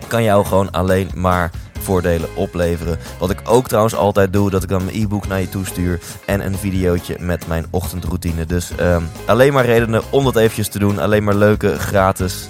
kan 0.07 0.23
jou 0.23 0.45
gewoon 0.45 0.71
alleen 0.71 1.09
maar 1.15 1.51
voordelen 1.79 2.35
opleveren. 2.35 2.97
Wat 3.19 3.29
ik 3.29 3.39
ook 3.43 3.67
trouwens 3.67 3.95
altijd 3.95 4.33
doe, 4.33 4.49
dat 4.49 4.63
ik 4.63 4.69
dan 4.69 4.85
mijn 4.85 4.97
e-book 4.97 5.27
naar 5.27 5.41
je 5.41 5.49
toestuur 5.49 5.99
en 6.25 6.45
een 6.45 6.57
videootje 6.57 7.17
met 7.19 7.47
mijn 7.47 7.65
ochtendroutine. 7.69 8.45
Dus 8.45 8.71
um, 8.79 9.07
alleen 9.25 9.53
maar 9.53 9.65
redenen 9.65 10.03
om 10.09 10.23
dat 10.23 10.35
eventjes 10.35 10.67
te 10.67 10.79
doen. 10.79 10.99
Alleen 10.99 11.23
maar 11.23 11.35
leuke, 11.35 11.79
gratis 11.79 12.47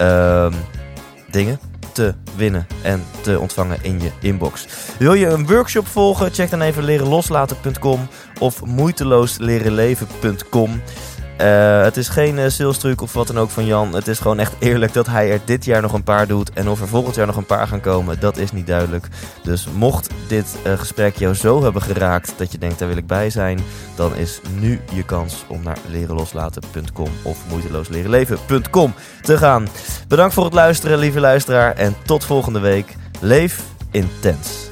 um, 0.00 0.54
dingen 1.30 1.58
te 1.98 2.14
winnen 2.36 2.66
en 2.82 3.04
te 3.20 3.40
ontvangen 3.40 3.78
in 3.82 4.00
je 4.00 4.10
inbox. 4.20 4.66
Wil 4.98 5.14
je 5.14 5.26
een 5.26 5.46
workshop 5.46 5.86
volgen? 5.86 6.32
Check 6.32 6.50
dan 6.50 6.60
even 6.60 6.84
lerenloslaten.com 6.84 8.08
of 8.38 8.64
moeitelooslerenleven.com. 8.64 10.82
Uh, 11.40 11.82
het 11.82 11.96
is 11.96 12.08
geen 12.08 12.38
uh, 12.38 12.48
sales 12.48 12.78
truc 12.78 13.00
of 13.00 13.12
wat 13.12 13.26
dan 13.26 13.38
ook 13.38 13.50
van 13.50 13.66
Jan. 13.66 13.94
Het 13.94 14.08
is 14.08 14.18
gewoon 14.18 14.38
echt 14.38 14.52
eerlijk 14.58 14.92
dat 14.92 15.06
hij 15.06 15.32
er 15.32 15.40
dit 15.44 15.64
jaar 15.64 15.82
nog 15.82 15.92
een 15.92 16.02
paar 16.02 16.26
doet. 16.26 16.52
En 16.52 16.68
of 16.68 16.80
er 16.80 16.88
volgend 16.88 17.14
jaar 17.14 17.26
nog 17.26 17.36
een 17.36 17.46
paar 17.46 17.66
gaan 17.66 17.80
komen, 17.80 18.20
dat 18.20 18.36
is 18.36 18.52
niet 18.52 18.66
duidelijk. 18.66 19.08
Dus 19.42 19.68
mocht 19.74 20.10
dit 20.28 20.56
uh, 20.66 20.72
gesprek 20.78 21.16
jou 21.16 21.34
zo 21.34 21.62
hebben 21.62 21.82
geraakt 21.82 22.32
dat 22.36 22.52
je 22.52 22.58
denkt 22.58 22.78
daar 22.78 22.88
wil 22.88 22.96
ik 22.96 23.06
bij 23.06 23.30
zijn, 23.30 23.60
dan 23.94 24.16
is 24.16 24.40
nu 24.60 24.80
je 24.94 25.04
kans 25.04 25.44
om 25.48 25.62
naar 25.62 25.78
lerenloslaten.com 25.86 27.10
of 27.22 27.38
moeitelooslerenleven.com 27.48 28.94
te 29.22 29.38
gaan. 29.38 29.68
Bedankt 30.08 30.34
voor 30.34 30.44
het 30.44 30.54
luisteren, 30.54 30.98
lieve 30.98 31.20
luisteraar. 31.20 31.74
En 31.74 31.96
tot 32.04 32.24
volgende 32.24 32.60
week. 32.60 32.96
Leef 33.20 33.62
intens. 33.90 34.67